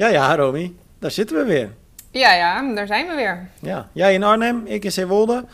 Ja, 0.00 0.08
ja, 0.08 0.36
Romy, 0.36 0.72
daar 0.98 1.10
zitten 1.10 1.36
we 1.36 1.44
weer. 1.44 1.70
Ja, 2.10 2.34
ja, 2.34 2.74
daar 2.74 2.86
zijn 2.86 3.06
we 3.06 3.14
weer. 3.14 3.48
Ja, 3.60 3.88
jij 3.92 4.14
in 4.14 4.22
Arnhem, 4.22 4.62
ik 4.64 4.84
in 4.84 4.92
Zeewolde. 4.92 5.44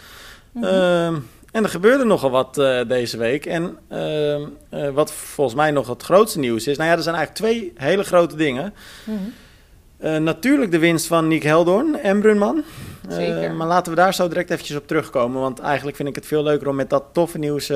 Ehm, 0.62 1.14
en 1.52 1.62
er 1.62 1.68
gebeurde 1.68 2.04
nogal 2.04 2.30
wat 2.30 2.58
eh, 2.58 2.88
deze 2.88 3.16
week. 3.16 3.46
En 3.46 3.78
ehm, 3.88 4.42
eh, 4.68 4.90
wat 4.90 5.12
volgens 5.12 5.56
mij 5.56 5.70
nog 5.70 5.88
het 5.88 6.02
grootste 6.02 6.38
nieuws 6.38 6.66
is... 6.66 6.76
Nou 6.76 6.90
ja, 6.90 6.96
er 6.96 7.02
zijn 7.02 7.14
eigenlijk 7.14 7.46
twee 7.46 7.72
hele 7.86 8.04
grote 8.04 8.36
dingen. 8.36 8.74
Eh, 9.98 10.16
natuurlijk 10.16 10.70
de 10.70 10.78
winst 10.78 11.06
van 11.06 11.28
Nick 11.28 11.42
Heldoorn 11.42 11.98
en 11.98 12.20
Brunman. 12.20 12.62
Zeker. 13.08 13.52
maar 13.52 13.66
laten 13.66 13.92
we 13.92 13.98
daar 13.98 14.14
zo 14.14 14.28
direct 14.28 14.50
eventjes 14.50 14.76
op 14.76 14.86
terugkomen. 14.86 15.40
Want 15.40 15.58
eigenlijk 15.58 15.96
vind 15.96 16.08
ik 16.08 16.14
het 16.14 16.26
veel 16.26 16.42
leuker 16.42 16.68
om 16.68 16.76
met 16.76 16.90
dat 16.90 17.04
toffe 17.12 17.38
nieuws... 17.38 17.72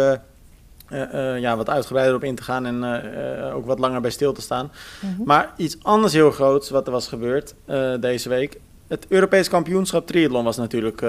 eh, 0.90 1.34
eh, 1.34 1.40
ja, 1.40 1.56
wat 1.56 1.70
uitgebreider 1.70 2.14
op 2.14 2.24
in 2.24 2.34
te 2.34 2.42
gaan 2.42 2.66
en 2.66 2.84
eh, 2.84 3.56
ook 3.56 3.66
wat 3.66 3.78
langer 3.78 4.00
bij 4.00 4.10
stil 4.10 4.32
te 4.32 4.40
staan. 4.40 4.70
Mhm. 5.00 5.22
Maar 5.24 5.52
iets 5.56 5.76
anders 5.82 6.12
heel 6.12 6.30
groots 6.30 6.70
wat 6.70 6.86
er 6.86 6.92
was 6.92 7.08
gebeurd 7.08 7.54
deze 8.00 8.28
week. 8.28 8.60
Het 8.88 9.06
Europees 9.08 9.48
kampioenschap 9.48 10.06
triathlon 10.06 10.44
was 10.44 10.56
natuurlijk 10.56 11.02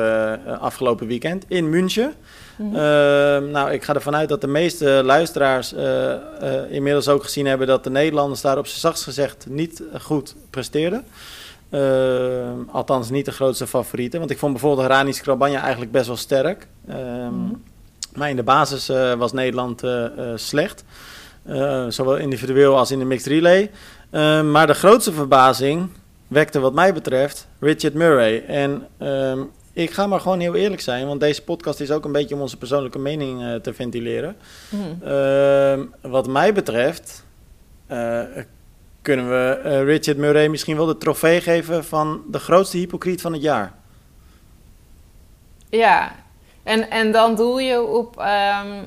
afgelopen 0.59 1.08
weekend 1.08 1.45
in 1.48 1.70
München. 1.70 2.13
Mhm. 2.55 2.75
Eh, 2.75 2.81
nou, 3.52 3.72
ik 3.72 3.84
ga 3.84 3.94
ervan 3.94 4.16
uit 4.16 4.30
dat 4.30 4.41
de 4.41 4.48
meeste 4.48 5.02
luisteraars 5.03 5.73
inmiddels 6.70 7.08
ook 7.08 7.23
gezien 7.23 7.45
hebben 7.45 7.67
dat 7.67 7.84
de 7.84 7.89
Nederlanders 7.89 8.41
daar 8.41 8.58
op 8.58 8.67
z'n 8.67 8.80
zachtst 8.80 9.03
gezegd 9.03 9.45
niet 9.50 9.84
goed 10.00 10.36
presteerden. 10.50 11.03
Eh, 11.72 12.52
althans, 12.72 13.09
niet 13.09 13.25
de 13.25 13.31
grootste 13.31 13.67
favorieten. 13.67 14.20
Want 14.20 14.31
ik 14.31 14.38
vond 14.38 14.52
bijvoorbeeld 14.52 14.88
Rani 14.88 15.13
Skrabanja 15.13 15.61
eigenlijk 15.61 15.91
best 15.91 16.08
wel 16.08 16.16
sterk. 16.17 16.67
Ehm, 16.88 17.44
Mhm. 17.44 17.53
Maar 18.16 18.30
in 18.30 18.36
de 18.36 18.44
basis 18.44 18.90
eh, 18.90 19.14
was 19.14 19.32
Nederland 19.32 19.84
eh, 19.84 20.06
eh, 20.06 20.38
slecht. 20.38 20.84
Zowel 21.88 22.18
individueel 22.18 22.78
als 22.78 22.92
in 22.92 23.00
de 23.00 23.06
mixed 23.06 23.28
relay. 23.28 23.72
Maar 24.44 24.68
de 24.68 24.73
grootste 24.73 25.12
verbazing 25.12 25.90
wekte 26.28 26.59
wat 26.59 26.73
mij 26.73 26.94
betreft 26.94 27.48
Richard 27.59 27.94
Murray. 27.94 28.44
En 28.48 28.88
ehm, 28.98 29.40
ik 29.73 29.92
ga 29.92 30.08
maar 30.08 30.20
gewoon 30.20 30.40
heel 30.40 30.56
eerlijk 30.56 30.81
zijn, 30.81 31.08
want 31.08 31.20
deze 31.20 31.44
podcast 31.44 31.80
is 31.80 31.92
ook 31.92 32.06
een 32.06 32.12
beetje 32.12 32.36
om 32.36 32.42
onze 32.42 32.58
persoonlijke 32.58 33.00
mening 33.00 33.62
te 33.62 33.73
ventileren. 33.73 34.36
Mhm. 34.70 35.08
Ehm, 35.09 35.86
wat 36.02 36.28
mij 36.28 36.53
betreft 36.53 37.25
kunnen 39.02 39.30
we 39.30 39.81
Richard 39.84 40.18
Murray 40.18 40.48
misschien 40.48 40.75
wel 40.75 40.86
de 40.86 40.98
trofee 40.98 41.42
geven 41.42 41.84
van 41.84 42.22
de 42.31 42.40
grootste 42.40 42.78
hypocriet 42.78 43.22
van 43.22 43.34
het 43.34 43.42
jaar. 43.42 43.73
Ja, 45.70 46.20
en, 46.64 46.90
en 46.90 47.12
dan 47.12 47.36
doel 47.36 47.59
je 47.59 47.81
op 47.81 48.20
ehm, 48.20 48.84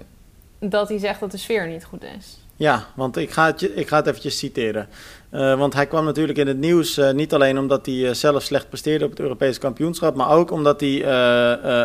dat 0.59 0.89
hij 0.89 0.99
zegt 0.99 1.21
dat 1.21 1.31
de 1.31 1.37
sfeer 1.37 1.69
niet 1.69 1.85
goed 1.85 2.05
is. 2.19 2.39
Ja, 2.57 2.85
want 2.95 3.17
ik 3.17 3.31
ga 3.31 3.47
het, 3.47 3.77
ik 3.77 3.89
ga 3.89 3.97
het 3.97 4.07
eventjes 4.07 4.39
citeren. 4.39 4.89
Eh, 5.31 5.59
want 5.59 5.75
hij 5.75 5.87
kwam 5.87 6.05
natuurlijk 6.05 6.39
in 6.39 6.47
het 6.47 6.59
nieuws 6.59 6.99
eh, 6.99 7.13
niet 7.13 7.35
alleen 7.35 7.59
omdat 7.59 7.87
hij 7.87 8.09
eh, 8.09 8.15
zelf 8.15 8.43
slecht 8.43 8.69
presteerde 8.69 9.05
op 9.05 9.11
het 9.11 9.21
Europese 9.21 9.61
kampioenschap, 9.61 10.15
maar 10.15 10.31
ook 10.31 10.51
omdat 10.51 10.81
hij 10.81 11.07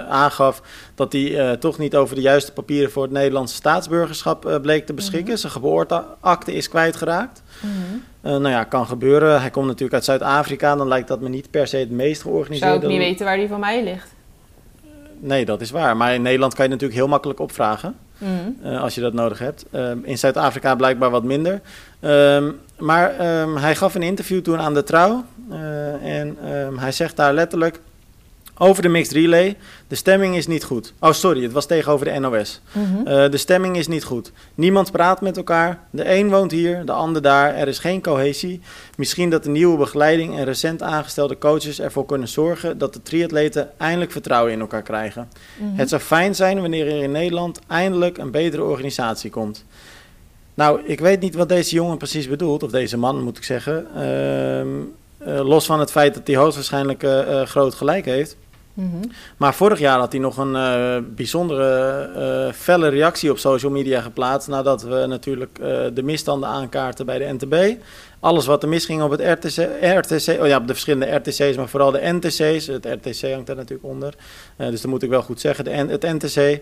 aangaf 0.10 0.62
dat 0.96 1.14
hij 1.14 1.58
toch 1.58 1.78
niet 1.78 1.96
over 1.96 2.16
de 2.16 2.22
juiste 2.22 2.54
papieren 2.54 2.92
voor 2.92 3.04
het 3.04 3.12
Nederlandse 3.12 3.56
staatsburgerschap 3.56 4.60
bleek 4.62 4.86
te 4.86 4.94
beschikken. 4.94 5.38
Zijn 5.38 5.52
geboorteakte 5.52 6.54
is 6.54 6.70
kwijtgeraakt. 6.70 7.44
Eh 8.22 8.32
nou 8.32 8.50
ja, 8.50 8.64
kan 8.64 8.86
gebeuren. 8.86 9.42
Hij 9.42 9.50
komt 9.50 9.66
natuurlijk 9.66 9.94
uit 9.94 10.06
Zuid-Afrika, 10.06 10.76
dan 10.76 10.88
lijkt 10.88 11.08
dat 11.08 11.22
me 11.22 11.30
niet 11.30 11.52
per 11.52 11.68
se 11.68 11.78
het 11.78 11.92
meest 11.92 12.22
georganiseerde. 12.22 12.80
Zou 12.80 12.94
ik 12.94 13.00
niet 13.00 13.08
weten 13.08 13.26
waar 13.26 13.38
die 13.38 13.48
van 13.48 13.60
mij 13.60 13.84
ligt. 13.84 14.18
Nee, 15.20 15.46
dat 15.46 15.62
is 15.62 15.72
waar. 15.72 15.98
Maar 15.98 16.14
in 16.14 16.22
Nederland 16.22 16.54
kan 16.54 16.66
je 16.66 16.72
natuurlijk 16.72 17.00
heel 17.00 17.08
makkelijk 17.10 17.40
opvragen. 17.40 17.96
Mhm. 18.18 18.32
Eh, 18.68 18.82
als 18.82 18.96
je 18.96 19.02
dat 19.02 19.14
nodig 19.14 19.40
hebt. 19.40 19.66
Ehm, 19.72 19.98
in 20.04 20.18
Zuid-Afrika 20.18 20.76
blijkbaar 20.76 21.10
wat 21.10 21.24
minder. 21.24 21.62
Ehm, 22.00 22.52
maar 22.78 23.16
ehm, 23.18 23.56
hij 23.56 23.76
gaf 23.76 23.96
een 23.96 24.04
interview 24.04 24.42
toen 24.42 24.60
aan 24.60 24.74
de 24.74 24.84
Trouw. 24.84 25.24
eh, 25.52 26.20
en 26.20 26.38
hij 26.80 26.92
zegt 26.92 27.16
daar 27.16 27.34
letterlijk 27.34 27.80
over 28.62 28.82
de 28.82 28.90
mixed 28.90 29.14
relay: 29.14 29.58
de 29.88 29.96
stemming 29.96 30.36
is 30.36 30.48
niet 30.48 30.64
goed. 30.64 30.94
Oh, 31.00 31.12
sorry, 31.12 31.44
het 31.44 31.52
was 31.52 31.66
tegenover 31.66 32.06
de 32.06 32.20
NOS. 32.20 32.62
Mhm. 32.72 33.08
Eh, 33.08 33.32
de 33.32 33.38
stemming 33.38 33.78
is 33.78 33.88
niet 33.88 34.04
goed. 34.04 34.32
Niemand 34.56 34.92
praat 34.92 35.22
met 35.22 35.38
elkaar. 35.38 35.80
De 35.90 36.16
een 36.16 36.30
woont 36.30 36.52
hier, 36.52 36.86
de 36.86 36.92
ander 36.92 37.22
daar. 37.22 37.56
Er 37.56 37.68
is 37.68 37.80
geen 37.80 38.02
cohesie. 38.02 38.62
Misschien 38.98 39.30
dat 39.30 39.44
de 39.44 39.50
nieuwe 39.50 39.78
begeleiding 39.78 40.38
en 40.38 40.46
recent 40.46 40.82
aangestelde 40.82 41.38
coaches 41.38 41.82
ervoor 41.82 42.06
kunnen 42.06 42.28
zorgen 42.28 42.78
dat 42.78 42.94
de 42.94 43.02
triatleten 43.02 43.70
eindelijk 43.78 44.12
vertrouwen 44.12 44.52
in 44.52 44.60
elkaar 44.60 44.84
krijgen. 44.84 45.30
Mhm. 45.58 45.76
Het 45.76 45.90
zou 45.90 46.02
fijn 46.02 46.36
zijn 46.36 46.62
wanneer 46.62 46.88
er 46.88 47.04
in 47.04 47.12
Nederland 47.12 47.60
eindelijk 47.68 48.18
een 48.18 48.32
betere 48.32 48.64
organisatie 48.64 49.30
komt. 49.30 49.66
Nou, 50.54 50.82
ik 50.84 51.00
weet 51.00 51.20
niet 51.20 51.36
wat 51.36 51.50
deze 51.50 51.76
jongen 51.76 51.98
precies 51.98 52.28
bedoelt, 52.28 52.64
of 52.64 52.72
deze 52.72 52.98
man 52.98 53.24
moet 53.24 53.38
ik 53.38 53.44
zeggen. 53.44 53.88
Ehm, 53.96 54.68
eh, 55.18 55.48
los 55.48 55.66
van 55.66 55.80
het 55.80 55.92
feit 55.92 56.14
dat 56.14 56.28
hij 56.28 56.36
hoogstwaarschijnlijk 56.36 57.04
eh, 57.04 57.42
groot 57.42 57.74
gelijk 57.74 58.06
heeft. 58.06 58.36
Maar 59.38 59.54
vorig 59.54 59.80
jaar 59.80 60.00
had 60.00 60.12
hij 60.12 60.22
nog 60.22 60.38
een 60.38 60.56
eh, 60.56 60.98
bijzondere 61.16 62.02
eh, 62.16 62.54
felle 62.54 62.88
reactie 62.88 63.32
op 63.32 63.38
social 63.38 63.72
media 63.72 64.02
geplaatst. 64.02 64.48
Nadat 64.48 64.82
we 64.82 65.06
natuurlijk 65.08 65.60
eh, 65.60 65.82
de 65.94 66.04
misstanden 66.04 66.50
aankaarten 66.50 67.06
bij 67.06 67.18
de 67.18 67.34
NTB. 67.38 67.82
Alles 68.20 68.46
wat 68.46 68.64
er 68.64 68.70
misging 68.70 69.02
op 69.02 69.12
het 69.12 69.22
RTC, 69.22 69.68
RTC, 69.82 70.42
oh 70.42 70.48
ja, 70.48 70.58
op 70.58 70.68
de 70.68 70.74
verschillende 70.74 71.16
RTC's, 71.16 71.56
maar 71.56 71.70
vooral 71.70 71.92
de 71.92 72.12
NTC's. 72.14 72.68
Het 72.68 72.86
RTC 72.86 73.32
hangt 73.32 73.48
daar 73.48 73.56
natuurlijk 73.56 73.90
onder. 73.90 74.14
Dus 74.58 74.82
dat 74.82 74.92
moet 74.92 75.04
ik 75.04 75.10
wel 75.10 75.22
goed 75.22 75.40
zeggen, 75.40 75.64
de, 75.64 75.72
het 75.72 76.02
NTC. 76.02 76.62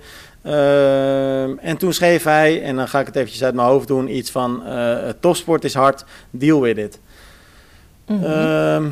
En 1.62 1.78
toen 1.78 1.94
schreef 1.94 2.24
hij, 2.24 2.64
en 2.64 2.76
dan 2.76 2.88
ga 2.88 3.00
ik 3.00 3.06
het 3.06 3.16
eventjes 3.16 3.44
uit 3.44 3.54
mijn 3.54 3.68
hoofd 3.68 3.88
doen, 3.88 4.16
iets 4.16 4.32
van 4.32 4.64
topsport 5.20 5.64
is 5.64 5.74
hard, 5.74 6.04
deal 6.30 6.62
with 6.62 6.78
it. 6.78 7.00
Ehm, 8.08 8.86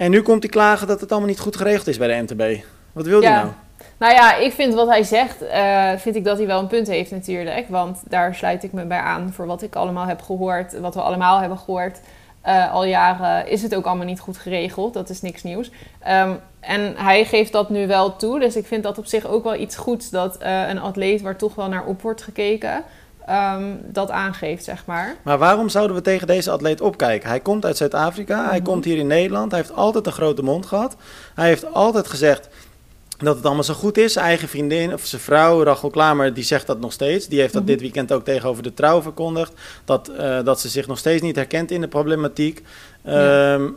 en 0.00 0.10
nu 0.10 0.22
komt 0.22 0.42
hij 0.42 0.50
klagen 0.50 0.86
dat 0.86 1.00
het 1.00 1.10
allemaal 1.10 1.28
niet 1.28 1.40
goed 1.40 1.56
geregeld 1.56 1.86
is 1.86 1.98
bij 1.98 2.08
de 2.08 2.22
NTB. 2.22 2.64
Wat 2.92 3.06
wil 3.06 3.20
hij 3.20 3.30
Ja. 3.30 3.42
nou? 3.42 3.52
Nou 3.98 4.12
ja, 4.12 4.36
ik 4.36 4.52
vind 4.52 4.74
wat 4.74 4.88
hij 4.88 5.02
zegt, 5.02 5.42
eh, 5.46 5.90
vind 5.96 6.16
ik 6.16 6.24
dat 6.24 6.38
hij 6.38 6.46
wel 6.46 6.58
een 6.60 6.66
punt 6.66 6.86
heeft 6.86 7.10
natuurlijk. 7.10 7.68
Want 7.68 8.02
daar 8.08 8.34
sluit 8.34 8.62
ik 8.64 8.72
me 8.72 8.84
bij 8.84 8.98
aan 8.98 9.32
voor 9.32 9.46
wat 9.46 9.62
ik 9.62 9.74
allemaal 9.76 10.06
heb 10.06 10.22
gehoord, 10.22 10.78
wat 10.78 10.94
we 10.94 11.00
allemaal 11.00 11.40
hebben 11.40 11.58
gehoord. 11.58 12.00
eh, 12.42 12.72
al 12.72 12.84
jaren 12.84 13.48
is 13.48 13.62
het 13.62 13.74
ook 13.74 13.86
allemaal 13.86 14.06
niet 14.06 14.20
goed 14.20 14.38
geregeld. 14.38 14.94
Dat 14.94 15.08
is 15.10 15.20
niks 15.22 15.42
nieuws. 15.42 15.70
Ehm, 15.98 16.32
en 16.60 16.94
hij 16.96 17.24
geeft 17.24 17.52
dat 17.52 17.70
nu 17.70 17.86
wel 17.86 18.16
toe. 18.16 18.40
Dus 18.40 18.56
ik 18.56 18.66
vind 18.66 18.82
dat 18.82 18.98
op 18.98 19.06
zich 19.06 19.26
ook 19.26 19.44
wel 19.44 19.54
iets 19.54 19.76
goeds 19.76 20.10
dat 20.10 20.36
eh, 20.38 20.68
een 20.68 20.80
atleet 20.80 21.20
waar 21.20 21.36
toch 21.36 21.54
wel 21.54 21.68
naar 21.68 21.84
op 21.84 22.02
wordt 22.02 22.22
gekeken, 22.22 22.82
ehm, 23.30 23.64
dat 23.82 24.10
aangeeft, 24.10 24.64
zeg 24.64 24.82
maar. 24.86 25.16
Maar 25.22 25.38
waarom 25.38 25.68
zouden 25.68 25.96
we 25.96 26.02
tegen 26.02 26.26
deze 26.26 26.50
atleet 26.50 26.80
opkijken? 26.80 27.28
Hij 27.28 27.40
komt 27.40 27.64
uit 27.64 27.76
Zuid-Afrika, 27.76 28.48
hij 28.48 28.58
Mhm. 28.58 28.66
komt 28.66 28.84
hier 28.84 28.96
in 28.98 29.06
Nederland, 29.06 29.50
hij 29.50 29.60
heeft 29.60 29.74
altijd 29.74 30.06
een 30.06 30.12
grote 30.12 30.42
mond 30.42 30.66
gehad. 30.66 30.96
Hij 31.34 31.46
heeft 31.46 31.72
altijd 31.74 32.08
gezegd 32.08 32.48
dat 33.18 33.36
het 33.36 33.44
allemaal 33.44 33.64
zo 33.64 33.74
goed 33.74 33.98
is. 33.98 34.12
Zijn 34.12 34.24
eigen 34.24 34.48
vriendin 34.48 34.92
of 34.92 35.04
zijn 35.04 35.20
vrouw, 35.22 35.62
Rachel 35.62 35.90
Klamer, 35.90 36.34
die 36.34 36.44
zegt 36.44 36.66
dat 36.66 36.80
nog 36.80 36.92
steeds. 36.92 37.26
Die 37.28 37.40
heeft 37.40 37.52
dat 37.52 37.62
Mhm. 37.62 37.70
dit 37.70 37.80
weekend 37.80 38.12
ook 38.12 38.24
tegenover 38.24 38.62
de 38.62 38.74
trouw 38.74 39.02
verkondigd. 39.02 39.52
Dat, 39.84 40.08
eh, 40.08 40.44
dat 40.44 40.60
ze 40.60 40.68
zich 40.68 40.86
nog 40.86 40.98
steeds 40.98 41.22
niet 41.22 41.36
herkent 41.36 41.70
in 41.70 41.80
de 41.80 41.88
problematiek. 41.88 42.62
Ja. 43.04 43.54
Ehm, 43.54 43.68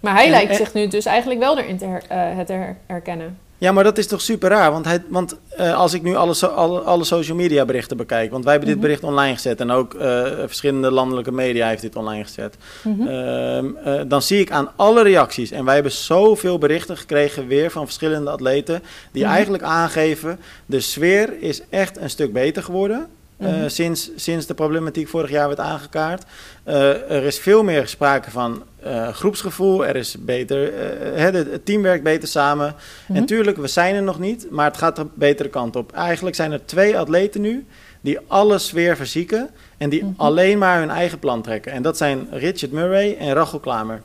Maar 0.00 0.14
hij 0.14 0.24
En- 0.24 0.30
lijkt 0.30 0.50
en- 0.50 0.56
zich 0.56 0.74
nu 0.74 0.88
dus 0.88 1.04
eigenlijk 1.04 1.40
wel 1.40 1.58
erin 1.58 1.78
te 1.78 1.84
her- 1.84 2.02
eh, 2.08 2.36
het 2.36 2.48
her- 2.48 2.76
herkennen. 2.86 3.38
Ja, 3.60 3.72
maar 3.72 3.84
dat 3.84 3.98
is 3.98 4.06
toch 4.06 4.20
super 4.20 4.48
raar? 4.50 4.70
Want, 4.70 4.84
hij, 4.84 5.02
want 5.08 5.36
eh, 5.56 5.74
als 5.78 5.94
ik 5.94 6.02
nu 6.02 6.14
alle, 6.16 6.34
so- 6.34 6.46
alle, 6.46 6.80
alle 6.80 7.04
social 7.04 7.36
media 7.36 7.64
berichten 7.64 7.96
bekijk, 7.96 8.30
want 8.30 8.42
wij 8.44 8.52
hebben 8.52 8.70
dit 8.70 8.78
Mhm. 8.78 8.86
bericht 8.88 9.04
online 9.04 9.34
gezet 9.34 9.60
en 9.60 9.70
ook 9.70 9.94
eh, 9.94 10.22
verschillende 10.46 10.90
landelijke 10.90 11.32
media 11.32 11.68
heeft 11.68 11.82
dit 11.82 11.96
online 11.96 12.24
gezet, 12.24 12.56
Mhm. 12.82 13.08
Ehm, 13.08 13.66
eh, 13.84 14.00
dan 14.06 14.22
zie 14.22 14.40
ik 14.40 14.50
aan 14.50 14.70
alle 14.76 15.02
reacties, 15.02 15.50
en 15.50 15.64
wij 15.64 15.74
hebben 15.74 15.92
zoveel 15.92 16.58
berichten 16.58 16.96
gekregen 16.96 17.46
weer 17.46 17.70
van 17.70 17.84
verschillende 17.84 18.30
atleten, 18.30 18.82
die 19.12 19.22
Mhm. 19.24 19.32
eigenlijk 19.32 19.62
aangeven, 19.62 20.38
de 20.66 20.80
sfeer 20.80 21.32
is 21.40 21.60
echt 21.70 21.96
een 21.96 22.10
stuk 22.10 22.32
beter 22.32 22.62
geworden. 22.62 23.06
Eh, 23.38 23.48
Mhm. 23.48 23.68
sinds, 23.68 24.10
sinds 24.16 24.46
de 24.46 24.54
problematiek 24.54 25.08
vorig 25.08 25.30
jaar 25.30 25.46
werd 25.46 25.60
aangekaart. 25.60 26.22
Eh, 26.64 27.10
er 27.10 27.22
is 27.24 27.38
veel 27.38 27.62
meer 27.64 27.88
sprake 27.88 28.30
van 28.30 28.62
eh, 28.82 29.08
groepsgevoel. 29.08 29.86
Er 29.86 29.96
is 29.96 30.16
beter, 30.18 30.72
het, 31.14 31.64
team 31.64 31.82
werkt 31.82 32.02
beter 32.04 32.28
samen. 32.28 32.74
Mhm. 33.06 33.18
En 33.18 33.26
tuurlijk, 33.26 33.56
we 33.56 33.66
zijn 33.68 33.94
er 33.94 34.02
nog 34.02 34.18
niet, 34.18 34.46
maar 34.50 34.64
het 34.66 34.76
gaat 34.76 34.96
de 34.96 35.06
betere 35.14 35.48
kant 35.48 35.76
op. 35.76 35.92
Eigenlijk 35.92 36.36
zijn 36.36 36.52
er 36.52 36.64
twee 36.64 36.98
atleten 36.98 37.40
nu 37.40 37.66
die 38.00 38.18
alles 38.26 38.72
weer 38.72 38.96
verzieken 38.96 39.50
en 39.78 39.88
die 39.88 40.04
Mhm. 40.04 40.12
alleen 40.16 40.58
maar 40.58 40.78
hun 40.78 40.90
eigen 40.90 41.18
plan 41.18 41.42
trekken. 41.42 41.72
En 41.72 41.82
dat 41.82 41.96
zijn 41.96 42.28
Richard 42.30 42.72
Murray 42.72 43.16
en 43.18 43.32
Rachel 43.32 43.58
Klamer. 43.58 44.02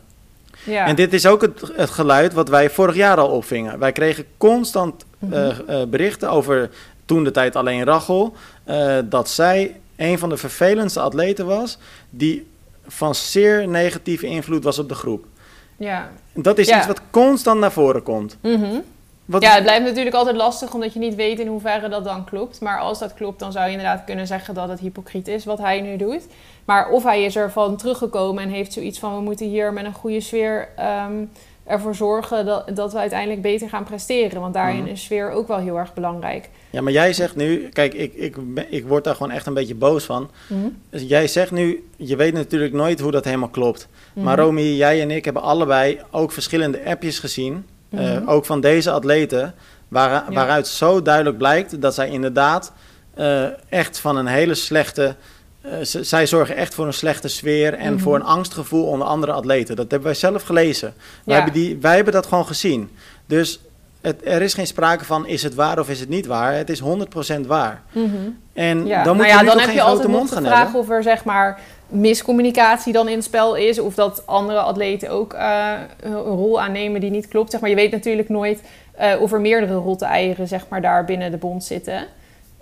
Ja. 0.63 0.85
En 0.85 0.95
dit 0.95 1.13
is 1.13 1.25
ook 1.25 1.41
het, 1.41 1.61
het 1.73 1.89
geluid 1.89 2.33
wat 2.33 2.49
wij 2.49 2.69
vorig 2.69 2.95
jaar 2.95 3.17
al 3.17 3.27
opvingen. 3.29 3.79
Wij 3.79 3.91
kregen 3.91 4.25
constant 4.37 5.05
berichten 5.87 6.29
over 6.29 6.69
toen 7.05 7.23
de 7.23 7.31
tijd 7.31 7.55
alleen 7.55 7.83
Rachel, 7.83 8.33
eh, 8.63 8.97
dat 9.05 9.29
zij 9.29 9.75
een 9.95 10.19
van 10.19 10.29
de 10.29 10.37
vervelendste 10.37 10.99
atleten 10.99 11.45
was 11.45 11.77
die 12.09 12.47
van 12.87 13.15
zeer 13.15 13.67
negatieve 13.67 14.25
invloed 14.27 14.63
was 14.63 14.79
op 14.79 14.89
de 14.89 14.95
groep. 14.95 15.25
ja. 15.77 16.09
Dat 16.35 16.57
is 16.57 16.67
Ja. 16.67 16.77
iets 16.77 16.87
wat 16.87 17.01
constant 17.11 17.59
naar 17.59 17.71
voren 17.71 18.03
komt. 18.03 18.37
Mhm. 18.41 18.79
Wat, 19.25 19.41
Ja, 19.41 19.53
het 19.53 19.63
blijft 19.63 19.85
natuurlijk 19.85 20.15
altijd 20.15 20.35
lastig 20.35 20.73
omdat 20.73 20.93
je 20.93 20.99
niet 20.99 21.15
weet 21.15 21.39
in 21.39 21.47
hoeverre 21.47 21.89
dat 21.89 22.03
dan 22.03 22.23
klopt. 22.25 22.61
Maar 22.61 22.79
als 22.79 22.99
dat 22.99 23.13
klopt, 23.13 23.39
dan 23.39 23.51
zou 23.51 23.65
je 23.65 23.71
inderdaad 23.71 24.03
kunnen 24.05 24.27
zeggen 24.27 24.53
dat 24.53 24.69
het 24.69 24.79
hypocriet 24.79 25.27
is 25.27 25.45
wat 25.45 25.57
hij 25.57 25.81
nu 25.81 25.97
doet. 25.97 26.21
Maar 26.65 26.89
of 26.89 27.03
hij 27.03 27.23
is 27.23 27.35
ervan 27.35 27.77
teruggekomen 27.77 28.43
en 28.43 28.49
heeft 28.49 28.73
zoiets 28.73 28.99
van 28.99 29.15
we 29.15 29.21
moeten 29.21 29.47
hier 29.47 29.73
met 29.73 29.85
een 29.85 29.93
goede 29.93 30.21
sfeer 30.21 30.67
ehm, 30.75 31.13
ervoor 31.63 31.95
zorgen 31.95 32.45
dat, 32.45 32.75
dat 32.75 32.93
we 32.93 32.99
uiteindelijk 32.99 33.41
beter 33.41 33.69
gaan 33.69 33.83
presteren. 33.83 34.41
Want 34.41 34.53
daarin 34.53 34.81
Mhm. 34.81 34.87
is 34.91 35.03
sfeer 35.03 35.31
ook 35.31 35.47
wel 35.47 35.57
heel 35.59 35.77
erg 35.77 35.93
belangrijk. 35.93 36.49
Ja, 36.73 36.81
maar 36.81 36.91
jij 36.91 37.13
zegt 37.13 37.35
nu, 37.35 37.69
kijk, 37.69 37.93
ik, 37.93 38.13
ik, 38.13 38.35
ik 38.69 38.85
word 38.87 39.03
daar 39.03 39.15
gewoon 39.15 39.31
echt 39.31 39.45
een 39.45 39.53
beetje 39.53 39.75
boos 39.75 40.03
van. 40.03 40.29
Dus 40.89 41.01
jij 41.07 41.27
zegt 41.27 41.51
nu, 41.51 41.87
je 41.97 42.15
weet 42.15 42.33
natuurlijk 42.33 42.73
nooit 42.73 42.99
hoe 42.99 43.11
dat 43.11 43.25
helemaal 43.25 43.49
klopt. 43.49 43.87
Maar 44.13 44.35
Mhm. 44.37 44.45
Romy, 44.45 44.61
jij 44.61 45.01
en 45.01 45.11
ik 45.11 45.25
hebben 45.25 45.41
allebei 45.41 45.99
ook 46.11 46.31
verschillende 46.31 46.85
appjes 46.85 47.19
gezien. 47.19 47.65
eh, 47.89 47.99
Mhm. 48.17 48.27
ook 48.29 48.45
van 48.45 48.61
deze 48.61 48.91
atleten. 48.91 49.53
Waar, 49.87 50.09
Ja. 50.09 50.25
Waaruit 50.33 50.67
zo 50.67 51.01
duidelijk 51.01 51.37
blijkt 51.37 51.81
dat 51.81 51.93
zij 51.93 52.09
inderdaad 52.09 52.73
eh, 53.13 53.43
echt 53.69 53.99
van 53.99 54.17
een 54.17 54.27
hele 54.27 54.55
slechte. 54.55 55.15
z- 55.81 55.99
zij 55.99 56.27
zorgen 56.27 56.55
echt 56.55 56.73
voor 56.73 56.85
een 56.85 56.93
slechte 56.93 57.27
sfeer 57.27 57.73
en 57.73 57.93
Mhm. 57.93 58.01
voor 58.03 58.15
een 58.15 58.23
angstgevoel 58.23 58.85
onder 58.85 59.07
andere 59.07 59.31
atleten. 59.31 59.75
Dat 59.75 59.91
hebben 59.91 60.09
wij 60.09 60.17
zelf 60.19 60.43
gelezen. 60.43 60.93
Wij, 61.25 61.35
hebben, 61.35 61.53
die, 61.53 61.77
wij 61.81 61.95
hebben 61.95 62.13
dat 62.13 62.25
gewoon 62.25 62.45
gezien. 62.45 62.89
Dus 63.25 63.59
het, 64.03 64.21
er 64.23 64.41
is 64.41 64.53
geen 64.53 64.67
sprake 64.67 65.05
van 65.05 65.27
is 65.27 65.43
het 65.43 65.55
waar 65.55 65.79
of 65.79 65.89
is 65.89 65.99
het 65.99 66.09
niet 66.09 66.25
waar. 66.25 66.53
Het 66.53 66.69
is 66.69 66.81
100% 66.81 67.47
waar. 67.47 67.81
Mhm. 67.91 68.07
En 68.53 68.85
Ja, 68.85 69.03
dan 69.03 69.15
moet 69.15 69.25
nou 69.25 69.39
je 69.39 69.43
ja, 69.45 69.49
dan 69.49 69.59
heb 69.59 69.67
geen 69.67 69.75
je 69.75 69.81
grote 69.81 70.07
mond 70.07 70.29
de 70.29 70.35
gaan 70.35 70.43
vraag 70.43 70.63
hebben. 70.63 70.79
of 70.81 70.89
er 70.89 71.03
zeg 71.03 71.23
maar 71.23 71.59
miscommunicatie 71.87 72.93
dan 72.93 73.07
in 73.07 73.15
het 73.15 73.23
spel 73.23 73.55
is. 73.55 73.79
Of 73.79 73.93
dat 73.95 74.23
andere 74.25 74.59
atleten 74.59 75.09
ook 75.09 75.33
eh, 75.33 75.71
een 75.99 76.15
rol 76.15 76.61
aannemen 76.61 77.01
die 77.01 77.09
niet 77.11 77.27
klopt. 77.27 77.51
Zeg 77.51 77.61
maar, 77.61 77.69
je 77.69 77.75
weet 77.75 77.91
natuurlijk 77.91 78.29
nooit 78.29 78.61
eh, 78.95 79.21
of 79.21 79.31
er 79.31 79.41
meerdere 79.41 79.73
rotte 79.73 80.05
eieren 80.05 80.47
zeg 80.47 80.65
maar, 80.69 80.81
daar 80.81 81.05
binnen 81.05 81.31
de 81.31 81.37
bond 81.37 81.63
zitten. 81.63 82.05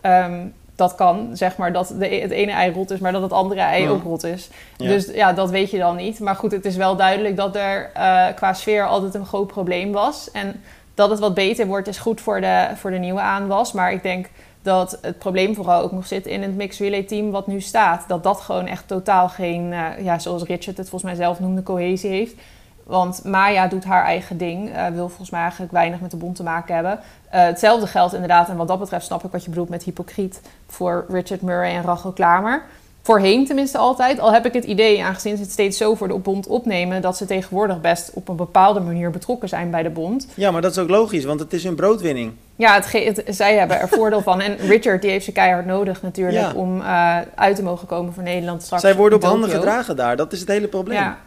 Ehm, 0.01 0.39
dat 0.75 0.95
kan, 0.95 1.29
zeg 1.33 1.57
maar, 1.57 1.73
dat 1.73 1.93
de, 1.99 2.07
het 2.07 2.31
ene 2.31 2.51
ei 2.51 2.71
rot 2.71 2.91
is, 2.91 2.99
maar 2.99 3.11
dat 3.11 3.21
het 3.21 3.31
andere 3.31 3.61
ei 3.61 3.89
ook 3.89 4.03
rot 4.03 4.23
is. 4.23 4.49
Ja. 4.77 4.87
Dus 4.87 5.05
ja, 5.13 5.33
dat 5.33 5.49
weet 5.49 5.71
je 5.71 5.77
dan 5.77 5.95
niet. 5.95 6.19
Maar 6.19 6.35
goed, 6.35 6.51
het 6.51 6.65
is 6.65 6.75
wel 6.75 6.95
duidelijk 6.95 7.35
dat 7.35 7.55
er 7.55 7.91
eh, 7.93 8.25
qua 8.35 8.53
sfeer 8.53 8.87
altijd 8.87 9.13
een 9.13 9.25
groot 9.25 9.47
probleem 9.47 9.91
was. 9.91 10.31
En 10.31 10.61
dat 10.93 11.09
het 11.09 11.19
wat 11.19 11.33
beter 11.33 11.67
wordt, 11.67 11.87
is 11.87 11.97
goed 11.97 12.21
voor 12.21 12.41
de, 12.41 12.69
voor 12.75 12.91
de 12.91 12.97
nieuwe 12.97 13.21
aanwas. 13.21 13.71
Maar 13.71 13.91
ik 13.91 14.03
denk 14.03 14.29
dat 14.61 14.97
het 15.01 15.17
probleem 15.17 15.55
vooral 15.55 15.81
ook 15.81 15.91
nog 15.91 16.07
zit 16.07 16.25
in 16.25 16.41
het 16.41 16.55
mixed 16.55 16.79
relay 16.79 17.03
team 17.03 17.31
wat 17.31 17.47
nu 17.47 17.61
staat. 17.61 18.03
Dat 18.07 18.23
dat 18.23 18.41
gewoon 18.41 18.67
echt 18.67 18.87
totaal 18.87 19.29
geen, 19.29 19.73
eh, 19.73 20.03
ja, 20.03 20.19
zoals 20.19 20.43
Richard 20.43 20.77
het 20.77 20.89
volgens 20.89 21.11
mij 21.11 21.15
zelf 21.15 21.39
noemde, 21.39 21.63
cohesie 21.63 22.09
heeft. 22.09 22.35
Want 22.83 23.23
Maya 23.23 23.67
doet 23.67 23.83
haar 23.83 24.05
eigen 24.05 24.37
ding, 24.37 24.73
eh, 24.73 24.87
wil 24.87 25.07
volgens 25.07 25.29
mij 25.29 25.41
eigenlijk 25.41 25.71
weinig 25.71 25.99
met 25.99 26.11
de 26.11 26.17
bond 26.17 26.35
te 26.35 26.43
maken 26.43 26.75
hebben. 26.75 26.99
Eh, 27.29 27.43
hetzelfde 27.43 27.87
geldt 27.87 28.13
inderdaad, 28.13 28.49
en 28.49 28.57
wat 28.57 28.67
dat 28.67 28.79
betreft 28.79 29.05
snap 29.05 29.23
ik 29.23 29.31
wat 29.31 29.43
je 29.43 29.49
bedoelt 29.49 29.69
met 29.69 29.83
hypocriet, 29.83 30.41
voor 30.67 31.05
Richard 31.09 31.41
Murray 31.41 31.75
en 31.75 31.83
Rachel 31.83 32.11
Klamer. 32.11 32.63
Voorheen 33.03 33.45
tenminste 33.45 33.77
altijd, 33.77 34.19
al 34.19 34.33
heb 34.33 34.45
ik 34.45 34.53
het 34.53 34.63
idee, 34.63 35.03
aangezien 35.03 35.35
ze 35.35 35.41
het 35.41 35.51
steeds 35.51 35.77
zo 35.77 35.95
voor 35.95 36.07
de 36.07 36.13
bond 36.17 36.47
opnemen, 36.47 37.01
dat 37.01 37.17
ze 37.17 37.25
tegenwoordig 37.25 37.81
best 37.81 38.11
op 38.13 38.27
een 38.27 38.35
bepaalde 38.35 38.79
manier 38.79 39.09
betrokken 39.11 39.49
zijn 39.49 39.69
bij 39.71 39.83
de 39.83 39.89
bond. 39.89 40.27
Ja, 40.33 40.51
maar 40.51 40.61
dat 40.61 40.71
is 40.71 40.77
ook 40.77 40.89
logisch, 40.89 41.23
want 41.25 41.39
het 41.39 41.53
is 41.53 41.63
hun 41.63 41.75
broodwinning. 41.75 42.31
Ja, 42.55 42.73
het, 42.81 43.23
zij 43.27 43.55
hebben 43.57 43.79
er 43.79 43.87
voordeel 43.89 44.21
van. 44.21 44.41
En 44.41 44.57
Richard 44.57 45.01
die 45.01 45.11
heeft 45.11 45.25
ze 45.25 45.31
keihard 45.31 45.65
nodig 45.65 46.01
natuurlijk 46.01 46.37
Ja. 46.37 46.53
om 46.53 46.81
eh, 46.81 47.17
uit 47.35 47.55
te 47.55 47.63
mogen 47.63 47.87
komen 47.87 48.13
voor 48.13 48.23
Nederland 48.23 48.63
straks. 48.63 48.81
Zij 48.81 48.95
worden 48.95 49.17
op 49.17 49.25
handen 49.25 49.49
gedragen 49.49 49.95
daar, 49.95 50.15
dat 50.17 50.33
is 50.33 50.39
het 50.39 50.49
hele 50.49 50.67
probleem. 50.67 50.97
Ja. 50.97 51.17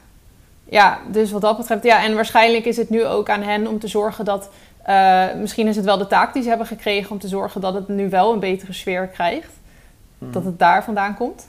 ja, 0.69 0.99
dus 1.11 1.31
wat 1.31 1.41
dat 1.41 1.57
betreft, 1.57 1.85
ja. 1.85 2.05
En 2.05 2.15
waarschijnlijk 2.15 2.65
is 2.65 2.77
het 2.77 2.91
nu 2.91 3.05
ook 3.05 3.29
aan 3.31 3.43
hen 3.43 3.67
om 3.67 3.79
te 3.79 3.89
zorgen 3.89 4.25
dat. 4.25 4.49
eh, 4.83 5.25
misschien 5.41 5.67
is 5.69 5.77
het 5.77 5.85
wel 5.85 5.99
de 5.99 6.07
taak 6.07 6.33
die 6.33 6.43
ze 6.43 6.49
hebben 6.49 6.67
gekregen 6.67 7.11
om 7.11 7.19
te 7.19 7.29
zorgen 7.29 7.61
dat 7.61 7.75
het 7.75 7.89
nu 7.89 8.09
wel 8.09 8.33
een 8.33 8.41
betere 8.41 8.73
sfeer 8.73 9.07
krijgt. 9.07 9.51
Mhm. 10.19 10.33
Dat 10.33 10.45
het 10.45 10.59
daar 10.59 10.85
vandaan 10.85 11.17
komt. 11.17 11.47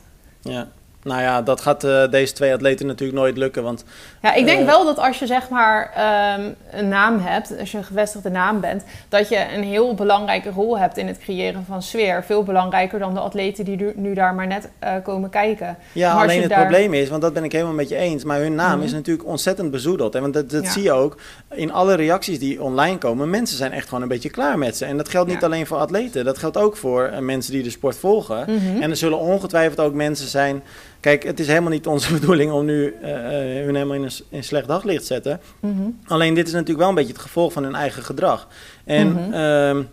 Ja. 0.50 0.68
Nou 1.03 1.21
ja, 1.21 1.42
dat 1.42 1.62
gaat 1.62 1.83
eh, 1.83 2.09
deze 2.09 2.33
twee 2.33 2.53
atleten 2.53 2.86
natuurlijk 2.86 3.19
nooit 3.19 3.38
lukken, 3.38 3.63
want 3.63 3.83
Ja, 4.25 4.33
ik 4.33 4.45
denk 4.45 4.60
Eh. 4.60 4.66
wel 4.66 4.86
dat 4.86 4.98
als 5.00 5.19
je 5.19 5.25
zeg 5.25 5.50
maar 5.50 5.92
ehm, 5.95 6.42
een 6.72 6.88
naam 6.88 7.19
hebt, 7.19 7.60
als 7.60 7.72
je 7.72 7.77
een 7.77 7.83
gevestigde 7.83 8.30
naam 8.30 8.60
bent, 8.60 8.83
dat 9.10 9.30
je 9.30 9.45
een 9.56 9.63
heel 9.63 9.94
belangrijke 9.94 10.50
rol 10.50 10.80
hebt 10.80 10.98
in 10.98 11.07
het 11.07 11.18
creëren 11.18 11.63
van 11.68 11.81
sfeer. 11.81 12.24
Veel 12.24 12.44
belangrijker 12.44 13.00
dan 13.00 13.13
de 13.13 13.19
atleten 13.19 13.66
die 13.66 13.94
nu, 13.95 14.13
daar 14.13 14.33
maar 14.36 14.48
net 14.48 14.69
eh, 14.80 14.94
komen 15.04 15.30
kijken. 15.30 15.77
Ja, 15.92 16.13
Maar 16.13 16.24
alleen 16.24 16.42
het 16.42 16.50
daar- 16.50 16.60
probleem 16.60 16.94
is, 16.94 17.10
want 17.10 17.22
dat 17.22 17.33
ben 17.33 17.44
ik 17.44 17.51
helemaal 17.51 17.74
met 17.74 17.89
je 17.89 17.95
eens, 17.95 18.24
maar 18.24 18.39
hun 18.39 18.56
naam 18.56 18.75
Mhm. 18.75 18.86
is 18.86 18.92
natuurlijk 18.94 19.27
ontzettend 19.27 19.72
bezoedeld. 19.72 20.13
Hè? 20.13 20.22
Want 20.22 20.33
dat, 20.33 20.50
dat 20.50 20.63
Ja. 20.63 20.71
zie 20.71 20.83
je 20.83 20.92
ook 20.92 21.18
in 21.51 21.71
alle 21.74 21.94
reacties 21.95 22.39
die 22.39 22.62
online 22.62 22.98
komen. 22.98 23.30
Mensen 23.30 23.57
zijn 23.57 23.71
echt 23.71 23.88
gewoon 23.88 24.04
een 24.04 24.07
beetje 24.10 24.30
klaar 24.30 24.57
met 24.57 24.78
ze. 24.78 24.86
En 24.86 24.98
dat 24.98 25.10
geldt 25.10 25.30
niet 25.30 25.39
Ja. 25.39 25.45
alleen 25.45 25.68
voor 25.68 25.78
atleten, 25.78 26.25
dat 26.25 26.38
geldt 26.38 26.57
ook 26.57 26.78
voor 26.78 27.04
eh, 27.06 27.19
mensen 27.19 27.51
die 27.51 27.63
de 27.63 27.69
sport 27.69 27.95
volgen. 27.98 28.39
Mhm. 28.48 28.81
En 28.81 28.89
er 28.89 28.95
zullen 28.98 29.19
ongetwijfeld 29.19 29.80
ook 29.80 29.94
mensen 29.94 30.28
zijn. 30.28 30.63
Kijk, 31.06 31.24
het 31.24 31.40
is 31.40 31.48
helemaal 31.48 31.69
niet 31.72 31.88
onze 31.88 32.13
bedoeling 32.19 32.52
om 32.52 32.66
nu 32.66 32.96
eh, 33.02 33.12
eh, 33.60 33.66
hun 33.66 33.75
helemaal 33.75 33.96
in 33.96 34.04
een, 34.04 34.12
in 34.30 34.44
slecht 34.44 34.68
daglicht 34.68 35.00
te 35.00 35.06
zetten. 35.06 35.40
Mhm. 35.60 35.81
Alleen 36.07 36.34
dit 36.34 36.48
is 36.48 36.54
natuurlijk 36.54 36.80
wel 36.80 36.90
een 36.90 36.96
beetje 36.96 37.13
het 37.13 37.22
gevolg 37.22 37.54
van 37.54 37.63
hun 37.63 37.75
eigen 37.75 38.04
gedrag. 38.04 38.48
En 38.84 39.18
ehm, 39.34 39.78
je 39.78 39.84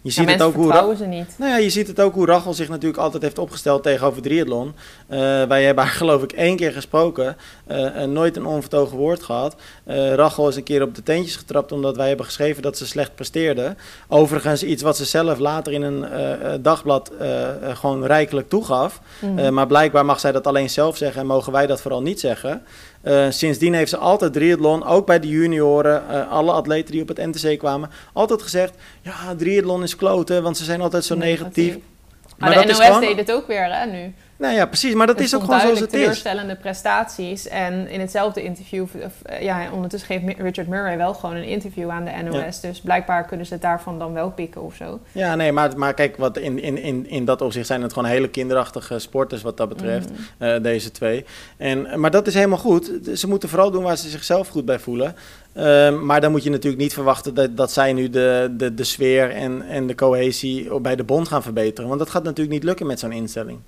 Ja, 0.00 0.10
ziet 0.10 0.30
het 0.30 0.42
ook 0.42 0.54
hoe. 0.54 0.70
Ra- 0.70 0.94
ze 0.94 1.04
niet. 1.04 1.34
nou 1.38 1.50
ja, 1.50 1.56
je 1.56 1.70
ziet 1.70 1.86
het 1.86 2.00
ook 2.00 2.14
hoe 2.14 2.26
Rachel 2.26 2.54
zich 2.54 2.68
natuurlijk 2.68 3.02
altijd 3.02 3.22
heeft 3.22 3.38
opgesteld 3.38 3.82
tegenover 3.82 4.22
triathlon. 4.22 4.74
Eh, 5.06 5.18
wij 5.42 5.64
hebben 5.64 5.84
haar 5.84 5.92
geloof 6.02 6.22
ik 6.22 6.32
één 6.32 6.56
keer 6.56 6.72
gesproken, 6.72 7.36
eh, 7.66 8.02
nooit 8.02 8.36
een 8.36 8.46
onvertogen 8.46 8.96
woord 8.96 9.22
gehad. 9.22 9.56
Eh, 9.84 10.14
Rachel 10.14 10.48
is 10.48 10.56
een 10.56 10.62
keer 10.62 10.82
op 10.82 10.94
de 10.94 11.02
teentjes 11.02 11.36
getrapt 11.36 11.72
omdat 11.72 11.96
wij 11.96 12.08
hebben 12.08 12.26
geschreven 12.26 12.62
dat 12.62 12.78
ze 12.78 12.86
slecht 12.86 13.14
presteerde. 13.14 13.76
Overigens 14.08 14.62
iets 14.62 14.82
wat 14.82 14.96
ze 14.96 15.04
zelf 15.04 15.38
later 15.38 15.72
in 15.72 15.82
een 15.82 16.04
eh, 16.04 16.52
dagblad 16.60 17.12
gewoon 17.72 18.06
rijkelijk 18.06 18.48
toegaf. 18.48 19.00
Mhm. 19.18 19.54
Maar 19.54 19.66
blijkbaar 19.66 20.04
mag 20.04 20.20
zij 20.20 20.32
dat 20.32 20.46
alleen 20.46 20.70
zelf 20.70 20.96
zeggen 20.96 21.20
en 21.20 21.26
mogen 21.26 21.52
wij 21.52 21.66
dat 21.66 21.80
vooral 21.80 22.02
niet 22.02 22.20
zeggen. 22.20 22.62
Sindsdien 23.28 23.74
heeft 23.74 23.90
ze 23.90 23.96
altijd 23.96 24.32
triathlon, 24.32 24.86
ook 24.86 25.06
bij 25.06 25.20
de 25.20 25.28
junioren, 25.28 26.28
alle 26.28 26.52
atleten 26.52 26.92
die 26.92 27.02
op 27.02 27.08
het 27.08 27.16
NTC 27.16 27.58
kwamen, 27.58 27.90
altijd 28.12 28.42
gezegd: 28.42 28.74
ja, 29.02 29.34
triathlon 29.38 29.82
is 29.82 29.96
kloten, 29.96 30.42
want 30.42 30.56
ze 30.56 30.64
zijn 30.64 30.80
altijd 30.80 31.04
zo 31.04 31.14
negatief. 31.14 31.76
Maar, 32.38 32.50
de 32.50 32.64
NOS 32.66 32.80
gewoon- 32.80 33.00
deed 33.00 33.16
het 33.16 33.32
ook 33.32 33.46
weer, 33.46 33.74
hè, 33.74 33.86
nu. 33.86 34.14
Nou 34.36 34.54
ja, 34.54 34.66
precies, 34.66 34.94
maar 34.94 35.06
dat 35.06 35.20
is 35.20 35.34
ook 35.34 35.44
gewoon 35.44 35.60
zoals 35.60 35.80
het 35.80 35.92
is. 35.92 36.00
teleurstellende 36.00 36.56
prestaties. 36.56 37.48
En 37.48 37.88
in 37.88 38.00
hetzelfde 38.00 38.42
interview... 38.42 38.86
eh, 39.22 39.42
ja, 39.42 39.70
ondertussen 39.72 40.08
geeft 40.20 40.38
Richard 40.40 40.68
Murray 40.68 40.96
wel 40.96 41.14
gewoon 41.14 41.36
een 41.36 41.44
interview 41.44 41.90
aan 41.90 42.04
de 42.04 42.10
NOS. 42.30 42.60
Dus 42.60 42.80
blijkbaar 42.80 43.24
kunnen 43.26 43.46
ze 43.46 43.52
het 43.52 43.62
daarvan 43.62 43.98
dan 43.98 44.12
wel 44.12 44.30
pikken 44.30 44.62
of 44.62 44.74
zo. 44.74 45.00
Ja, 45.12 45.34
nee, 45.34 45.52
maar, 45.52 45.78
maar 45.78 45.94
kijk, 45.94 46.16
wat 46.16 46.36
in, 46.38 46.62
in, 46.62 46.78
in, 46.78 47.08
in 47.08 47.24
dat 47.24 47.40
opzicht 47.40 47.66
zijn 47.66 47.82
het 47.82 47.92
gewoon 47.92 48.08
hele 48.08 48.28
kinderachtige 48.28 48.98
sporters 48.98 49.42
wat 49.42 49.56
dat 49.56 49.68
betreft, 49.68 50.10
Mhm. 50.10 50.20
eh, 50.38 50.62
deze 50.62 50.90
twee. 50.90 51.24
En, 51.56 52.00
maar 52.00 52.10
dat 52.10 52.26
is 52.26 52.34
helemaal 52.34 52.58
goed. 52.58 52.90
Ze 53.14 53.28
moeten 53.28 53.48
vooral 53.48 53.70
doen 53.70 53.82
waar 53.82 53.96
ze 53.98 54.08
zichzelf 54.08 54.48
goed 54.48 54.64
bij 54.64 54.78
voelen. 54.78 55.14
Ehm, 55.52 56.04
maar 56.06 56.20
dan 56.20 56.30
moet 56.30 56.42
je 56.42 56.50
natuurlijk 56.50 56.82
niet 56.82 56.92
verwachten 56.94 57.34
dat, 57.34 57.56
dat 57.56 57.72
zij 57.72 57.92
nu 57.92 58.10
de, 58.10 58.54
de, 58.56 58.74
de 58.74 58.84
sfeer 58.84 59.30
en, 59.30 59.62
en 59.62 59.86
de 59.86 59.94
cohesie 59.94 60.80
bij 60.80 60.96
de 60.96 61.04
bond 61.04 61.28
gaan 61.28 61.42
verbeteren. 61.42 61.88
Want 61.88 62.00
dat 62.00 62.10
gaat 62.10 62.22
natuurlijk 62.24 62.54
niet 62.54 62.64
lukken 62.64 62.86
met 62.86 62.98
zo'n 62.98 63.12
instelling. 63.12 63.58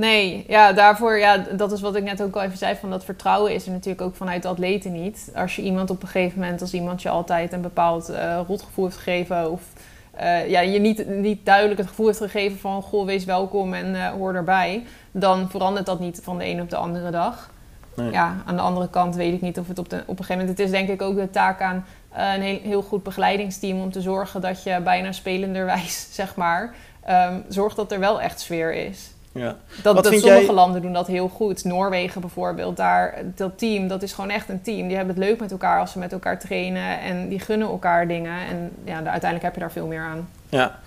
Nee, 0.00 0.44
ja, 0.48 0.72
daarvoor, 0.72 1.18
ja, 1.18 1.36
dat 1.36 1.72
is 1.72 1.80
wat 1.80 1.96
ik 1.96 2.02
net 2.02 2.22
ook 2.22 2.34
al 2.34 2.42
even 2.42 2.58
zei, 2.58 2.76
van 2.76 2.90
dat 2.90 3.04
vertrouwen 3.04 3.54
is 3.54 3.66
er 3.66 3.72
natuurlijk 3.72 4.00
ook 4.00 4.14
vanuit 4.14 4.42
de 4.42 4.48
atleten 4.48 4.92
niet. 4.92 5.32
Als 5.34 5.56
je 5.56 5.62
iemand 5.62 5.90
op 5.90 6.02
een 6.02 6.08
gegeven 6.08 6.40
moment, 6.40 6.60
als 6.60 6.72
iemand 6.72 7.02
je 7.02 7.08
altijd 7.08 7.52
een 7.52 7.60
bepaald 7.60 8.08
eh, 8.08 8.40
rotgevoel 8.46 8.84
heeft 8.84 8.96
gegeven 8.96 9.50
of 9.50 9.62
eh, 10.10 10.48
ja, 10.48 10.60
je 10.60 10.78
niet, 10.78 11.08
niet 11.08 11.46
duidelijk 11.46 11.78
het 11.78 11.88
gevoel 11.88 12.06
heeft 12.06 12.18
gegeven 12.18 12.58
van, 12.58 12.82
goh, 12.82 13.06
wees 13.06 13.24
welkom 13.24 13.74
en 13.74 13.94
eh, 13.94 14.08
hoor 14.08 14.34
erbij, 14.34 14.84
dan 15.10 15.50
verandert 15.50 15.86
dat 15.86 16.00
niet 16.00 16.20
van 16.22 16.38
de 16.38 16.46
een 16.46 16.60
op 16.60 16.70
de 16.70 16.76
andere 16.76 17.10
dag. 17.10 17.50
Nee. 17.94 18.12
Ja, 18.12 18.36
aan 18.46 18.56
de 18.56 18.62
andere 18.62 18.88
kant 18.88 19.14
weet 19.14 19.34
ik 19.34 19.40
niet 19.40 19.58
of 19.58 19.68
het 19.68 19.78
op, 19.78 19.88
de, 19.88 19.96
op 19.96 20.18
een 20.18 20.24
gegeven 20.24 20.38
moment, 20.38 20.58
het 20.58 20.66
is 20.66 20.72
denk 20.72 20.88
ik 20.88 21.02
ook 21.02 21.16
de 21.16 21.30
taak 21.30 21.60
aan 21.60 21.84
een 22.14 22.42
heel, 22.42 22.60
heel 22.62 22.82
goed 22.82 23.02
begeleidingsteam 23.02 23.80
om 23.80 23.92
te 23.92 24.00
zorgen 24.00 24.40
dat 24.40 24.62
je 24.62 24.80
bijna 24.80 25.12
spelenderwijs, 25.12 26.08
zeg 26.20 26.36
maar, 26.36 26.74
ehm, 27.04 27.40
zorgt 27.48 27.76
dat 27.76 27.92
er 27.92 28.00
wel 28.00 28.20
echt 28.20 28.40
sfeer 28.40 28.74
is. 28.74 29.10
Ja. 29.32 29.56
Dat, 29.82 29.94
Wat 29.94 30.04
dat 30.04 30.08
vind 30.08 30.20
sommige 30.22 30.44
jij- 30.44 30.54
landen 30.54 30.82
doen 30.82 30.92
dat 30.92 31.06
heel 31.06 31.28
goed. 31.28 31.64
Noorwegen 31.64 32.20
bijvoorbeeld, 32.20 32.76
daar, 32.76 33.14
dat 33.34 33.58
team, 33.58 33.88
dat 33.88 34.02
is 34.02 34.12
gewoon 34.12 34.30
echt 34.30 34.48
een 34.48 34.62
team. 34.62 34.86
Die 34.88 34.96
hebben 34.96 35.14
het 35.14 35.24
leuk 35.24 35.40
met 35.40 35.50
elkaar 35.50 35.80
als 35.80 35.92
ze 35.92 35.98
met 35.98 36.12
elkaar 36.12 36.38
trainen 36.38 37.00
en 37.00 37.28
die 37.28 37.40
gunnen 37.40 37.68
elkaar 37.68 38.08
dingen. 38.08 38.32
En 38.50 38.70
ja, 38.84 38.94
uiteindelijk 38.94 39.42
heb 39.42 39.54
je 39.54 39.60
daar 39.60 39.72
veel 39.72 39.86
meer 39.86 40.00
aan. 40.02 40.28
Ja. 40.48 40.78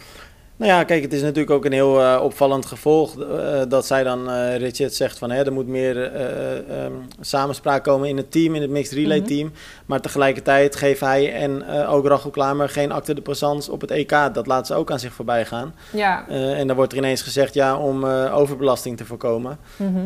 Nou 0.57 0.71
ja, 0.71 0.83
kijk, 0.83 1.01
het 1.01 1.13
is 1.13 1.21
natuurlijk 1.21 1.51
ook 1.51 1.65
een 1.65 1.71
heel 1.71 2.01
eh, 2.01 2.19
opvallend 2.23 2.65
gevolg 2.65 3.21
eh, 3.21 3.61
dat 3.67 3.85
zij 3.85 4.03
dan, 4.03 4.29
eh, 4.29 4.57
Richard 4.57 4.93
zegt 4.93 5.17
van 5.17 5.31
hè, 5.31 5.45
er 5.45 5.53
moet 5.53 5.67
meer 5.67 6.03
eh, 6.11 6.21
eh, 6.57 6.83
ehm, 6.83 6.91
samenspraak 7.19 7.83
komen 7.83 8.09
in 8.09 8.17
het 8.17 8.31
team, 8.31 8.55
in 8.55 8.61
het 8.61 8.71
mixed 8.71 8.97
relay 8.97 9.17
Mhm. 9.17 9.27
team. 9.27 9.51
Maar 9.85 10.01
tegelijkertijd 10.01 10.75
geeft 10.75 10.99
hij 10.99 11.33
en 11.33 11.67
ook 11.87 12.05
Rachel 12.07 12.29
Klamer 12.29 12.69
geen 12.69 12.91
acte 12.91 13.13
de 13.13 13.21
présence 13.21 13.71
op 13.71 13.81
het 13.81 13.91
EK. 13.91 14.09
Dat 14.33 14.47
laat 14.47 14.67
ze 14.67 14.73
ook 14.75 14.91
aan 14.91 14.99
zich 14.99 15.13
voorbij 15.13 15.45
gaan. 15.45 15.75
Ja. 15.91 16.27
En 16.27 16.67
dan 16.67 16.75
wordt 16.75 16.91
er 16.91 16.97
ineens 16.97 17.21
gezegd 17.21 17.53
ja, 17.53 17.77
om 17.77 18.05
overbelasting 18.05 18.97
te 18.97 19.05
voorkomen. 19.05 19.57
Mhm. 19.75 19.99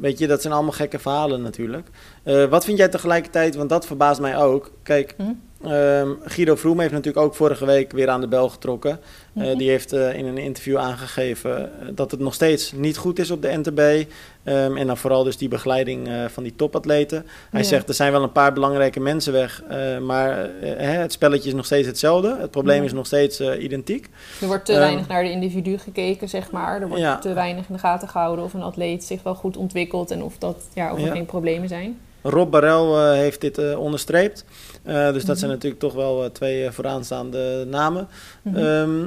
Weet 0.00 0.18
je, 0.18 0.26
dat 0.26 0.40
zijn 0.42 0.52
allemaal 0.52 0.72
gekke 0.72 0.98
verhalen 0.98 1.42
natuurlijk. 1.42 1.88
Eh, 2.22 2.44
wat 2.44 2.64
vind 2.64 2.78
jij 2.78 2.88
tegelijkertijd, 2.88 3.54
want 3.54 3.68
dat 3.68 3.86
verbaast 3.86 4.20
mij 4.20 4.36
ook. 4.36 4.70
Kijk, 4.82 5.14
Mhm. 5.18 5.30
ehm, 5.72 6.08
Guido 6.24 6.54
Vroem 6.56 6.80
heeft 6.80 6.92
natuurlijk 6.92 7.24
ook 7.26 7.34
vorige 7.34 7.66
week 7.66 7.92
weer 7.92 8.08
aan 8.08 8.20
de 8.20 8.28
bel 8.28 8.48
getrokken. 8.48 8.90
Eh, 9.34 9.42
Mhm. 9.44 9.56
die 9.56 9.68
heeft 9.70 9.92
eh, 9.92 10.14
in 10.14 10.26
een 10.26 10.38
interview 10.38 10.76
aangegeven 10.76 11.70
dat 11.94 12.10
het 12.10 12.20
nog 12.20 12.34
steeds 12.34 12.72
niet 12.72 12.96
goed 12.96 13.18
is 13.18 13.30
op 13.30 13.42
de 13.42 13.58
NTB. 13.62 14.06
Ehm, 14.44 14.76
en 14.76 14.86
dan 14.86 14.96
vooral 14.96 15.24
dus 15.24 15.36
die 15.36 15.48
begeleiding 15.48 16.08
eh, 16.08 16.24
van 16.28 16.42
die 16.42 16.56
topatleten. 16.56 17.26
Hij 17.50 17.60
Ja. 17.60 17.66
zegt 17.66 17.88
er 17.88 17.94
zijn 17.94 18.12
wel 18.12 18.22
een 18.22 18.32
paar 18.32 18.52
belangrijke 18.52 19.00
mensen 19.00 19.32
weg, 19.32 19.62
eh, 19.68 19.98
maar 19.98 20.30
eh, 20.44 20.70
hè, 20.76 20.90
het 21.00 21.12
spelletje 21.12 21.48
is 21.48 21.54
nog 21.54 21.64
steeds 21.64 21.86
hetzelfde. 21.86 22.36
Het 22.40 22.50
probleem 22.50 22.78
Ja. 22.78 22.84
is 22.84 22.92
nog 22.92 23.06
steeds 23.06 23.40
identiek. 23.40 24.08
Er 24.40 24.46
wordt 24.46 24.64
te 24.64 24.72
Ehm, 24.72 24.80
weinig 24.80 25.08
naar 25.08 25.22
de 25.22 25.30
individu 25.30 25.78
gekeken, 25.78 26.28
zeg 26.28 26.50
maar. 26.50 26.80
Er 26.80 26.88
wordt 26.88 27.02
Ja. 27.02 27.18
te 27.18 27.32
weinig 27.32 27.68
in 27.68 27.74
de 27.74 27.80
gaten 27.80 28.08
gehouden 28.08 28.44
of 28.44 28.54
een 28.54 28.62
atleet 28.62 29.04
zich 29.04 29.22
wel 29.22 29.34
goed 29.34 29.56
ontwikkelt 29.56 30.10
en 30.10 30.22
of, 30.22 30.38
dat, 30.38 30.56
ja, 30.74 30.92
of 30.92 31.02
er 31.04 31.12
geen 31.12 31.26
problemen 31.26 31.68
zijn. 31.68 31.98
Rob 32.22 32.50
Barel 32.50 33.10
heeft 33.12 33.40
dit 33.40 33.76
onderstreept. 33.76 34.44
Dus 34.82 35.12
dat 35.12 35.24
Mhm. 35.24 35.34
zijn 35.36 35.50
natuurlijk 35.50 35.80
toch 35.80 35.94
wel 35.94 36.32
twee 36.32 36.70
vooraanstaande 36.70 37.64
namen. 37.68 38.08
Mhm. 38.42 38.56
Ehm, 38.56 39.00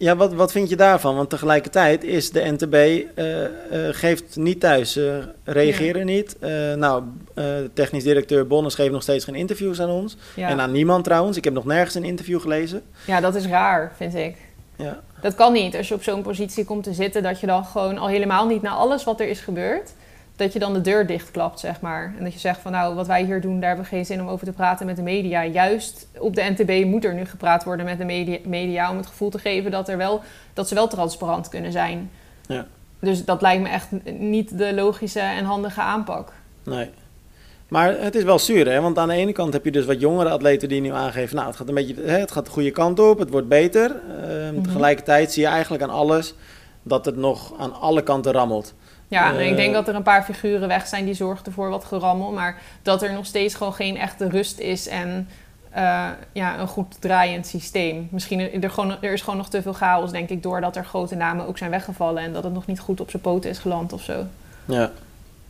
ja, 0.00 0.16
wat, 0.16 0.32
wat 0.32 0.52
vind 0.52 0.68
je 0.68 0.76
daarvan? 0.76 1.16
Want 1.16 1.30
tegelijkertijd 1.30 2.04
is 2.04 2.30
de 2.30 2.40
NTB 2.50 2.74
eh, 2.74 3.44
eh, 3.44 3.50
geeft 3.90 4.36
niet 4.36 4.60
thuis, 4.60 4.92
ze 4.92 5.22
reageren 5.44 6.06
niet. 6.06 6.38
Eh, 6.38 6.50
nou, 6.74 7.02
eh, 7.34 7.44
technisch 7.74 8.02
directeur 8.02 8.46
Bonnes 8.46 8.74
geeft 8.74 8.92
nog 8.92 9.02
steeds 9.02 9.24
geen 9.24 9.34
interviews 9.34 9.80
aan 9.80 9.90
ons. 9.90 10.16
ja. 10.36 10.48
En 10.48 10.60
aan 10.60 10.72
niemand 10.72 11.04
trouwens. 11.04 11.36
Ik 11.36 11.44
heb 11.44 11.52
nog 11.52 11.64
nergens 11.64 11.94
een 11.94 12.04
interview 12.04 12.40
gelezen. 12.40 12.82
ja, 13.06 13.20
dat 13.20 13.34
is 13.34 13.46
raar, 13.46 13.92
vind 13.96 14.14
ik. 14.14 14.36
Ja, 14.76 15.00
Dat 15.20 15.34
kan 15.34 15.52
niet 15.52 15.76
als 15.76 15.88
je 15.88 15.94
op 15.94 16.02
zo'n 16.02 16.22
positie 16.22 16.64
komt 16.64 16.84
te 16.84 16.92
zitten, 16.92 17.22
dat 17.22 17.40
je 17.40 17.46
dan 17.46 17.64
gewoon 17.64 17.98
al 17.98 18.08
helemaal 18.08 18.46
niet 18.46 18.62
naar 18.62 18.72
alles 18.72 19.04
wat 19.04 19.20
er 19.20 19.28
is 19.28 19.40
gebeurd, 19.40 19.92
dat 20.40 20.52
je 20.52 20.58
dan 20.58 20.72
de 20.72 20.80
deur 20.80 21.06
dichtklapt, 21.06 21.60
zeg 21.60 21.80
maar. 21.80 22.14
En 22.18 22.24
dat 22.24 22.32
je 22.32 22.38
zegt 22.38 22.60
van 22.60 22.72
nou, 22.72 22.94
wat 22.94 23.06
wij 23.06 23.24
hier 23.24 23.40
doen, 23.40 23.60
daar 23.60 23.68
hebben 23.68 23.84
we 23.88 23.94
geen 23.96 24.04
zin 24.06 24.20
om 24.20 24.28
over 24.28 24.46
te 24.46 24.52
praten 24.52 24.86
met 24.86 24.96
de 24.96 25.02
media. 25.02 25.44
Juist 25.44 26.06
op 26.18 26.34
de 26.34 26.54
NTB 26.56 26.84
moet 26.86 27.04
er 27.04 27.14
nu 27.14 27.24
gepraat 27.24 27.64
worden 27.64 27.84
met 27.86 27.98
de 27.98 28.04
media, 28.04 28.38
media 28.44 28.90
om 28.90 28.96
het 28.96 29.06
gevoel 29.06 29.30
te 29.30 29.38
geven 29.38 29.70
dat, 29.70 29.88
er 29.88 29.96
wel, 29.96 30.20
dat 30.54 30.68
ze 30.68 30.74
wel 30.74 30.88
transparant 30.88 31.48
kunnen 31.48 31.72
zijn. 31.72 32.10
Ja. 32.46 32.66
Dus 32.98 33.24
dat 33.24 33.40
lijkt 33.42 33.62
me 33.62 33.68
echt 33.68 33.88
niet 34.18 34.58
de 34.58 34.74
logische 34.74 35.20
en 35.20 35.44
handige 35.44 35.80
aanpak. 35.80 36.32
nee. 36.64 36.90
Maar 37.68 37.98
het 38.00 38.14
is 38.14 38.22
wel 38.22 38.38
zuur, 38.38 38.70
hè? 38.70 38.80
Want 38.80 38.98
aan 38.98 39.08
de 39.08 39.14
ene 39.14 39.32
kant 39.32 39.52
heb 39.52 39.64
je 39.64 39.70
dus 39.70 39.84
wat 39.84 40.00
jongere 40.00 40.30
atleten 40.30 40.68
die 40.68 40.80
nu 40.80 40.92
aangeven... 40.92 41.36
nou, 41.36 41.48
het 41.48 41.56
gaat 41.56 41.68
een 41.68 41.74
beetje 41.74 41.94
hè, 42.04 42.18
het 42.18 42.30
gaat 42.30 42.44
de 42.44 42.50
goede 42.50 42.70
kant 42.70 42.98
op, 42.98 43.18
het 43.18 43.30
wordt 43.30 43.48
beter. 43.48 43.96
Ehm, 44.22 44.54
Mhm. 44.54 44.62
Tegelijkertijd 44.62 45.32
zie 45.32 45.42
je 45.42 45.48
eigenlijk 45.48 45.82
aan 45.82 45.90
alles 45.90 46.34
dat 46.82 47.04
het 47.04 47.16
nog 47.16 47.52
aan 47.58 47.80
alle 47.80 48.02
kanten 48.02 48.32
rammelt. 48.32 48.74
Ja, 49.10 49.32
en 49.32 49.38
Eh, 49.38 49.50
ik 49.50 49.56
denk 49.56 49.72
dat 49.72 49.88
er 49.88 49.94
een 49.94 50.02
paar 50.02 50.22
figuren 50.22 50.68
weg 50.68 50.86
zijn 50.86 51.04
die 51.04 51.14
zorgden 51.14 51.52
voor 51.52 51.68
wat 51.68 51.84
gerammel. 51.84 52.32
Maar 52.32 52.56
dat 52.82 53.02
er 53.02 53.12
nog 53.12 53.26
steeds 53.26 53.54
gewoon 53.54 53.74
geen 53.74 53.96
echte 53.96 54.28
rust 54.28 54.58
is 54.58 54.88
en 54.88 55.28
eh, 55.70 56.08
ja, 56.32 56.58
een 56.58 56.66
goed 56.66 57.00
draaiend 57.00 57.46
systeem. 57.46 58.08
Misschien 58.10 58.62
er, 58.62 58.70
gewoon, 58.70 58.96
er 59.00 59.12
is 59.12 59.20
gewoon 59.20 59.38
nog 59.38 59.48
te 59.48 59.62
veel 59.62 59.72
chaos, 59.72 60.10
denk 60.10 60.28
ik, 60.28 60.42
doordat 60.42 60.76
er 60.76 60.84
grote 60.84 61.14
namen 61.14 61.46
ook 61.46 61.58
zijn 61.58 61.70
weggevallen. 61.70 62.22
En 62.22 62.32
dat 62.32 62.44
het 62.44 62.52
nog 62.52 62.66
niet 62.66 62.80
goed 62.80 63.00
op 63.00 63.10
zijn 63.10 63.22
poten 63.22 63.50
is 63.50 63.58
geland 63.58 63.92
of 63.92 64.02
zo. 64.02 64.24
Ja. 64.64 64.90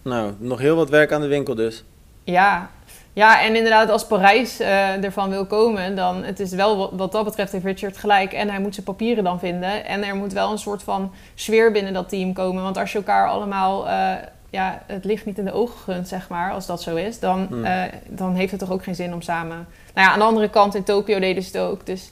Nou, 0.02 0.33
nog 0.38 0.59
heel 0.59 0.76
wat 0.76 0.90
werk 0.90 1.12
aan 1.12 1.21
de 1.21 1.26
winkel 1.26 1.55
dus. 1.55 1.85
Ja, 2.25 2.71
ja 3.12 3.43
en 3.43 3.57
inderdaad, 3.57 3.90
als 3.90 4.07
Parijs 4.07 4.61
eh, 4.61 5.05
ervan 5.05 5.31
wil 5.31 5.47
komen, 5.47 5.97
dan 5.97 6.25
het 6.25 6.40
is 6.40 6.52
wel 6.52 6.76
wat, 6.76 6.90
wat 6.93 7.12
dat 7.12 7.25
betreft 7.25 7.52
heeft 7.52 7.64
Richard 7.64 7.97
gelijk. 7.97 8.33
En 8.33 8.49
hij 8.49 8.61
moet 8.61 8.75
zijn 8.75 8.87
papieren 8.87 9.25
dan 9.25 9.38
vinden. 9.38 9.85
En 9.85 10.05
er 10.05 10.17
moet 10.17 10.33
wel 10.33 10.50
een 10.52 10.59
soort 10.59 10.83
van 10.83 11.12
sfeer 11.35 11.73
binnen 11.73 11.93
dat 11.93 12.09
team 12.09 12.33
komen. 12.33 12.62
Want 12.62 12.79
als 12.79 12.93
je 12.93 12.99
elkaar 12.99 13.29
allemaal, 13.29 13.88
eh, 13.88 14.12
ja, 14.50 14.83
het 14.87 15.05
licht 15.05 15.25
niet 15.26 15.38
in 15.38 15.45
de 15.45 15.52
ogen 15.52 15.79
gunt, 15.79 16.09
zeg 16.09 16.29
maar, 16.29 16.52
als 16.52 16.67
dat 16.67 16.83
zo 16.83 16.97
is, 16.97 17.19
dan, 17.21 17.47
Hmm. 17.50 17.64
eh, 17.64 17.83
dan 18.09 18.35
heeft 18.35 18.50
het 18.50 18.61
toch 18.61 18.71
ook 18.71 18.83
geen 18.85 18.95
zin 18.95 19.14
om 19.14 19.23
samen. 19.23 19.67
Nou 19.95 20.07
ja, 20.07 20.12
aan 20.12 20.19
de 20.19 20.25
andere 20.25 20.49
kant 20.49 20.75
in 20.75 20.83
Tokio 20.85 21.19
deden 21.19 21.43
ze 21.43 21.59
het 21.59 21.67
ook. 21.67 21.87
Dus 21.87 22.11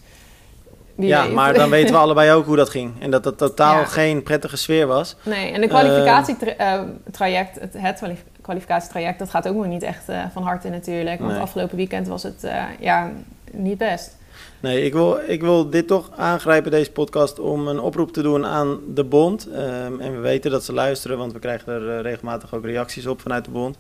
wie 0.99 1.09
ja, 1.09 1.23
weet. 1.25 1.33
maar 1.35 1.55
dan 1.55 1.71
weten 1.71 1.95
we 1.95 2.01
allebei 2.01 2.33
ook 2.33 2.47
hoe 2.47 2.57
dat 2.57 2.71
ging. 2.71 2.93
En 3.03 3.11
dat 3.11 3.25
het 3.25 3.39
totaal 3.39 3.79
Ja. 3.79 3.85
geen 3.85 4.23
prettige 4.23 4.57
sfeer 4.57 4.87
was. 4.87 5.17
Nee, 5.23 5.53
en 5.53 5.61
de 5.61 5.67
kwalificatietraject, 5.67 7.61
het, 7.61 7.73
het 7.77 7.97
kwalif- 7.99 8.25
kwalificatietraject, 8.41 9.19
dat 9.19 9.31
gaat 9.31 9.49
ook 9.49 9.55
nog 9.55 9.67
niet 9.67 9.83
echt 9.83 10.09
eh, 10.09 10.23
van 10.33 10.43
harte 10.43 10.69
natuurlijk. 10.69 11.19
Want 11.21 11.33
Nee. 11.33 11.41
afgelopen 11.41 11.77
weekend 11.77 12.09
was 12.09 12.23
het 12.23 12.45
eh, 12.45 12.63
ja, 12.81 13.11
niet 13.53 13.79
best. 13.79 14.17
Nee, 14.61 14.85
ik 14.85 14.93
wil, 14.93 15.19
ik 15.27 15.41
wil 15.41 15.71
dit 15.71 15.87
toch 15.87 16.11
aangrijpen, 16.17 16.71
deze 16.71 16.91
podcast, 16.91 17.39
om 17.39 17.69
een 17.69 17.81
oproep 17.81 18.13
te 18.13 18.23
doen 18.23 18.47
aan 18.47 18.79
de 18.95 19.05
bond. 19.05 19.49
Ehm, 19.51 20.01
en 20.01 20.13
we 20.15 20.19
weten 20.19 20.51
dat 20.51 20.65
ze 20.65 20.73
luisteren, 20.73 21.19
want 21.19 21.33
we 21.33 21.39
krijgen 21.39 21.73
er 21.73 21.97
eh, 21.97 22.03
regelmatig 22.03 22.55
ook 22.55 22.65
reacties 22.65 23.07
op 23.07 23.21
vanuit 23.21 23.45
de 23.45 23.51
bond. 23.51 23.77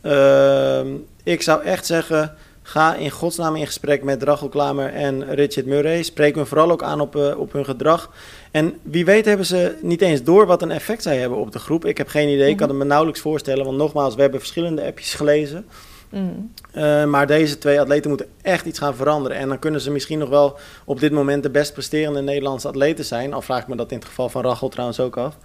Ehm, 0.00 0.86
ik 1.24 1.42
zou 1.42 1.62
echt 1.62 1.86
zeggen, 1.86 2.34
ga 2.70 2.94
in 2.94 3.10
godsnaam 3.10 3.56
in 3.56 3.66
gesprek 3.66 4.02
met 4.02 4.22
Rachel 4.22 4.48
Klamer 4.48 4.92
en 4.92 5.34
Richard 5.34 5.66
Murray. 5.66 6.02
Spreek 6.02 6.34
hun 6.34 6.46
vooral 6.46 6.70
ook 6.70 6.82
aan 6.82 7.00
op, 7.00 7.16
eh, 7.16 7.38
op 7.38 7.52
hun 7.52 7.64
gedrag. 7.64 8.10
En 8.50 8.78
wie 8.82 9.04
weet 9.04 9.24
hebben 9.24 9.46
ze 9.46 9.78
niet 9.82 10.00
eens 10.00 10.22
door 10.22 10.46
wat 10.46 10.62
een 10.62 10.70
effect 10.70 11.02
zij 11.02 11.18
hebben 11.18 11.38
op 11.38 11.52
de 11.52 11.58
groep. 11.58 11.84
Ik 11.84 11.98
heb 11.98 12.08
geen 12.08 12.28
idee, 12.28 12.50
ik 12.50 12.56
kan 12.56 12.68
het 12.68 12.76
me 12.76 12.84
nauwelijks 12.84 13.20
voorstellen. 13.20 13.64
Want 13.64 13.76
nogmaals, 13.76 14.14
we 14.14 14.20
hebben 14.20 14.40
verschillende 14.40 14.84
appjes 14.84 15.14
gelezen. 15.14 15.66
Mm. 16.10 16.52
Uh, 16.76 17.04
maar 17.04 17.26
deze 17.26 17.58
twee 17.58 17.80
atleten 17.80 18.08
moeten 18.08 18.28
echt 18.42 18.64
iets 18.66 18.78
gaan 18.78 18.94
veranderen. 18.94 19.36
En 19.38 19.48
dan 19.48 19.58
kunnen 19.58 19.80
ze 19.80 19.90
misschien 19.90 20.18
nog 20.18 20.28
wel 20.28 20.58
op 20.84 21.00
dit 21.00 21.12
moment 21.12 21.42
de 21.42 21.50
best 21.50 21.72
presterende 21.72 22.22
Nederlandse 22.22 22.68
atleten 22.68 23.04
zijn. 23.04 23.32
Al 23.32 23.42
vraag 23.42 23.60
ik 23.62 23.68
me 23.68 23.76
dat 23.76 23.90
in 23.90 23.96
het 23.98 24.06
geval 24.06 24.28
van 24.28 24.42
Rachel 24.42 24.68
trouwens 24.68 25.00
ook 25.00 25.16
af. 25.16 25.36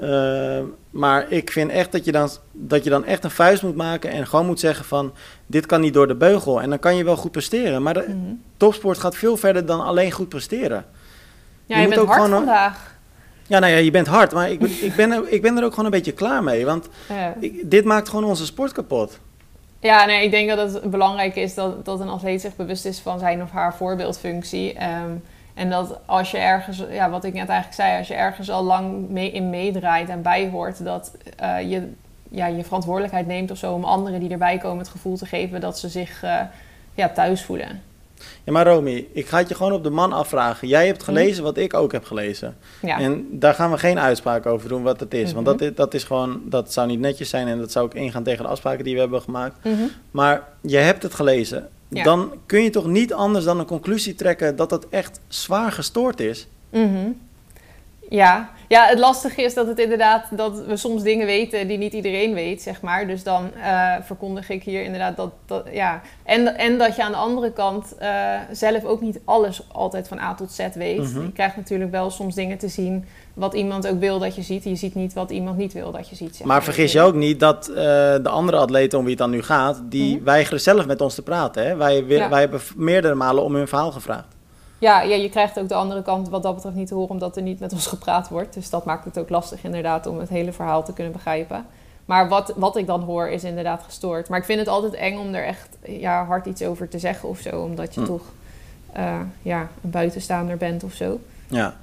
Uh, 0.00 0.58
maar 0.90 1.30
ik 1.32 1.50
vind 1.50 1.70
echt 1.70 1.92
dat 1.92 2.04
je, 2.04 2.12
dan, 2.12 2.28
dat 2.52 2.84
je 2.84 2.90
dan 2.90 3.04
echt 3.04 3.24
een 3.24 3.30
vuist 3.30 3.62
moet 3.62 3.76
maken 3.76 4.10
en 4.10 4.26
gewoon 4.26 4.46
moet 4.46 4.60
zeggen 4.60 4.84
van... 4.84 5.12
dit 5.46 5.66
kan 5.66 5.80
niet 5.80 5.94
door 5.94 6.06
de 6.06 6.14
beugel. 6.16 6.60
En 6.62 6.68
dan 6.70 6.78
kan 6.78 6.96
je 6.96 7.04
wel 7.04 7.16
goed 7.16 7.30
presteren. 7.30 7.82
Maar 7.82 7.94
de 7.94 8.04
Mm. 8.08 8.42
topsport 8.56 8.98
gaat 8.98 9.16
veel 9.16 9.36
verder 9.36 9.66
dan 9.66 9.80
alleen 9.84 10.10
goed 10.12 10.28
presteren. 10.28 10.84
Ja, 11.66 11.76
Je 11.76 11.82
je, 11.82 11.88
bent 11.88 12.00
ook 12.00 12.06
hard 12.06 12.20
gewoon- 12.22 12.36
vandaag. 12.38 12.92
Ja, 13.46 13.58
nou 13.58 13.72
ja, 13.72 13.78
je 13.78 13.90
bent 13.90 14.06
hard. 14.06 14.32
Maar 14.32 14.50
ik, 14.50 14.58
ben- 14.58 14.82
ik, 14.84 14.94
ben, 14.96 15.10
er, 15.12 15.22
ik 15.28 15.42
ben 15.42 15.56
er 15.56 15.64
ook 15.64 15.70
gewoon 15.70 15.84
een 15.84 15.90
beetje 15.90 16.12
klaar 16.12 16.42
mee. 16.42 16.64
Want 16.64 16.88
Ja. 17.08 17.34
ik, 17.40 17.70
dit 17.70 17.84
maakt 17.84 18.08
gewoon 18.08 18.24
onze 18.24 18.46
sport 18.46 18.72
kapot. 18.72 19.18
Ja, 19.84 20.04
nee, 20.04 20.24
ik 20.24 20.30
denk 20.30 20.48
dat 20.48 20.72
het 20.72 20.90
belangrijk 20.90 21.36
is 21.36 21.54
dat, 21.54 21.84
dat 21.84 22.00
een 22.00 22.08
atleet 22.08 22.40
zich 22.40 22.56
bewust 22.56 22.84
is 22.84 23.00
van 23.00 23.18
zijn 23.18 23.42
of 23.42 23.50
haar 23.50 23.74
voorbeeldfunctie. 23.74 24.72
Ehm, 24.72 25.10
en 25.54 25.70
dat 25.70 25.98
als 26.06 26.30
je 26.30 26.38
ergens, 26.38 26.82
ja, 26.90 27.10
wat 27.10 27.24
ik 27.24 27.32
net 27.32 27.48
eigenlijk 27.48 27.80
zei, 27.80 27.98
als 27.98 28.08
je 28.08 28.14
ergens 28.14 28.50
al 28.50 28.62
lang 28.62 29.08
mee 29.08 29.30
in 29.30 29.50
meedraait 29.50 30.08
en 30.08 30.22
bijhoort, 30.22 30.84
dat 30.84 31.16
eh, 31.36 31.70
je 31.70 31.92
ja, 32.28 32.46
je 32.46 32.64
verantwoordelijkheid 32.64 33.26
neemt 33.26 33.50
of 33.50 33.58
zo 33.58 33.72
om 33.72 33.84
anderen 33.84 34.20
die 34.20 34.30
erbij 34.30 34.58
komen 34.58 34.78
het 34.78 34.88
gevoel 34.88 35.16
te 35.16 35.26
geven 35.26 35.60
dat 35.60 35.78
ze 35.78 35.88
zich 35.88 36.22
eh, 36.22 36.40
ja, 36.94 37.08
thuis 37.08 37.42
voelen. 37.42 37.82
Ja, 38.44 38.52
maar 38.52 38.66
Romy, 38.66 39.06
ik 39.12 39.26
ga 39.26 39.38
het 39.38 39.48
je 39.48 39.54
gewoon 39.54 39.72
op 39.72 39.82
de 39.82 39.90
man 39.90 40.12
afvragen. 40.12 40.68
Jij 40.68 40.86
hebt 40.86 41.02
gelezen 41.02 41.42
wat 41.44 41.56
ik 41.56 41.74
ook 41.74 41.92
heb 41.92 42.04
gelezen. 42.04 42.56
Ja, 42.82 42.98
En 42.98 43.26
daar 43.30 43.54
gaan 43.54 43.70
we 43.70 43.78
geen 43.78 43.98
uitspraak 43.98 44.46
over 44.46 44.68
doen 44.68 44.82
wat 44.82 45.00
het 45.00 45.14
is. 45.14 45.32
Want 45.32 45.46
Mhm. 45.46 45.56
dat, 45.56 45.68
is, 45.68 45.74
dat 45.76 45.94
is 45.94 46.04
gewoon, 46.04 46.40
dat 46.44 46.72
zou 46.72 46.86
niet 46.86 46.98
netjes 47.00 47.28
zijn 47.28 47.48
en 47.48 47.58
dat 47.58 47.72
zou 47.72 47.84
ook 47.84 47.94
ingaan 47.94 48.22
tegen 48.22 48.44
de 48.44 48.50
afspraken 48.50 48.84
die 48.84 48.94
we 48.94 49.00
hebben 49.00 49.22
gemaakt. 49.22 49.64
Mhm. 49.64 49.74
Maar 50.10 50.48
je 50.60 50.76
hebt 50.76 51.02
het 51.02 51.14
gelezen. 51.14 51.68
Ja. 51.88 52.02
Dan 52.02 52.32
kun 52.46 52.62
je 52.62 52.70
toch 52.70 52.86
niet 52.86 53.12
anders 53.12 53.44
dan 53.44 53.58
een 53.58 53.66
conclusie 53.66 54.14
trekken 54.14 54.56
dat 54.56 54.70
het 54.70 54.88
echt 54.88 55.20
zwaar 55.28 55.72
gestoord 55.72 56.20
is. 56.20 56.46
Mhm. 56.70 57.08
Ja. 58.08 58.50
ja, 58.68 58.86
het 58.86 58.98
lastige 58.98 59.42
is 59.42 59.54
dat 59.54 59.66
het 59.66 59.78
inderdaad 59.78 60.24
dat 60.30 60.64
we 60.66 60.76
soms 60.76 61.02
dingen 61.02 61.26
weten 61.26 61.68
die 61.68 61.78
niet 61.78 61.92
iedereen 61.92 62.34
weet, 62.34 62.62
zeg 62.62 62.80
maar. 62.80 63.06
Dus 63.06 63.22
dan 63.22 63.50
eh, 63.62 63.92
verkondig 64.02 64.48
ik 64.50 64.62
hier 64.62 64.82
inderdaad 64.82 65.16
dat, 65.16 65.30
dat 65.46 65.66
ja. 65.72 66.00
En, 66.24 66.56
en 66.56 66.78
dat 66.78 66.96
je 66.96 67.02
aan 67.02 67.10
de 67.12 67.16
andere 67.18 67.52
kant 67.52 67.94
eh, 67.98 68.34
zelf 68.52 68.84
ook 68.84 69.00
niet 69.00 69.20
alles 69.24 69.62
altijd 69.72 70.08
van 70.08 70.18
A 70.18 70.34
tot 70.34 70.52
Z 70.52 70.66
weet. 70.74 70.98
Mhm. 71.12 71.22
Je 71.22 71.32
krijgt 71.32 71.56
natuurlijk 71.56 71.90
wel 71.90 72.10
soms 72.10 72.34
dingen 72.34 72.58
te 72.58 72.68
zien 72.68 73.04
wat 73.34 73.54
iemand 73.54 73.86
ook 73.88 74.00
wil 74.00 74.18
dat 74.18 74.34
je 74.36 74.42
ziet. 74.42 74.64
Je 74.64 74.76
ziet 74.76 74.94
niet 74.94 75.12
wat 75.12 75.30
iemand 75.30 75.56
niet 75.56 75.72
wil 75.72 75.90
dat 75.90 76.08
je 76.08 76.16
ziet. 76.16 76.36
zeg 76.36 76.46
Maar 76.46 76.62
vergis 76.62 76.92
je 76.92 77.00
ook 77.00 77.14
niet 77.14 77.40
dat 77.40 77.68
eh, 77.68 77.74
de 78.22 78.28
andere 78.28 78.56
atleten 78.56 78.98
om 78.98 79.04
wie 79.04 79.12
het 79.14 79.22
dan 79.22 79.30
nu 79.30 79.42
gaat, 79.42 79.80
die 79.84 80.14
Mhm. 80.16 80.24
weigeren 80.24 80.60
zelf 80.60 80.86
met 80.86 81.00
ons 81.00 81.14
te 81.14 81.22
praten. 81.22 81.66
Hè? 81.66 81.76
Wij, 81.76 82.04
Ja. 82.08 82.28
wij 82.28 82.40
hebben 82.40 82.60
meerdere 82.76 83.14
malen 83.14 83.42
om 83.44 83.54
hun 83.54 83.68
verhaal 83.68 83.92
gevraagd. 83.92 84.33
Ja, 84.84 85.00
ja, 85.02 85.14
je 85.14 85.28
krijgt 85.28 85.58
ook 85.58 85.68
de 85.68 85.74
andere 85.74 86.02
kant 86.02 86.28
wat 86.28 86.42
dat 86.42 86.54
betreft 86.54 86.76
niet 86.76 86.88
te 86.88 86.94
horen, 86.94 87.10
omdat 87.10 87.36
er 87.36 87.42
niet 87.42 87.60
met 87.60 87.72
ons 87.72 87.86
gepraat 87.86 88.28
wordt. 88.28 88.54
Dus 88.54 88.70
dat 88.70 88.84
maakt 88.84 89.04
het 89.04 89.18
ook 89.18 89.28
lastig 89.28 89.64
inderdaad 89.64 90.06
om 90.06 90.18
het 90.18 90.28
hele 90.28 90.52
verhaal 90.52 90.84
te 90.84 90.92
kunnen 90.92 91.12
begrijpen. 91.12 91.66
Maar 92.04 92.28
wat, 92.28 92.52
wat 92.56 92.76
ik 92.76 92.86
dan 92.86 93.00
hoor 93.02 93.28
is 93.28 93.44
inderdaad 93.44 93.82
gestoord. 93.82 94.28
Maar 94.28 94.38
ik 94.38 94.44
vind 94.44 94.58
het 94.58 94.68
altijd 94.68 94.92
eng 94.94 95.18
om 95.18 95.34
er 95.34 95.44
echt 95.44 95.68
ja, 95.84 96.24
hard 96.24 96.46
iets 96.46 96.62
over 96.62 96.88
te 96.88 96.98
zeggen 96.98 97.28
of 97.28 97.38
zo. 97.38 97.60
Omdat 97.60 97.94
je 97.94 98.00
Hm. 98.00 98.06
toch 98.06 98.22
eh, 98.92 99.20
ja, 99.42 99.68
een 99.84 99.90
buitenstaander 99.90 100.56
bent 100.56 100.84
of 100.84 100.92
zo. 100.92 101.20
Ja. 101.48 101.74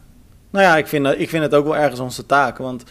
Nou 0.49 0.65
ja, 0.65 0.77
ik 0.77 0.87
vind, 0.87 1.07
ik 1.07 1.29
vind 1.29 1.43
het 1.43 1.55
ook 1.55 1.65
wel 1.65 1.77
ergens 1.77 1.99
onze 1.99 2.25
taak. 2.25 2.57
Want 2.57 2.83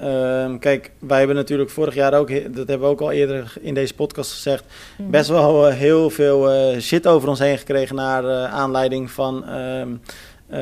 ehm, 0.00 0.58
kijk, 0.58 0.90
wij 0.98 1.18
hebben 1.18 1.36
natuurlijk 1.36 1.70
vorig 1.70 1.94
jaar 1.94 2.14
ook, 2.14 2.28
dat 2.28 2.68
hebben 2.68 2.80
we 2.80 2.84
ook 2.92 3.00
al 3.00 3.10
eerder 3.12 3.52
in 3.60 3.74
deze 3.74 3.94
podcast 3.94 4.32
gezegd, 4.32 4.64
Mhm. 4.98 5.10
best 5.10 5.28
wel 5.28 5.66
eh, 5.68 5.74
heel 5.76 6.10
veel 6.10 6.50
eh, 6.50 6.80
shit 6.80 7.06
over 7.06 7.28
ons 7.28 7.38
heen 7.38 7.58
gekregen 7.58 7.96
naar 7.96 8.24
eh, 8.24 8.54
aanleiding 8.54 9.10
van. 9.10 9.44
ehm, 9.46 9.88
eh, 10.48 10.60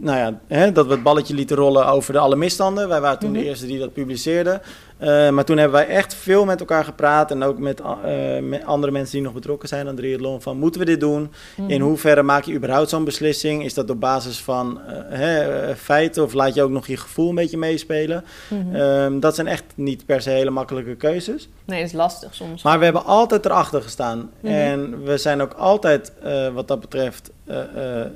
nou 0.00 0.18
ja, 0.18 0.38
hè, 0.48 0.72
dat 0.72 0.86
we 0.86 0.92
het 0.92 1.02
balletje 1.02 1.34
lieten 1.34 1.56
rollen 1.56 1.86
over 1.86 2.12
de 2.12 2.18
alle 2.18 2.36
misstanden. 2.36 2.88
Wij 2.88 3.00
waren 3.00 3.18
toen 3.18 3.30
Mhm. 3.30 3.38
de 3.38 3.44
eerste 3.44 3.66
die 3.66 3.78
dat 3.78 3.92
publiceerden. 3.92 4.60
Eh, 5.04 5.30
maar 5.30 5.44
toen 5.44 5.58
hebben 5.58 5.78
wij 5.78 5.88
echt 5.88 6.14
veel 6.14 6.44
met 6.44 6.60
elkaar 6.60 6.84
gepraat 6.84 7.30
en 7.30 7.42
ook 7.42 7.58
met, 7.58 7.80
eh, 7.80 8.38
met 8.40 8.64
andere 8.64 8.92
mensen 8.92 9.12
die 9.12 9.22
nog 9.22 9.32
betrokken 9.32 9.68
zijn 9.68 9.88
aan 9.88 9.96
triathlon. 9.96 10.42
Van 10.42 10.58
moeten 10.58 10.80
we 10.80 10.86
dit 10.86 11.00
doen? 11.00 11.32
Mhm. 11.56 11.70
In 11.70 11.80
hoeverre 11.80 12.22
maak 12.22 12.44
je 12.44 12.54
überhaupt 12.54 12.88
zo'n 12.88 13.04
beslissing? 13.04 13.64
Is 13.64 13.74
dat 13.74 13.90
op 13.90 14.00
basis 14.00 14.38
van 14.38 14.80
eh, 14.80 14.96
hè, 15.08 15.76
feiten 15.76 16.22
of 16.22 16.32
laat 16.32 16.54
je 16.54 16.62
ook 16.62 16.70
nog 16.70 16.86
je 16.86 16.96
gevoel 16.96 17.28
een 17.28 17.34
beetje 17.34 17.56
meespelen? 17.56 18.24
Mhm. 18.48 18.74
Ehm, 18.74 19.20
dat 19.20 19.34
zijn 19.34 19.46
echt 19.46 19.64
niet 19.74 20.06
per 20.06 20.22
se 20.22 20.30
hele 20.30 20.50
makkelijke 20.50 20.94
keuzes. 20.94 21.48
Nee, 21.64 21.78
dat 21.78 21.88
is 21.88 21.94
lastig 21.94 22.34
soms. 22.34 22.62
Maar 22.62 22.78
we 22.78 22.84
hebben 22.84 23.04
altijd 23.04 23.44
erachter 23.44 23.82
gestaan. 23.82 24.30
Mhm. 24.40 24.52
En 24.52 25.04
we 25.04 25.16
zijn 25.16 25.40
ook 25.40 25.52
altijd, 25.52 26.12
wat 26.54 26.68
dat 26.68 26.80
betreft, 26.80 27.30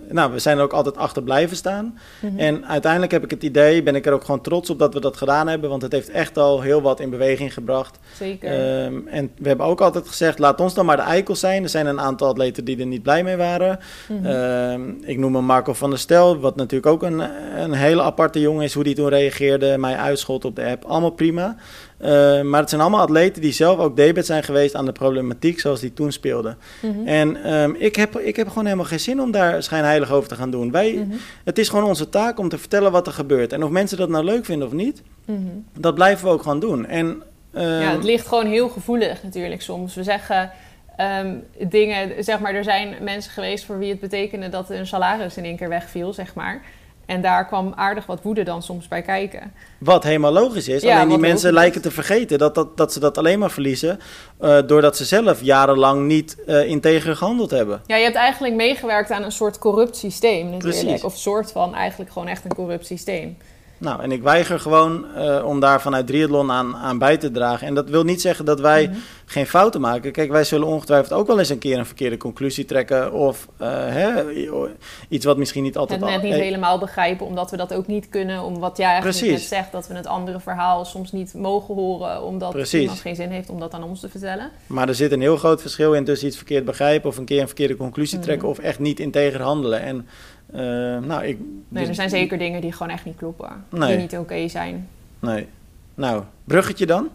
nou, 0.08 0.32
we 0.32 0.38
zijn 0.38 0.58
er 0.58 0.62
ook 0.62 0.72
altijd 0.72 0.96
achter 0.96 1.22
blijven 1.22 1.56
staan. 1.56 1.98
En 2.36 2.66
uiteindelijk 2.66 3.12
heb 3.12 3.24
ik 3.24 3.30
het 3.30 3.42
idee, 3.42 3.82
ben 3.82 3.94
ik 3.94 4.06
er 4.06 4.12
ook 4.12 4.24
gewoon 4.24 4.40
trots 4.40 4.70
op 4.70 4.78
dat 4.78 4.94
we 4.94 5.00
dat 5.00 5.16
gedaan 5.16 5.48
hebben. 5.48 5.70
Want 5.70 5.82
het 5.82 5.92
heeft 5.92 6.10
echt 6.10 6.38
al 6.38 6.60
heel 6.60 6.77
wat 6.82 7.00
in 7.00 7.10
beweging 7.10 7.54
gebracht. 7.54 7.98
Zeker. 8.16 8.50
Ehm, 8.50 9.06
en 9.06 9.30
we 9.38 9.48
hebben 9.48 9.66
ook 9.66 9.80
altijd 9.80 10.08
gezegd, 10.08 10.38
laat 10.38 10.60
ons 10.60 10.74
dan 10.74 10.86
maar 10.86 10.96
de 10.96 11.02
eikels 11.02 11.40
zijn. 11.40 11.62
Er 11.62 11.68
zijn 11.68 11.86
een 11.86 12.00
aantal 12.00 12.28
atleten 12.28 12.64
die 12.64 12.78
er 12.78 12.86
niet 12.86 13.02
blij 13.02 13.22
mee 13.22 13.36
waren. 13.36 13.78
Mhm. 14.08 14.26
Ehm, 14.26 14.90
ik 15.00 15.18
noem 15.18 15.34
hem 15.34 15.44
Marco 15.44 15.72
van 15.72 15.90
der 15.90 15.98
Stel, 15.98 16.38
wat 16.38 16.56
natuurlijk 16.56 16.92
ook 16.92 17.02
een, 17.02 17.22
een 17.56 17.72
hele 17.72 18.02
aparte 18.02 18.40
jongen 18.40 18.64
is. 18.64 18.74
Hoe 18.74 18.84
die 18.84 18.94
toen 18.94 19.08
reageerde, 19.08 19.78
mij 19.78 19.96
uitschot 19.96 20.44
op 20.44 20.56
de 20.56 20.64
app. 20.64 20.84
Allemaal 20.84 21.10
prima. 21.10 21.56
Eh, 21.98 22.40
maar 22.42 22.60
het 22.60 22.68
zijn 22.68 22.80
allemaal 22.80 23.00
atleten 23.00 23.42
die 23.42 23.52
zelf 23.52 23.78
ook 23.78 23.96
debet 23.96 24.26
zijn 24.26 24.42
geweest 24.42 24.74
aan 24.74 24.84
de 24.84 24.92
problematiek 24.92 25.60
zoals 25.60 25.80
die 25.80 25.92
toen 25.92 26.12
speelde. 26.12 26.56
Mhm. 26.82 27.06
En 27.06 27.44
ehm, 27.44 27.74
ik, 27.78 27.96
heb, 27.96 28.18
ik 28.18 28.36
heb 28.36 28.48
gewoon 28.48 28.64
helemaal 28.64 28.84
geen 28.86 29.00
zin 29.00 29.20
om 29.20 29.30
daar 29.30 29.62
schijnheilig 29.62 30.12
over 30.12 30.28
te 30.28 30.34
gaan 30.34 30.50
doen. 30.50 30.70
Wij, 30.70 30.96
Mhm. 30.98 31.16
Het 31.44 31.58
is 31.58 31.68
gewoon 31.68 31.84
onze 31.84 32.08
taak 32.08 32.38
om 32.38 32.48
te 32.48 32.58
vertellen 32.58 32.92
wat 32.92 33.06
er 33.06 33.12
gebeurt. 33.12 33.52
En 33.52 33.64
of 33.64 33.70
mensen 33.70 33.98
dat 33.98 34.08
nou 34.08 34.24
leuk 34.24 34.44
vinden 34.44 34.66
of 34.68 34.74
niet, 34.74 35.02
Mhm. 35.28 35.46
dat 35.78 35.94
blijven 35.94 36.26
we 36.26 36.32
ook 36.32 36.42
gewoon 36.42 36.60
doen. 36.60 36.86
En, 36.86 37.22
ehm, 37.54 37.64
Ja, 37.80 37.92
het 37.92 38.04
ligt 38.04 38.26
gewoon 38.26 38.46
heel 38.46 38.68
gevoelig 38.68 39.22
natuurlijk 39.22 39.62
soms. 39.62 39.94
We 39.94 40.02
zeggen 40.02 40.50
ehm, 40.96 41.34
dingen, 41.68 42.24
zeg 42.24 42.38
maar, 42.40 42.54
er 42.54 42.64
zijn 42.64 42.94
mensen 43.00 43.30
geweest 43.32 43.64
voor 43.64 43.78
wie 43.78 43.90
het 43.90 44.00
betekende 44.00 44.48
dat 44.48 44.68
hun 44.68 44.86
salaris 44.86 45.36
in 45.36 45.44
één 45.44 45.56
keer 45.56 45.68
wegviel, 45.68 46.12
zeg 46.12 46.34
maar. 46.34 46.62
En 47.06 47.20
daar 47.22 47.46
kwam 47.46 47.72
aardig 47.76 48.06
wat 48.06 48.22
woede 48.22 48.42
dan 48.42 48.62
soms 48.62 48.88
bij 48.88 49.02
kijken. 49.02 49.52
Wat 49.78 50.04
helemaal 50.04 50.32
logisch 50.32 50.68
is. 50.68 50.82
Ja, 50.82 50.96
alleen 50.96 51.08
die 51.08 51.18
mensen 51.18 51.52
lijken 51.52 51.82
te 51.82 51.90
vergeten 51.90 52.38
dat, 52.38 52.54
dat, 52.54 52.76
dat 52.76 52.92
ze 52.92 53.00
dat 53.00 53.18
alleen 53.18 53.38
maar 53.38 53.50
verliezen. 53.50 54.00
eh, 54.40 54.58
doordat 54.66 54.96
ze 54.96 55.04
zelf 55.04 55.42
jarenlang 55.42 56.06
niet 56.06 56.44
eh 56.46 56.64
integer 56.68 57.16
gehandeld 57.16 57.50
hebben. 57.50 57.82
Ja, 57.86 57.96
je 57.96 58.04
hebt 58.04 58.16
eigenlijk 58.16 58.54
meegewerkt 58.54 59.10
aan 59.10 59.22
een 59.22 59.32
soort 59.32 59.58
corrupt 59.58 59.96
systeem 59.96 60.50
natuurlijk. 60.50 60.80
Precies. 60.84 61.04
Of 61.04 61.16
soort 61.16 61.52
van 61.52 61.74
eigenlijk 61.74 62.10
gewoon 62.12 62.28
echt 62.28 62.44
een 62.44 62.54
corrupt 62.54 62.86
systeem. 62.86 63.36
Nou, 63.78 64.02
en 64.02 64.12
ik 64.12 64.22
weiger 64.22 64.60
gewoon 64.60 65.14
eh, 65.14 65.44
om 65.44 65.60
daar 65.60 65.80
vanuit 65.80 66.06
triathlon 66.06 66.50
aan, 66.50 66.76
aan 66.76 66.98
bij 66.98 67.16
te 67.16 67.30
dragen. 67.30 67.66
En 67.66 67.74
dat 67.74 67.88
wil 67.90 68.04
niet 68.04 68.20
zeggen 68.20 68.44
dat 68.44 68.60
wij 68.60 68.86
Mhm. 68.86 68.96
geen 69.24 69.46
fouten 69.46 69.80
maken. 69.80 70.12
Kijk, 70.12 70.30
wij 70.30 70.44
zullen 70.44 70.66
ongetwijfeld 70.66 71.12
ook 71.20 71.26
wel 71.26 71.38
eens 71.38 71.48
een 71.48 71.58
keer 71.58 71.78
een 71.78 71.86
verkeerde 71.86 72.16
conclusie 72.16 72.64
trekken. 72.64 73.12
Of 73.12 73.48
eh, 73.56 73.68
hè, 73.70 74.24
iets 75.08 75.24
wat 75.24 75.36
misschien 75.36 75.62
niet 75.62 75.76
altijd... 75.76 76.00
Het 76.00 76.10
net 76.10 76.22
niet 76.22 76.32
al- 76.32 76.38
helemaal 76.38 76.78
begrijpen, 76.78 77.26
omdat 77.26 77.50
we 77.50 77.56
dat 77.56 77.74
ook 77.74 77.86
niet 77.86 78.08
kunnen. 78.08 78.42
Om 78.42 78.58
wat 78.58 78.76
jij 78.76 78.86
eigenlijk 78.86 79.18
Precies. 79.18 79.38
net 79.40 79.48
zegt, 79.48 79.72
dat 79.72 79.86
we 79.86 79.94
het 79.94 80.06
andere 80.06 80.40
verhaal 80.40 80.84
soms 80.84 81.12
niet 81.12 81.34
mogen 81.34 81.74
horen. 81.74 82.22
Omdat 82.22 82.50
Precies. 82.50 82.80
iemand 82.80 83.00
geen 83.00 83.16
zin 83.16 83.30
heeft 83.30 83.50
om 83.50 83.60
dat 83.60 83.72
aan 83.74 83.82
ons 83.84 84.00
te 84.00 84.08
vertellen. 84.08 84.50
Maar 84.66 84.88
er 84.88 84.94
zit 84.94 85.12
een 85.12 85.20
heel 85.20 85.36
groot 85.36 85.60
verschil 85.60 85.94
in 85.94 86.04
tussen 86.04 86.26
iets 86.28 86.36
verkeerd 86.36 86.64
begrijpen... 86.64 87.08
of 87.10 87.16
een 87.16 87.24
keer 87.24 87.40
een 87.40 87.46
verkeerde 87.46 87.76
conclusie 87.76 88.16
Mhm. 88.18 88.26
trekken... 88.26 88.48
of 88.48 88.58
echt 88.58 88.78
niet 88.78 89.00
integer 89.00 89.42
handelen. 89.42 89.80
En 89.82 90.06
eh, 90.52 90.60
nou, 90.98 91.24
ik... 91.24 91.38
Nee, 91.68 91.80
dus- 91.80 91.88
er 91.88 91.94
zijn 91.94 92.10
zeker 92.10 92.38
dingen 92.38 92.60
die 92.60 92.72
gewoon 92.72 92.92
echt 92.92 93.04
niet 93.04 93.16
kloppen. 93.16 93.64
Nee. 93.70 93.88
Die 93.88 93.98
niet 93.98 94.16
oké 94.18 94.48
zijn. 94.48 94.88
Nee. 95.18 95.48
Nou, 95.94 96.22
bruggetje 96.44 96.86
dan. 96.86 97.08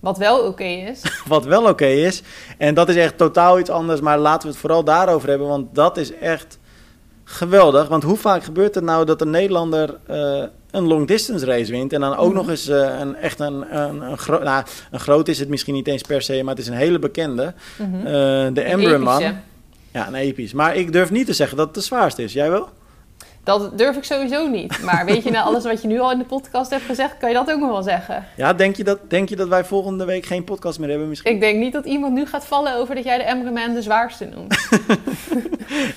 Wat 0.00 0.18
wel 0.18 0.46
oké 0.46 0.64
is. 0.64 1.02
Wat 1.26 1.44
wel 1.44 1.68
oké 1.68 1.86
is. 1.86 2.22
En 2.58 2.74
dat 2.74 2.88
is 2.88 2.96
echt 2.96 3.18
totaal 3.18 3.58
iets 3.58 3.70
anders. 3.70 4.00
Maar 4.00 4.18
laten 4.18 4.42
we 4.42 4.48
het 4.48 4.56
vooral 4.60 4.84
daarover 4.84 5.28
hebben. 5.28 5.48
Want 5.48 5.74
dat 5.74 5.96
is 5.96 6.14
echt 6.18 6.58
geweldig. 7.24 7.88
Want 7.88 8.02
hoe 8.02 8.16
vaak 8.16 8.44
gebeurt 8.44 8.74
het 8.74 8.84
nou 8.84 9.04
dat 9.04 9.20
een 9.20 9.30
Nederlander 9.30 9.96
eh, 10.06 10.42
een 10.70 10.86
long 10.86 11.06
distance 11.06 11.46
race 11.46 11.70
wint. 11.72 11.92
En 11.92 12.00
dan 12.00 12.16
ook 12.16 12.26
Mhm. 12.26 12.36
nog 12.36 12.48
eens 12.48 12.68
eh, 12.68 12.98
een, 13.00 13.16
echt 13.16 13.40
een, 13.40 13.76
een, 13.78 14.00
een, 14.00 14.18
gro 14.18 14.42
nou, 14.42 14.64
een 14.90 15.00
groot 15.00 15.28
is 15.28 15.38
het 15.38 15.48
misschien 15.48 15.74
niet 15.74 15.86
eens 15.88 16.02
per 16.02 16.22
se. 16.22 16.42
Maar 16.42 16.54
het 16.54 16.62
is 16.62 16.68
een 16.68 16.76
hele 16.76 16.98
bekende. 16.98 17.54
Eh, 17.78 18.04
de 18.52 18.64
epische. 18.64 19.34
Ja, 19.94 20.06
een 20.06 20.14
episch. 20.14 20.52
Maar 20.52 20.76
ik 20.76 20.92
durf 20.92 21.10
niet 21.10 21.26
te 21.26 21.32
zeggen 21.32 21.56
dat 21.56 21.66
het 21.66 21.74
de 21.74 21.80
zwaarste 21.80 22.22
is. 22.22 22.32
Jij 22.32 22.50
wel? 22.50 22.68
Dat 23.44 23.78
durf 23.78 23.96
ik 23.96 24.04
sowieso 24.04 24.48
niet. 24.48 24.82
Maar 24.82 25.04
weet 25.04 25.22
je, 25.22 25.30
na 25.30 25.42
alles 25.48 25.64
wat 25.64 25.82
je 25.82 25.88
nu 25.88 26.00
al 26.00 26.12
in 26.12 26.18
de 26.18 26.24
podcast 26.24 26.70
hebt 26.70 26.84
gezegd, 26.84 27.16
kan 27.18 27.28
je 27.28 27.34
dat 27.34 27.50
ook 27.50 27.60
nog 27.60 27.70
wel 27.70 27.82
zeggen. 27.82 28.24
Ja, 28.36 28.52
denk 28.52 28.76
je 28.76 28.84
dat, 28.84 28.98
denk 29.08 29.28
je 29.28 29.36
dat 29.36 29.48
wij 29.48 29.64
volgende 29.64 30.04
week 30.04 30.26
geen 30.26 30.44
podcast 30.44 30.78
meer 30.78 30.88
hebben 30.88 31.08
misschien? 31.08 31.32
Ik 31.32 31.40
denk 31.40 31.58
niet 31.58 31.72
dat 31.72 31.84
iemand 31.84 32.14
nu 32.14 32.26
gaat 32.26 32.46
vallen 32.46 32.76
over 32.76 32.94
dat 32.94 33.04
jij 33.04 33.18
de 33.18 33.24
Emmerman 33.24 33.74
de 33.74 33.82
zwaarste 33.82 34.24
noemt. 34.24 34.56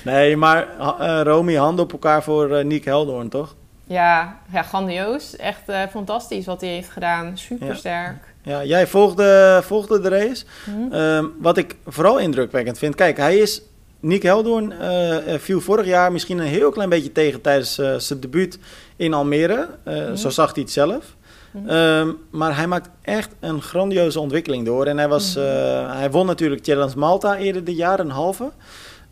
Nee, 0.04 0.36
maar 0.36 0.68
eh 0.98 1.20
Romy, 1.22 1.54
handen 1.54 1.84
op 1.84 1.92
elkaar 1.92 2.22
voor 2.22 2.56
eh 2.56 2.64
Nick 2.64 2.84
Heldoorn, 2.84 3.28
toch? 3.28 3.54
Ja, 3.84 4.38
ja 4.52 4.62
grandioos. 4.62 5.36
Echt 5.36 5.68
eh, 5.68 5.82
fantastisch 5.90 6.46
wat 6.46 6.60
hij 6.60 6.70
heeft 6.70 6.90
gedaan. 6.90 7.38
Supersterk. 7.38 8.34
Ja, 8.42 8.64
jij 8.64 8.86
volgde, 8.86 9.60
volgde 9.64 10.00
de 10.00 10.08
race. 10.08 10.44
Mhm. 10.66 10.92
Ehm, 10.92 11.24
wat 11.38 11.56
ik 11.56 11.76
vooral 11.86 12.18
indrukwekkend 12.18 12.78
vind, 12.78 12.94
kijk, 12.94 13.16
hij 13.16 13.36
is. 13.36 13.62
Nick 14.00 14.22
Heldoorn 14.22 14.72
eh, 14.72 15.34
eh, 15.34 15.40
viel 15.40 15.60
vorig 15.60 15.86
jaar 15.86 16.12
misschien 16.12 16.38
een 16.38 16.46
heel 16.46 16.70
klein 16.70 16.88
beetje 16.88 17.12
tegen 17.12 17.40
tijdens 17.40 17.78
eh, 17.78 17.94
zijn 17.96 18.20
debuut 18.20 18.58
in 18.96 19.14
Almere. 19.14 19.68
Mhm. 19.84 20.16
Zo 20.16 20.30
zag 20.30 20.54
hij 20.54 20.62
het 20.62 20.72
zelf. 20.72 21.16
Mhm. 21.50 21.68
Ehm, 21.68 22.08
maar 22.30 22.56
hij 22.56 22.66
maakt 22.66 22.88
echt 23.02 23.30
een 23.40 23.62
grandioze 23.62 24.20
ontwikkeling 24.20 24.64
door. 24.66 24.86
En 24.86 24.98
hij, 24.98 25.08
was, 25.08 25.34
Mhm. 25.34 25.96
hij 25.96 26.10
won 26.10 26.26
natuurlijk 26.26 26.64
Challenge 26.64 26.96
Malta 26.98 27.36
eerder 27.36 27.64
dit 27.64 27.76
jaar, 27.76 28.00
een 28.00 28.10
halve. 28.10 28.50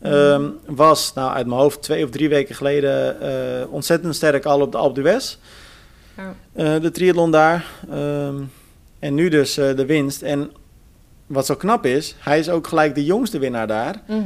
Ehm, 0.01 0.43
was 0.67 1.13
nou, 1.15 1.33
uit 1.33 1.47
mijn 1.47 1.61
hoofd 1.61 1.83
twee 1.83 2.05
of 2.05 2.11
drie 2.11 2.29
weken 2.29 2.55
geleden 2.55 3.17
ontzettend 3.71 4.15
sterk 4.15 4.45
al 4.45 4.61
op 4.61 4.73
de 4.73 4.79
Alpe 4.79 5.01
d'Huez. 5.01 5.37
Ja. 6.17 6.79
De 6.79 6.91
triathlon 6.91 7.31
daar. 7.31 7.67
Ehm, 7.91 8.35
en 8.99 9.15
nu 9.15 9.29
dus 9.29 9.55
de 9.55 9.85
winst. 9.87 10.23
En 10.23 10.51
wat 11.27 11.47
zo 11.47 11.57
knap 11.57 11.87
is, 11.87 12.17
hij 12.19 12.39
is 12.39 12.51
ook 12.51 12.67
gelijk 12.67 12.95
de 12.95 13.05
jongste 13.05 13.39
winnaar 13.39 13.67
daar. 13.67 13.95
Mhm. 14.07 14.21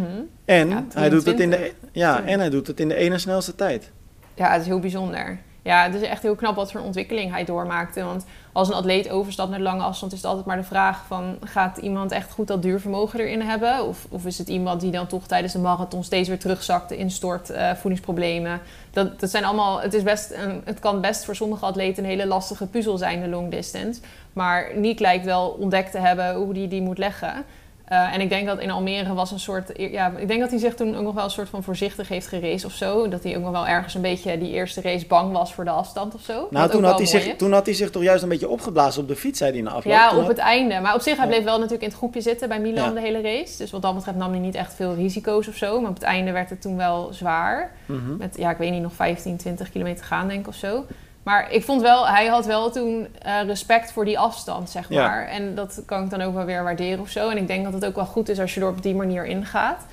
En, 0.44 0.68
Ja, 0.68 0.84
hij, 0.92 1.08
doet 1.08 1.24
het 1.26 1.40
in 1.40 1.50
de, 1.50 1.56
22. 1.56 1.90
ja, 1.92 2.22
en 2.22 2.38
hij 2.40 2.50
doet 2.50 2.66
het 2.66 2.80
in 2.80 2.88
de 2.88 2.94
ene 2.94 3.18
snelste 3.18 3.54
tijd. 3.54 3.90
Ja, 4.34 4.52
het 4.52 4.60
is 4.60 4.66
heel 4.66 4.80
bijzonder. 4.80 5.38
Ja, 5.62 5.82
het 5.82 5.94
is 5.94 6.02
echt 6.02 6.22
heel 6.22 6.34
knap 6.34 6.54
wat 6.54 6.72
voor 6.72 6.80
ontwikkeling 6.80 7.30
hij 7.30 7.44
doormaakte. 7.44 8.02
Want 8.04 8.24
als 8.52 8.68
een 8.68 8.74
atleet 8.74 9.10
overstapt 9.10 9.50
naar 9.50 9.60
lange 9.60 9.82
afstand, 9.82 10.12
is 10.12 10.18
het 10.18 10.26
altijd 10.26 10.46
maar 10.46 10.56
de 10.56 10.62
vraag 10.62 11.04
van... 11.06 11.36
gaat 11.44 11.76
iemand 11.76 12.12
echt 12.12 12.30
goed 12.30 12.46
dat 12.46 12.62
duurvermogen 12.62 13.20
erin 13.20 13.40
hebben? 13.40 13.86
Of, 13.86 14.06
of 14.08 14.26
is 14.26 14.38
het 14.38 14.48
iemand 14.48 14.80
die 14.80 14.90
dan 14.90 15.06
toch 15.06 15.26
tijdens 15.26 15.52
de 15.52 15.58
marathon 15.58 16.04
steeds 16.04 16.28
weer 16.28 16.38
terugzakt, 16.38 16.90
instort, 16.90 17.50
eh, 17.50 17.74
voedingsproblemen? 17.74 18.60
Dat, 18.90 19.20
dat 19.20 19.30
zijn 19.30 19.44
allemaal... 19.44 19.80
Het, 19.80 19.94
is 19.94 20.02
best 20.02 20.30
een, 20.30 20.62
het 20.64 20.78
kan 20.78 21.00
best 21.00 21.24
voor 21.24 21.36
sommige 21.36 21.64
atleten 21.64 22.04
een 22.04 22.10
hele 22.10 22.26
lastige 22.26 22.66
puzzel 22.66 22.98
zijn, 22.98 23.20
de 23.20 23.28
long 23.28 23.50
distance. 23.50 24.00
Maar 24.32 24.70
Niek 24.74 24.98
lijkt 24.98 25.24
wel 25.24 25.48
ontdekt 25.48 25.90
te 25.90 25.98
hebben 25.98 26.34
hoe 26.34 26.54
die 26.54 26.68
die 26.68 26.82
moet 26.82 26.98
leggen. 26.98 27.44
Uh, 27.92 28.14
en 28.14 28.20
ik 28.20 28.28
denk 28.28 28.46
dat 28.46 28.60
in 28.60 28.70
Almere 28.70 29.14
was 29.14 29.30
een 29.30 29.40
soort... 29.40 29.72
Ja, 29.76 30.12
ik 30.16 30.28
denk 30.28 30.40
dat 30.40 30.50
hij 30.50 30.58
zich 30.58 30.74
toen 30.74 30.96
ook 30.96 31.02
nog 31.02 31.14
wel 31.14 31.24
een 31.24 31.30
soort 31.30 31.48
van 31.48 31.62
voorzichtig 31.62 32.08
heeft 32.08 32.26
geraced 32.26 32.64
of 32.64 32.72
zo. 32.72 33.08
Dat 33.08 33.22
hij 33.22 33.36
ook 33.36 33.42
nog 33.42 33.50
wel 33.50 33.66
ergens 33.66 33.94
een 33.94 34.00
beetje 34.00 34.38
die 34.38 34.50
eerste 34.50 34.80
race 34.80 35.06
bang 35.06 35.32
was 35.32 35.54
voor 35.54 35.64
de 35.64 35.70
afstand 35.70 36.14
of 36.14 36.20
zo. 36.20 36.46
Nou, 36.50 36.70
toen 36.70 36.84
had, 36.84 36.96
hij 36.96 37.06
zich, 37.06 37.36
toen 37.36 37.52
had 37.52 37.66
hij 37.66 37.74
zich 37.74 37.90
toch 37.90 38.02
juist 38.02 38.22
een 38.22 38.28
beetje 38.28 38.48
opgeblazen 38.48 39.02
op 39.02 39.08
de 39.08 39.16
fiets, 39.16 39.38
zei 39.38 39.52
hij 39.52 39.60
na 39.60 39.70
afloop. 39.70 39.92
Ja, 39.92 40.08
toen 40.08 40.18
op 40.18 40.26
had... 40.26 40.36
het 40.36 40.44
einde. 40.44 40.80
Maar 40.80 40.94
op 40.94 41.00
zich, 41.00 41.16
hij 41.16 41.26
bleef 41.26 41.44
wel 41.44 41.56
natuurlijk 41.56 41.82
in 41.82 41.88
het 41.88 41.96
groepje 41.96 42.20
zitten 42.20 42.48
bij 42.48 42.60
Milan 42.60 42.88
Ja. 42.88 42.94
de 42.94 43.00
hele 43.00 43.20
race. 43.20 43.58
Dus 43.58 43.70
wat 43.70 43.82
dat 43.82 43.94
betreft 43.94 44.18
nam 44.18 44.30
hij 44.30 44.40
niet 44.40 44.54
echt 44.54 44.74
veel 44.74 44.94
risico's 44.94 45.48
of 45.48 45.54
zo. 45.54 45.80
Maar 45.80 45.90
op 45.90 45.96
het 45.96 46.04
einde 46.04 46.32
werd 46.32 46.50
het 46.50 46.60
toen 46.62 46.76
wel 46.76 47.08
zwaar. 47.12 47.72
Mhm. 47.86 48.16
Met, 48.16 48.36
ja, 48.36 48.50
ik 48.50 48.56
weet 48.56 48.70
niet, 48.70 48.82
nog 48.82 48.92
15, 48.92 49.36
20 49.36 49.70
kilometer 49.70 50.04
gaan 50.04 50.28
denk 50.28 50.40
ik 50.40 50.48
of 50.48 50.54
zo. 50.54 50.84
Maar 51.22 51.52
ik 51.52 51.64
vond 51.64 51.82
wel, 51.82 52.08
hij 52.08 52.26
had 52.26 52.46
wel 52.46 52.70
toen 52.70 53.08
uh, 53.26 53.42
respect 53.46 53.92
voor 53.92 54.04
die 54.04 54.18
afstand, 54.18 54.70
zeg 54.70 54.88
Ja. 54.88 55.06
maar. 55.06 55.26
En 55.26 55.54
dat 55.54 55.82
kan 55.86 56.04
ik 56.04 56.10
dan 56.10 56.20
ook 56.20 56.34
wel 56.34 56.44
weer 56.44 56.62
waarderen 56.62 57.00
of 57.00 57.08
zo. 57.08 57.28
En 57.28 57.36
ik 57.36 57.46
denk 57.46 57.64
dat 57.64 57.72
het 57.72 57.84
ook 57.84 57.94
wel 57.94 58.04
goed 58.04 58.28
is 58.28 58.38
als 58.40 58.54
je 58.54 58.60
er 58.60 58.68
op 58.68 58.82
die 58.82 58.94
manier 58.94 59.24
ingaat. 59.24 59.86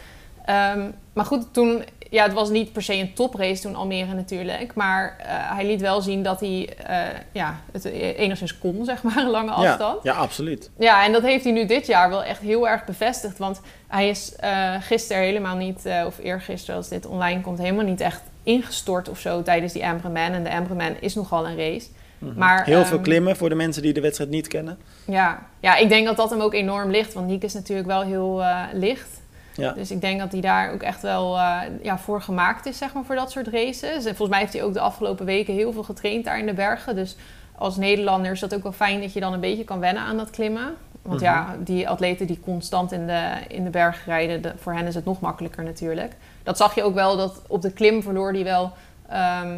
Um, 0.76 0.94
maar 1.14 1.26
goed, 1.26 1.54
toen, 1.54 1.84
ja, 2.10 2.24
het 2.24 2.34
was 2.34 2.50
niet 2.50 2.74
per 2.74 2.82
se 2.82 2.94
een 2.94 3.14
toprace 3.14 3.62
toen 3.62 3.76
Almere 3.76 4.14
natuurlijk. 4.14 4.74
Maar 4.76 5.16
uh, 5.20 5.26
hij 5.30 5.66
liet 5.66 5.82
wel 5.82 6.02
zien 6.02 6.24
dat 6.24 6.40
hij 6.40 6.70
uh, 6.90 6.98
ja, 7.32 7.56
het 7.72 7.86
enigszins 7.86 8.58
kon, 8.58 8.86
zeg 8.86 9.04
maar, 9.04 9.18
een 9.18 9.30
lange 9.30 9.52
afstand. 9.52 10.04
Ja, 10.04 10.12
ja, 10.14 10.18
absoluut. 10.18 10.70
Ja, 10.78 11.06
en 11.06 11.12
dat 11.12 11.22
heeft 11.22 11.44
hij 11.44 11.54
nu 11.54 11.66
dit 11.66 11.88
jaar 11.88 12.10
wel 12.10 12.24
echt 12.24 12.42
heel 12.42 12.68
erg 12.68 12.86
bevestigd. 12.86 13.38
Want 13.38 13.62
hij 13.88 14.10
is 14.10 14.36
gisteren 14.80 15.24
helemaal 15.24 15.56
niet, 15.56 15.88
of 16.06 16.18
eergisteren 16.18 16.76
als 16.76 16.90
dit 16.90 17.06
online 17.06 17.42
komt, 17.42 17.58
helemaal 17.58 17.86
niet 17.86 18.02
echt 18.02 18.22
ingestort 18.48 19.10
of 19.10 19.20
zo 19.20 19.42
tijdens 19.42 19.74
die 19.74 19.86
Amberman. 19.86 20.32
En 20.32 20.44
de 20.44 20.52
Amberman 20.52 20.96
is 21.00 21.16
nogal 21.16 21.48
een 21.48 21.58
race. 21.58 21.88
Mhm. 22.18 22.38
Maar, 22.38 22.64
Heel 22.66 22.86
veel 22.86 22.98
um, 22.98 23.04
klimmen 23.04 23.36
voor 23.36 23.50
de 23.50 23.56
mensen 23.56 23.82
die 23.82 23.94
de 23.94 24.02
wedstrijd 24.02 24.30
niet 24.30 24.48
kennen. 24.48 24.78
Ja. 25.06 25.40
ja, 25.60 25.76
ik 25.76 25.90
denk 25.90 26.06
dat 26.06 26.18
dat 26.18 26.30
hem 26.30 26.42
ook 26.42 26.54
enorm 26.54 26.90
ligt. 26.92 27.14
Want 27.14 27.28
Niek 27.28 27.44
is 27.44 27.54
natuurlijk 27.54 27.88
wel 27.88 28.02
heel 28.02 28.40
uh, 28.42 28.62
licht. 28.74 29.22
Ja. 29.54 29.72
Dus 29.72 29.92
ik 29.92 30.02
denk 30.02 30.20
dat 30.20 30.32
hij 30.32 30.42
daar 30.42 30.74
ook 30.74 30.82
echt 30.82 31.02
wel 31.02 31.36
uh, 31.36 31.62
ja, 31.82 31.98
voor 31.98 32.22
gemaakt 32.22 32.66
is, 32.66 32.78
zeg 32.78 32.94
maar, 32.94 33.04
voor 33.04 33.16
dat 33.16 33.32
soort 33.32 33.48
races. 33.48 34.06
En 34.06 34.16
volgens 34.16 34.30
mij 34.30 34.40
heeft 34.40 34.54
hij 34.54 34.64
ook 34.64 34.74
de 34.74 34.80
afgelopen 34.80 35.26
weken 35.26 35.54
heel 35.54 35.72
veel 35.74 35.84
getraind 35.84 36.26
daar 36.26 36.40
in 36.40 36.46
de 36.46 36.54
bergen. 36.54 36.96
Dus 36.96 37.16
als 37.56 37.76
Nederlander 37.78 38.32
is 38.32 38.40
dat 38.40 38.56
ook 38.56 38.64
wel 38.64 38.72
fijn 38.72 39.02
dat 39.02 39.14
je 39.14 39.20
dan 39.20 39.34
een 39.34 39.40
beetje 39.40 39.64
kan 39.64 39.80
wennen 39.80 40.04
aan 40.04 40.18
dat 40.18 40.30
klimmen. 40.30 40.74
Want 41.02 41.22
ja, 41.22 41.42
Mhm. 41.44 41.64
die 41.64 41.90
atleten 41.90 42.28
die 42.28 42.40
constant 42.40 42.92
in 42.92 43.08
de, 43.08 43.30
in 43.48 43.64
de 43.64 43.70
berg 43.70 44.06
rijden, 44.06 44.42
de- 44.42 44.54
voor 44.62 44.74
hen 44.74 44.86
is 44.88 44.96
het 44.96 45.06
nog 45.06 45.20
makkelijker 45.20 45.64
natuurlijk. 45.64 46.12
Dat 46.48 46.58
zag 46.58 46.76
je 46.76 46.84
ook 46.84 46.94
wel, 46.94 47.18
dat 47.18 47.42
op 47.48 47.62
de 47.62 47.72
klim 47.72 48.02
verloor 48.04 48.32
hij 48.34 48.44
wel, 48.44 48.72
ehm, 49.10 49.56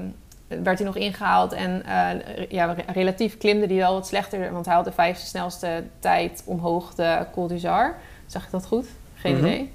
werd 0.47 0.77
hij 0.77 0.87
nog 0.87 0.95
ingehaald. 0.95 1.53
En 1.53 1.83
eh, 1.85 2.45
ja, 2.49 2.65
re- 2.73 2.83
relatief 2.93 3.37
klimde 3.37 3.65
hij 3.65 3.75
wel 3.75 3.93
wat 3.93 4.07
slechter, 4.07 4.51
want 4.53 4.65
hij 4.65 4.75
had 4.75 4.85
de 4.85 4.91
vijfde 4.91 5.25
snelste 5.25 5.83
tijd 5.99 6.41
omhoog 6.45 6.93
de 6.95 7.25
Col 7.33 7.47
du 7.47 7.57
Zar. 7.57 7.95
Zag 8.25 8.43
ik 8.43 8.51
dat 8.51 8.65
goed? 8.65 8.85
Geen 9.15 9.35
Mhm. 9.35 9.45
idee. 9.45 9.71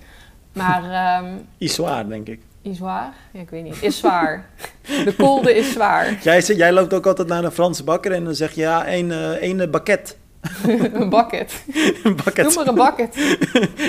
Maar 0.53 0.91
ehm 0.91 1.27
Is 1.59 1.75
zwaar, 1.75 2.09
denk 2.09 2.27
ik. 2.29 2.41
is 2.63 2.77
zwaar? 2.77 3.13
Ja, 3.31 3.41
ik 3.41 3.51
weet 3.51 3.63
niet. 3.65 3.83
Is 3.83 3.99
zwaar. 3.99 4.47
De 4.83 5.15
kolde 5.19 5.55
is 5.57 5.73
zwaar. 5.73 6.19
Jij, 6.23 6.41
jij 6.41 6.73
loopt 6.73 6.95
ook 6.95 7.07
altijd 7.07 7.29
naar 7.29 7.45
een 7.45 7.51
Franse 7.53 7.85
bakker 7.85 8.13
en 8.13 8.25
dan 8.25 8.35
zeg 8.35 8.53
je 8.53 8.61
ja, 8.61 8.85
één, 8.85 9.11
eh 9.11 9.31
één 9.31 9.71
bakket. 9.71 10.17
een 10.93 11.09
bucket. 11.11 11.65
een 12.03 12.17
bakket. 12.25 12.55
Doe 12.55 12.73
maar 12.75 12.89
een 12.89 12.97
bucket. 12.97 13.17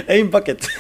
Eén 0.08 0.30
bakket. 0.30 0.76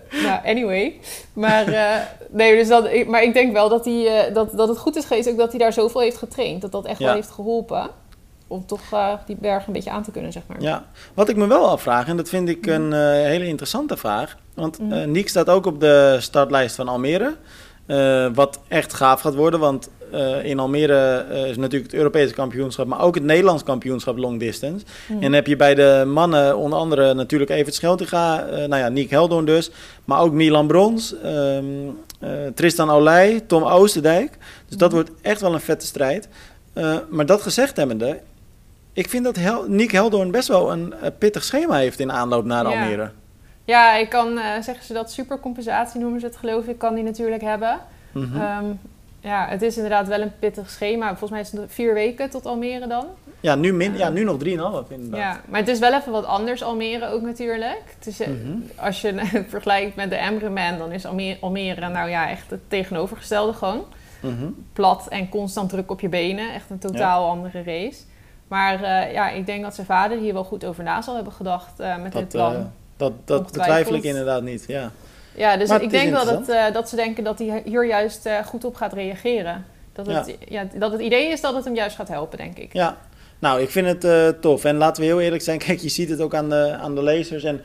nou, 0.24 0.40
anyway. 0.46 1.00
Maar, 1.32 1.66
eh, 1.68 1.96
nee, 2.30 2.56
dus 2.56 2.68
dat, 2.68 2.86
ik- 2.86 3.08
maar 3.08 3.22
ik 3.22 3.32
denk 3.34 3.52
wel 3.52 3.68
dat, 3.68 3.84
hij, 3.84 4.26
eh, 4.26 4.34
dat, 4.34 4.52
dat 4.56 4.68
het 4.68 4.78
goed 4.78 4.96
is 4.96 5.04
geweest 5.04 5.28
ook 5.28 5.36
dat 5.36 5.50
hij 5.50 5.58
daar 5.58 5.72
zoveel 5.72 6.00
heeft 6.00 6.16
getraind. 6.16 6.60
Dat 6.62 6.72
dat 6.72 6.84
echt 6.86 6.98
Ja. 6.98 7.04
wel 7.06 7.14
heeft 7.14 7.30
geholpen. 7.30 7.88
Om 8.46 8.66
toch 8.66 8.80
eh, 8.92 9.12
die 9.26 9.36
berg 9.40 9.66
een 9.66 9.72
beetje 9.72 9.90
aan 9.90 10.02
te 10.02 10.10
kunnen, 10.10 10.32
zeg 10.32 10.42
maar. 10.46 10.60
Ja, 10.60 10.84
wat 11.14 11.28
ik 11.28 11.36
me 11.36 11.46
wel 11.46 11.68
afvraag, 11.68 12.08
en 12.08 12.16
dat 12.16 12.28
vind 12.28 12.48
ik 12.48 12.66
een 12.66 12.92
eh, 12.92 12.98
hele 13.10 13.46
interessante 13.46 13.96
vraag. 13.96 14.36
Want 14.54 14.78
Mhm. 14.78 14.92
eh 14.92 15.04
Niek 15.06 15.28
staat 15.28 15.48
ook 15.48 15.66
op 15.66 15.80
de 15.80 16.16
startlijst 16.20 16.76
van 16.76 16.88
Almere. 16.88 17.34
Eh, 17.92 18.26
wat 18.34 18.60
echt 18.68 18.92
gaaf 18.94 19.20
gaat 19.20 19.34
worden, 19.34 19.60
want 19.60 19.88
eh, 20.12 20.44
in 20.44 20.58
Almere 20.58 21.26
eh, 21.30 21.46
is 21.48 21.56
natuurlijk 21.56 21.90
het 21.90 22.00
Europese 22.00 22.34
kampioenschap, 22.34 22.86
maar 22.86 23.00
ook 23.00 23.14
het 23.14 23.24
Nederlands 23.24 23.62
kampioenschap 23.62 24.16
long 24.18 24.38
distance. 24.38 24.84
Mhm. 25.06 25.14
En 25.16 25.20
dan 25.22 25.32
heb 25.32 25.46
je 25.46 25.56
bij 25.56 25.74
de 25.74 26.04
mannen 26.06 26.56
onder 26.56 26.78
andere 26.78 27.14
natuurlijk 27.14 27.50
Evert 27.50 27.74
Scheltinga, 27.74 28.44
nou 28.50 28.76
ja, 28.76 28.88
Niek 28.88 29.10
Heldoorn 29.10 29.44
dus, 29.44 29.70
maar 30.04 30.20
ook 30.20 30.32
Milan 30.32 30.66
Brons, 30.66 31.14
ehm, 31.22 31.64
eh, 32.20 32.30
Tristan 32.54 32.90
Olij, 32.90 33.40
Tom 33.46 33.62
Oosterdijk. 33.62 34.38
Dus 34.68 34.76
dat 34.76 34.88
Mhm. 34.92 34.96
wordt 35.00 35.10
echt 35.22 35.40
wel 35.40 35.54
een 35.54 35.60
vette 35.60 35.86
strijd. 35.86 36.28
Maar 37.08 37.26
dat 37.26 37.42
gezegd 37.42 37.76
hebbende, 37.76 38.20
ik 38.92 39.08
vind 39.08 39.24
dat 39.24 39.36
Hel 39.36 39.64
Niek 39.68 39.92
Heldoorn 39.92 40.30
best 40.30 40.48
wel 40.48 40.72
een 40.72 40.94
pittig 41.18 41.44
schema 41.44 41.76
heeft 41.76 42.00
in 42.00 42.12
aanloop 42.12 42.44
naar 42.44 42.68
Ja. 42.68 42.82
Almere. 42.82 43.10
Ja, 43.64 43.94
ik 43.94 44.08
kan, 44.08 44.38
eh, 44.38 44.44
zeggen 44.60 44.84
ze 44.84 44.92
dat, 44.92 45.12
supercompensatie 45.12 46.00
noemen 46.00 46.20
ze 46.20 46.26
het 46.26 46.36
geloof 46.36 46.66
ik, 46.66 46.78
kan 46.78 46.94
die 46.94 47.04
natuurlijk 47.04 47.42
hebben. 47.42 47.78
Mhm. 48.12 48.40
Ehm, 48.40 48.64
ja, 49.20 49.46
het 49.48 49.62
is 49.62 49.76
inderdaad 49.76 50.08
wel 50.08 50.20
een 50.20 50.38
pittig 50.38 50.70
schema. 50.70 51.08
Volgens 51.08 51.30
mij 51.30 51.40
is 51.40 51.52
het 51.52 51.72
vier 51.72 51.94
weken 51.94 52.30
tot 52.30 52.46
Almere 52.46 52.86
dan. 52.86 53.06
ja, 53.40 53.54
nu 53.54 53.72
min, 53.72 53.96
ja, 53.96 54.08
nu 54.08 54.24
nog 54.24 54.38
3,5 54.38 54.90
inderdaad. 54.90 55.20
Ja, 55.20 55.40
maar 55.48 55.60
het 55.60 55.68
is 55.68 55.78
wel 55.78 55.94
even 55.94 56.12
wat 56.12 56.24
anders, 56.24 56.62
Almere 56.62 57.08
ook 57.08 57.22
natuurlijk. 57.22 57.96
Eh, 58.18 58.26
Mhm. 58.28 58.56
Als 58.76 59.00
je 59.00 59.12
het 59.14 59.44
vergelijkt 59.54 59.96
met 59.96 60.10
de 60.10 60.16
Emmerman, 60.16 60.78
dan 60.78 60.92
is 60.92 61.06
Almere, 61.06 61.38
Almere 61.40 61.88
nou 61.88 62.10
ja, 62.10 62.28
echt 62.30 62.50
het 62.50 62.60
tegenovergestelde 62.68 63.52
gewoon. 63.52 63.84
Mhm. 64.20 64.46
Plat 64.72 65.08
en 65.08 65.28
constant 65.28 65.68
druk 65.70 65.90
op 65.90 66.00
je 66.00 66.08
benen. 66.08 66.54
Echt 66.54 66.70
een 66.70 66.78
totaal 66.78 67.28
andere 67.28 67.62
race. 67.62 68.02
Maar 68.48 68.82
eh, 68.82 69.12
ja, 69.12 69.28
ik 69.30 69.46
denk 69.46 69.62
dat 69.62 69.74
zijn 69.74 69.86
vader 69.86 70.18
hier 70.18 70.32
wel 70.32 70.44
goed 70.44 70.64
over 70.64 70.84
na 70.84 71.02
zal 71.02 71.14
hebben 71.14 71.32
gedacht 71.32 71.78
met 72.02 72.12
dit 72.12 72.28
plan. 72.28 72.72
Dat, 73.02 73.42
dat 73.42 73.52
betwijfel 73.52 73.94
ik 73.94 74.02
inderdaad 74.02 74.42
niet, 74.42 74.64
ja. 74.66 74.90
ja, 75.36 75.56
dus 75.56 75.68
maar 75.68 75.82
ik 75.82 75.90
denk 75.90 76.10
wel 76.10 76.24
dat, 76.24 76.48
eh, 76.48 76.72
dat 76.72 76.88
ze 76.88 76.96
denken 76.96 77.24
dat 77.24 77.38
hij 77.38 77.62
hier 77.64 77.86
juist 77.86 78.26
eh, 78.26 78.38
goed 78.44 78.64
op 78.64 78.74
gaat 78.74 78.92
reageren. 78.92 79.64
Dat 79.92 80.06
het, 80.06 80.36
ja. 80.48 80.66
dat 80.74 80.92
het 80.92 81.00
idee 81.00 81.28
is 81.28 81.40
dat 81.40 81.54
het 81.54 81.64
hem 81.64 81.74
juist 81.74 81.96
gaat 81.96 82.08
helpen, 82.08 82.38
denk 82.38 82.58
ik. 82.58 82.72
Ja, 82.72 82.96
nou, 83.38 83.60
ik 83.60 83.70
vind 83.70 83.86
het 83.86 84.04
eh, 84.04 84.28
tof. 84.40 84.64
En 84.64 84.76
laten 84.76 85.02
we 85.02 85.08
heel 85.08 85.20
eerlijk 85.20 85.42
zijn, 85.42 85.58
kijk, 85.66 85.78
je 85.80 85.88
ziet 85.88 86.10
het 86.10 86.20
ook 86.20 86.34
aan 86.34 86.48
de, 86.48 86.76
aan 86.80 86.94
de 86.94 87.02
lezers 87.02 87.44
en 87.44 87.60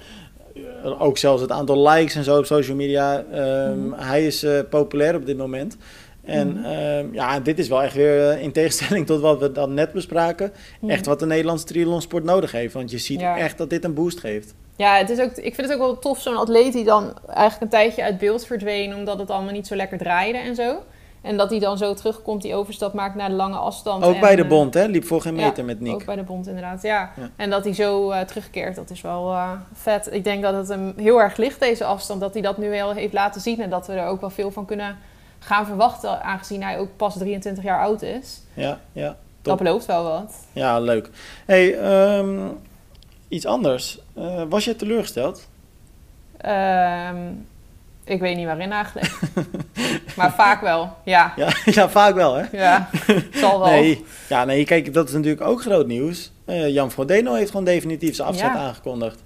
ook 1.00 1.18
zelfs 1.18 1.42
het 1.42 1.52
aantal 1.52 1.90
likes 1.90 2.16
en 2.16 2.24
zo 2.24 2.38
op 2.38 2.46
social 2.46 2.76
media. 2.76 3.24
Ehm, 3.32 3.80
Mhm. 3.88 4.00
Hij 4.02 4.26
is 4.26 4.46
populair 4.70 5.16
op 5.16 5.26
dit 5.26 5.38
moment. 5.38 5.78
En 6.24 6.48
Mhm. 6.54 6.66
ehm, 6.66 7.06
ja, 7.14 7.40
dit 7.40 7.60
is 7.60 7.68
wel 7.68 7.84
echt 7.84 7.94
weer 7.94 8.40
in 8.40 8.52
tegenstelling 8.52 9.06
tot 9.06 9.22
wat 9.22 9.40
we 9.40 9.52
dan 9.52 9.74
net 9.74 9.92
bespraken, 9.94 10.52
Mhm. 10.82 10.92
echt 10.92 11.06
wat 11.06 11.20
de 11.20 11.26
Nederlandse 11.26 11.66
triathlonsport 11.66 12.24
nodig 12.24 12.52
heeft. 12.52 12.74
Want 12.74 12.92
je 12.92 12.98
ziet 12.98 13.20
Ja. 13.20 13.38
echt 13.38 13.58
dat 13.58 13.70
dit 13.70 13.84
een 13.84 13.94
boost 13.94 14.20
geeft. 14.20 14.54
Ja, 14.78 14.96
het 14.98 15.10
is 15.10 15.20
ook, 15.20 15.32
ik 15.32 15.56
vind 15.56 15.68
het 15.68 15.72
ook 15.78 15.86
wel 15.86 16.00
tof, 16.00 16.22
zo'n 16.22 16.38
atleet 16.38 16.74
die 16.74 16.84
dan 16.84 17.14
eigenlijk 17.28 17.62
een 17.62 17.70
tijdje 17.70 18.04
uit 18.04 18.18
beeld 18.18 18.46
verdween 18.46 18.96
omdat 18.96 19.20
het 19.20 19.30
allemaal 19.30 19.54
niet 19.54 19.68
zo 19.68 19.76
lekker 19.76 19.98
draaide 19.98 20.38
en 20.38 20.56
zo. 20.56 20.78
En 21.22 21.38
dat 21.38 21.50
hij 21.50 21.60
dan 21.60 21.78
zo 21.78 21.94
terugkomt, 21.94 22.42
die 22.42 22.56
overstap 22.56 22.94
maakt 22.94 23.16
naar 23.16 23.30
de 23.30 23.36
lange 23.36 23.56
afstand. 23.56 24.04
Ook 24.04 24.14
en, 24.14 24.20
bij 24.20 24.36
de 24.36 24.42
eh, 24.42 24.48
bond, 24.48 24.74
hè? 24.74 24.86
Liep 24.86 25.04
voor 25.06 25.22
geen 25.22 25.36
ja, 25.36 25.48
meter 25.48 25.66
met 25.66 25.80
Nick. 25.80 25.94
Ook 25.94 26.06
bij 26.06 26.16
de 26.16 26.24
bond, 26.24 26.48
inderdaad, 26.48 26.82
ja. 26.82 27.12
Ja. 27.16 27.30
En 27.36 27.50
dat 27.50 27.64
hij 27.64 27.74
zo 27.74 28.12
eh, 28.12 28.22
terugkeert, 28.22 28.76
dat 28.76 28.90
is 28.90 29.02
wel 29.02 29.32
eh, 29.32 29.52
vet. 29.74 30.10
Ik 30.12 30.24
denk 30.24 30.42
dat 30.42 30.54
het 30.54 30.68
hem 30.68 30.94
heel 30.96 31.22
erg 31.22 31.38
ligt, 31.38 31.60
deze 31.60 31.86
afstand, 31.86 32.22
dat 32.22 32.34
hij 32.34 32.42
dat 32.42 32.58
nu 32.58 32.70
wel 32.70 32.92
heeft 32.94 33.14
laten 33.14 33.42
zien. 33.42 33.62
En 33.62 33.70
dat 33.70 33.88
we 33.88 33.94
er 33.94 34.08
ook 34.08 34.22
wel 34.22 34.30
veel 34.30 34.52
van 34.52 34.66
kunnen 34.66 34.98
gaan 35.40 35.66
verwachten, 35.66 36.24
aangezien 36.24 36.64
hij 36.64 36.80
ook 36.80 36.90
pas 36.96 37.18
23 37.18 37.64
jaar 37.64 37.80
oud 37.80 38.02
is. 38.02 38.42
Ja, 38.54 38.80
ja. 38.92 39.08
Dat 39.08 39.18
Top. 39.42 39.58
belooft 39.58 39.86
wel 39.86 40.04
wat. 40.04 40.34
Ja, 40.54 40.80
leuk. 40.80 41.10
hey, 41.46 41.80
ehm, 41.80 42.40
iets 43.28 43.46
anders. 43.46 44.00
Eh, 44.16 44.42
was 44.50 44.66
je 44.66 44.76
teleurgesteld? 44.76 45.48
Ehm, 46.38 47.18
ik 48.04 48.20
weet 48.20 48.36
niet 48.36 48.46
waarin 48.46 48.72
eigenlijk. 48.72 49.20
maar 50.18 50.34
vaak 50.34 50.62
wel, 50.62 50.94
ja. 51.04 51.34
Ja, 51.36 51.48
ja 51.66 51.90
vaak 51.90 52.16
wel, 52.16 52.36
hè? 52.36 52.44
Ja, 52.52 52.90
zal 53.34 53.60
wel. 53.60 53.70
Nee, 53.70 54.06
ja, 54.30 54.46
nee, 54.46 54.66
kijk, 54.66 54.94
dat 54.94 55.08
is 55.08 55.14
natuurlijk 55.14 55.42
ook 55.42 55.62
groot 55.62 55.88
nieuws. 55.88 56.32
Eh, 56.46 56.70
Jan 56.70 56.92
Frodeno 56.92 57.34
heeft 57.34 57.50
gewoon 57.50 57.66
definitief 57.66 58.16
zijn 58.16 58.28
afzet 58.28 58.46
Ja. 58.46 58.56
aangekondigd. 58.58 59.24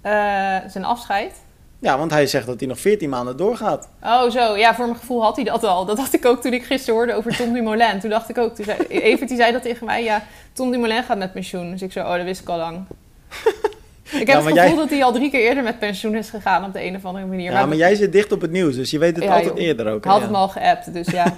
Eh, 0.00 0.56
zijn 0.66 0.84
afscheid. 0.84 1.32
Ja, 1.78 1.98
want 1.98 2.10
hij 2.10 2.26
zegt 2.26 2.46
dat 2.46 2.58
hij 2.60 2.68
nog 2.68 2.78
14 2.80 3.08
maanden 3.08 3.36
doorgaat. 3.36 3.88
Oh, 4.02 4.30
zo. 4.30 4.56
Ja, 4.56 4.74
voor 4.74 4.84
mijn 4.86 4.98
gevoel 4.98 5.22
had 5.22 5.36
hij 5.36 5.44
dat 5.44 5.64
al. 5.64 5.84
Dat 5.84 5.98
had 5.98 6.12
ik 6.12 6.24
ook 6.26 6.40
toen 6.42 6.52
ik 6.52 6.64
gisteren 6.64 6.94
hoorde 6.94 7.14
over 7.14 7.36
Tom 7.36 7.52
Dumoulin. 7.52 8.00
Toen 8.00 8.10
dacht 8.10 8.28
ik 8.28 8.38
ook, 8.38 8.54
toen 8.54 8.64
zei, 8.64 8.78
Evert 8.88 9.28
die 9.28 9.36
zei 9.38 9.52
dat 9.52 9.62
tegen 9.62 9.86
mij. 9.86 10.04
Ja, 10.04 10.22
Tom 10.52 10.70
Dumoulin 10.70 11.02
gaat 11.02 11.18
met 11.18 11.32
pensioen. 11.32 11.70
Dus 11.70 11.82
ik 11.82 11.92
zo, 11.92 12.00
oh, 12.00 12.14
dat 12.14 12.22
wist 12.24 12.40
ik 12.40 12.48
al 12.48 12.56
lang. 12.56 12.84
Ik 14.12 14.18
heb 14.18 14.26
Ja, 14.26 14.34
het 14.34 14.42
gevoel 14.42 14.54
jij- 14.68 14.76
dat 14.76 14.90
hij 14.90 15.04
al 15.04 15.12
drie 15.12 15.30
keer 15.30 15.40
eerder 15.40 15.62
met 15.62 15.78
pensioen 15.78 16.14
is 16.14 16.30
gegaan 16.30 16.64
op 16.64 16.72
de 16.72 16.84
een 16.84 16.96
of 16.96 17.04
andere 17.04 17.26
manier. 17.26 17.52
Ja, 17.52 17.66
maar 17.66 17.76
jij 17.76 17.94
zit 17.94 18.12
dicht 18.12 18.32
op 18.32 18.40
het 18.40 18.50
nieuws, 18.50 18.74
dus 18.76 18.90
je 18.90 18.98
weet 18.98 19.14
het 19.16 19.24
Ja, 19.24 19.30
altijd 19.34 19.48
joh. 19.56 19.64
eerder 19.66 19.92
ook. 19.92 20.04
Hè, 20.04 20.10
had 20.10 20.20
ja. 20.20 20.26
hem 20.26 20.34
al 20.34 20.48
geappt, 20.48 20.92
dus 20.92 21.06
ja. 21.10 21.24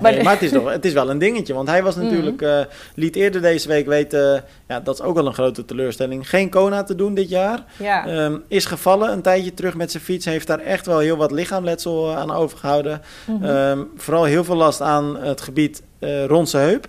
Nee, 0.00 0.22
maar 0.22 0.32
het 0.32 0.42
is, 0.42 0.50
toch, 0.50 0.70
het 0.72 0.84
is 0.84 0.92
wel 0.92 1.10
een 1.10 1.18
dingetje, 1.18 1.54
want 1.54 1.68
hij 1.68 1.82
was 1.82 1.94
Mhm. 1.96 2.04
natuurlijk, 2.04 2.42
eh, 2.42 2.60
liet 2.94 3.16
eerder 3.16 3.40
deze 3.42 3.68
week 3.68 3.86
weten, 3.86 4.44
ja, 4.68 4.80
dat 4.80 4.94
is 4.94 5.00
ook 5.00 5.14
wel 5.14 5.26
een 5.26 5.34
grote 5.34 5.64
teleurstelling, 5.64 6.28
geen 6.28 6.48
Kona 6.50 6.82
te 6.82 6.94
doen 6.94 7.14
dit 7.14 7.28
jaar. 7.28 7.64
ja. 7.76 8.06
Ehm, 8.06 8.36
is 8.48 8.64
gevallen 8.64 9.12
een 9.12 9.22
tijdje 9.22 9.54
terug 9.54 9.74
met 9.74 9.90
zijn 9.90 10.02
fiets, 10.02 10.24
heeft 10.24 10.46
daar 10.46 10.58
echt 10.60 10.86
wel 10.86 10.98
heel 10.98 11.16
wat 11.16 11.30
lichaamletsel 11.30 12.10
eh, 12.10 12.16
aan 12.16 12.30
overgehouden. 12.32 13.00
Mhm. 13.26 13.44
Ehm, 13.44 13.78
vooral 13.96 14.24
heel 14.24 14.44
veel 14.44 14.56
last 14.56 14.80
aan 14.80 15.16
het 15.22 15.40
gebied 15.40 15.82
eh 15.98 16.24
rond 16.24 16.48
zijn 16.48 16.68
heup. 16.68 16.86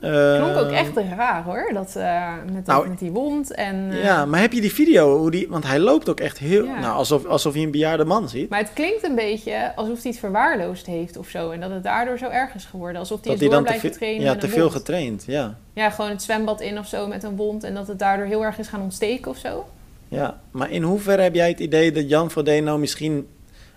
Klonk 0.00 0.56
ook 0.56 0.70
echt 0.70 0.90
raar 1.16 1.42
hoor, 1.44 1.70
dat, 1.74 1.96
eh, 1.96 2.32
met, 2.52 2.66
Nou, 2.66 2.88
met 2.88 2.98
die 2.98 3.10
wond. 3.10 3.54
En, 3.54 3.88
eh, 3.90 4.04
Ja, 4.04 4.24
maar 4.26 4.40
heb 4.40 4.52
je 4.52 4.60
die 4.60 4.72
video? 4.72 5.18
Hoe 5.18 5.30
die, 5.30 5.46
want 5.48 5.66
hij 5.66 5.78
loopt 5.78 6.08
ook 6.08 6.20
echt 6.20 6.38
heel... 6.38 6.64
Ja. 6.64 6.80
Nou, 6.80 6.94
alsof, 6.94 7.26
alsof 7.26 7.52
hij 7.54 7.62
een 7.62 7.70
bejaarde 7.70 8.04
man 8.04 8.28
ziet. 8.28 8.48
Maar 8.50 8.58
het 8.58 8.72
klinkt 8.72 9.04
een 9.04 9.14
beetje 9.14 9.72
alsof 9.76 10.02
hij 10.02 10.10
het 10.10 10.20
verwaarloosd 10.20 10.86
heeft 10.86 11.16
of 11.16 11.28
zo. 11.28 11.50
En 11.50 11.60
dat 11.60 11.70
het 11.70 11.82
daardoor 11.82 12.18
zo 12.18 12.28
erg 12.28 12.54
is 12.54 12.64
geworden. 12.64 12.98
Alsof 13.00 13.18
hij 13.20 13.32
dat 13.32 13.34
is 13.34 13.40
hij 13.40 13.48
door 13.48 13.56
dan 13.64 13.72
te, 13.72 13.78
blijft 13.78 13.96
veel- 13.96 14.06
trainen 14.06 14.34
ja, 14.34 14.40
te 14.40 14.48
veel 14.48 14.60
wond. 14.62 14.72
getraind. 14.72 15.24
Ja. 15.26 15.56
Ja, 15.72 15.90
gewoon 15.90 16.10
het 16.10 16.22
zwembad 16.22 16.60
in 16.60 16.78
of 16.78 16.86
zo 16.86 17.06
met 17.06 17.22
een 17.22 17.36
wond. 17.36 17.64
En 17.64 17.74
dat 17.74 17.88
het 17.88 17.98
daardoor 17.98 18.26
heel 18.26 18.44
erg 18.44 18.58
is 18.58 18.68
gaan 18.68 18.82
ontsteken 18.82 19.30
of 19.30 19.36
zo. 19.36 19.68
ja. 20.08 20.40
Maar 20.50 20.70
in 20.70 20.82
hoeverre 20.82 21.22
heb 21.22 21.34
jij 21.34 21.48
het 21.48 21.60
idee 21.60 21.92
dat 21.92 22.08
Jan 22.08 22.30
Frodeno 22.30 22.78
misschien 22.78 23.26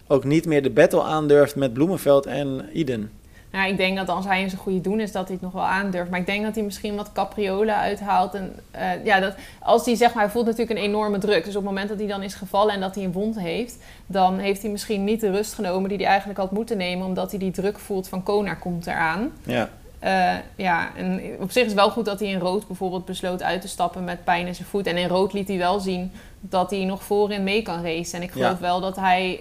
ook 0.07 0.23
niet 0.23 0.45
meer 0.45 0.63
de 0.63 0.69
battle 0.69 1.01
aandurft 1.03 1.55
met 1.55 1.73
Bloemenveld 1.73 2.25
en 2.25 2.65
Iden? 2.73 3.11
Nou, 3.53 3.69
ik 3.69 3.77
denk 3.77 3.97
dat 3.97 4.09
als 4.09 4.25
hij 4.25 4.41
in 4.41 4.49
zijn 4.49 4.61
goede 4.61 4.81
doen 4.81 4.99
is, 4.99 5.11
dat 5.11 5.23
hij 5.23 5.33
het 5.33 5.43
nog 5.43 5.51
wel 5.51 5.65
aandurft. 5.65 6.09
Maar 6.09 6.19
ik 6.19 6.25
denk 6.25 6.43
dat 6.43 6.55
hij 6.55 6.63
misschien 6.63 6.95
wat 6.95 7.11
capriolen 7.11 7.75
uithaalt. 7.75 8.33
En 8.33 8.55
eh, 8.71 9.05
ja, 9.05 9.19
dat, 9.19 9.35
als 9.59 9.85
hij 9.85 9.95
zeg 9.95 10.13
maar, 10.13 10.23
hij 10.23 10.31
voelt 10.31 10.45
natuurlijk 10.45 10.79
een 10.79 10.85
enorme 10.85 11.17
druk. 11.17 11.43
Dus 11.43 11.55
op 11.55 11.61
het 11.61 11.69
moment 11.69 11.89
dat 11.89 11.97
hij 11.97 12.07
dan 12.07 12.23
is 12.23 12.33
gevallen 12.33 12.73
en 12.73 12.79
dat 12.79 12.95
hij 12.95 13.03
een 13.03 13.11
wond 13.11 13.39
heeft, 13.39 13.77
dan 14.05 14.37
heeft 14.39 14.61
hij 14.61 14.71
misschien 14.71 15.03
niet 15.03 15.21
de 15.21 15.31
rust 15.31 15.53
genomen 15.53 15.89
die 15.89 15.97
hij 15.97 16.07
eigenlijk 16.07 16.39
had 16.39 16.51
moeten 16.51 16.77
nemen, 16.77 17.05
omdat 17.05 17.29
hij 17.29 17.39
die 17.39 17.51
druk 17.51 17.79
voelt 17.79 18.07
van 18.07 18.23
Kona 18.23 18.53
komt 18.53 18.87
eraan. 18.87 19.31
Ja. 19.43 19.69
Eh, 20.03 20.33
ja, 20.55 20.89
en 20.95 21.21
op 21.39 21.51
zich 21.51 21.61
is 21.63 21.67
het 21.71 21.79
wel 21.79 21.89
goed 21.89 22.05
dat 22.05 22.19
hij 22.19 22.29
in 22.29 22.39
rood 22.39 22.67
bijvoorbeeld 22.67 23.05
besloot 23.05 23.43
uit 23.43 23.61
te 23.61 23.67
stappen 23.67 24.03
met 24.03 24.23
pijn 24.23 24.47
in 24.47 24.55
zijn 24.55 24.67
voet. 24.67 24.87
En 24.87 24.97
in 24.97 25.07
rood 25.07 25.33
liet 25.33 25.47
hij 25.47 25.57
wel 25.57 25.79
zien 25.79 26.11
dat 26.39 26.69
hij 26.69 26.85
nog 26.85 27.03
voorin 27.03 27.43
mee 27.43 27.61
kan 27.61 27.83
racen. 27.83 28.17
En 28.17 28.23
ik 28.23 28.31
geloof 28.31 28.49
Ja. 28.51 28.59
wel 28.59 28.81
dat 28.81 28.95
hij, 28.95 29.39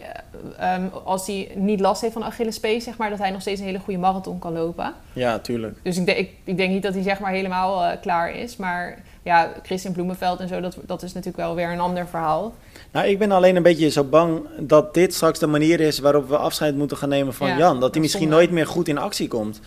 eh, 0.59 0.75
ehm, 0.75 0.83
als 1.05 1.27
hij 1.27 1.51
niet 1.55 1.81
last 1.81 2.01
heeft 2.01 2.13
van 2.13 2.25
Achillespees, 2.25 2.85
zeg 2.85 2.97
maar, 2.97 3.11
dat 3.11 3.19
hij 3.19 3.31
nog 3.31 3.41
steeds 3.41 3.61
een 3.61 3.67
hele 3.67 3.79
goede 3.79 3.99
marathon 4.01 4.39
kan 4.39 4.53
lopen. 4.53 4.93
ja, 5.13 5.39
tuurlijk. 5.39 5.79
Dus 5.83 5.97
ik, 5.97 6.07
denk- 6.07 6.19
ik, 6.19 6.31
ik 6.45 6.57
denk 6.57 6.71
niet 6.71 6.83
dat 6.83 6.95
hij 6.95 7.03
zeg 7.03 7.19
maar 7.21 7.33
helemaal 7.33 7.83
eh, 7.85 8.01
klaar 8.01 8.35
is. 8.37 8.57
Maar 8.57 8.99
ja, 9.23 9.53
Christian 9.63 9.93
Bloemenveld 9.93 10.41
en 10.41 10.49
zo, 10.49 10.61
dat, 10.61 10.77
dat 10.87 11.03
is 11.03 11.13
natuurlijk 11.13 11.45
wel 11.45 11.55
weer 11.55 11.73
een 11.73 11.81
ander 11.81 12.07
verhaal. 12.07 12.55
Nou, 12.93 13.07
ik 13.07 13.19
ben 13.19 13.33
alleen 13.33 13.57
een 13.57 13.63
beetje 13.63 13.91
zo 13.91 14.05
bang 14.05 14.41
dat 14.59 14.95
dit 14.95 15.15
straks 15.15 15.39
de 15.39 15.47
manier 15.47 15.81
is 15.81 15.99
waarop 15.99 16.29
we 16.29 16.37
afscheid 16.37 16.77
moeten 16.77 16.97
gaan 16.97 17.09
nemen 17.09 17.35
van 17.35 17.49
Ja, 17.49 17.57
Jan. 17.57 17.81
Dat 17.81 17.81
hij 17.81 17.91
is 17.91 17.99
misschien 18.01 18.21
zonde. 18.23 18.37
nooit 18.37 18.51
meer 18.51 18.67
goed 18.67 18.89
in 18.89 18.99
actie 18.99 19.29
komt. 19.29 19.61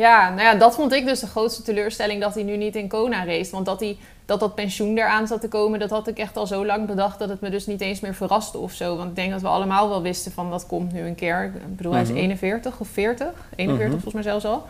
Ja, 0.00 0.28
nou 0.28 0.40
ja, 0.42 0.54
dat 0.54 0.74
vond 0.74 0.92
ik 0.92 1.06
dus 1.06 1.20
de 1.20 1.26
grootste 1.26 1.62
teleurstelling 1.62 2.20
dat 2.20 2.34
hij 2.34 2.42
nu 2.42 2.56
niet 2.56 2.76
in 2.76 2.88
Kona 2.88 3.24
race. 3.24 3.50
Want 3.50 3.66
dat, 3.66 3.80
hij, 3.80 3.96
dat 4.26 4.40
dat 4.40 4.54
pensioen 4.54 4.98
eraan 4.98 5.26
zat 5.26 5.40
te 5.40 5.48
komen, 5.48 5.78
dat 5.78 5.90
had 5.90 6.08
ik 6.08 6.18
echt 6.18 6.36
al 6.36 6.46
zo 6.46 6.66
lang 6.66 6.86
bedacht 6.86 7.18
dat 7.18 7.28
het 7.28 7.40
me 7.40 7.50
dus 7.50 7.66
niet 7.66 7.80
eens 7.80 8.00
meer 8.00 8.14
verraste 8.14 8.58
of 8.58 8.72
zo. 8.72 8.96
Want 8.96 9.08
ik 9.10 9.16
denk 9.16 9.30
dat 9.30 9.40
we 9.40 9.48
allemaal 9.48 9.88
wel 9.88 10.02
wisten 10.02 10.32
van 10.32 10.50
dat 10.50 10.66
komt 10.66 10.92
nu 10.92 11.00
een 11.00 11.14
keer. 11.14 11.44
Ik 11.44 11.76
bedoel, 11.76 11.92
hij 11.92 12.02
is 12.02 12.08
Mhm. 12.08 12.18
41 12.18 12.80
of 12.80 12.88
40, 12.88 13.26
41 13.56 13.78
Mhm. 13.78 13.90
volgens 13.90 14.14
mij 14.14 14.22
zelfs 14.22 14.44
al. 14.44 14.66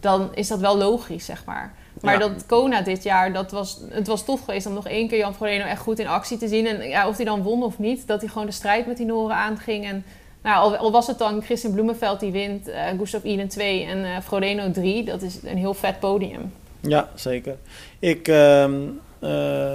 Dan 0.00 0.30
is 0.34 0.48
dat 0.48 0.58
wel 0.60 0.76
logisch, 0.78 1.24
zeg 1.24 1.44
maar. 1.44 1.72
Maar 2.00 2.12
Ja. 2.12 2.18
dat 2.18 2.46
Kona 2.46 2.80
dit 2.82 3.02
jaar, 3.02 3.32
dat 3.32 3.50
was, 3.50 3.80
het 3.90 4.06
was 4.06 4.24
tof 4.24 4.40
geweest 4.44 4.66
om 4.66 4.72
nog 4.74 4.88
één 4.88 5.08
keer 5.08 5.18
Jan 5.18 5.34
Frodeno 5.34 5.64
echt 5.64 5.80
goed 5.80 5.98
in 5.98 6.06
actie 6.06 6.38
te 6.38 6.48
zien. 6.48 6.66
En 6.66 6.88
ja, 6.88 7.08
of 7.08 7.16
hij 7.16 7.24
dan 7.24 7.42
won 7.42 7.62
of 7.62 7.78
niet, 7.78 8.06
dat 8.06 8.20
hij 8.20 8.28
gewoon 8.30 8.46
de 8.46 8.52
strijd 8.52 8.86
met 8.86 8.96
die 8.96 9.06
Noren 9.06 9.36
aanging. 9.36 9.84
En 9.84 10.04
nou, 10.42 10.76
al, 10.76 10.90
was 10.90 11.06
het 11.06 11.18
dan 11.18 11.42
Christian 11.42 11.72
Bloemenveld 11.72 12.20
die 12.20 12.32
wint, 12.32 12.68
eh 12.68 12.84
Gustav 12.98 13.24
Iden 13.24 13.48
2 13.48 13.84
en 13.84 14.04
eh 14.04 14.20
Frodeno 14.24 14.70
3. 14.70 15.04
Dat 15.04 15.22
is 15.22 15.38
een 15.44 15.56
heel 15.56 15.74
vet 15.74 16.00
podium. 16.00 16.52
Ja, 16.80 17.08
zeker. 17.14 17.56
Ik, 17.98 18.28
ehm, 18.28 18.72
eh, 19.18 19.74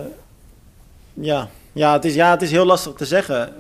ja. 1.13 1.47
Ja, 1.73 1.93
het 1.93 2.06
is, 2.06 2.13
ja, 2.13 2.32
het 2.32 2.41
is 2.41 2.51
heel 2.51 2.65
lastig 2.65 2.93
te 2.93 3.06
zeggen. 3.06 3.53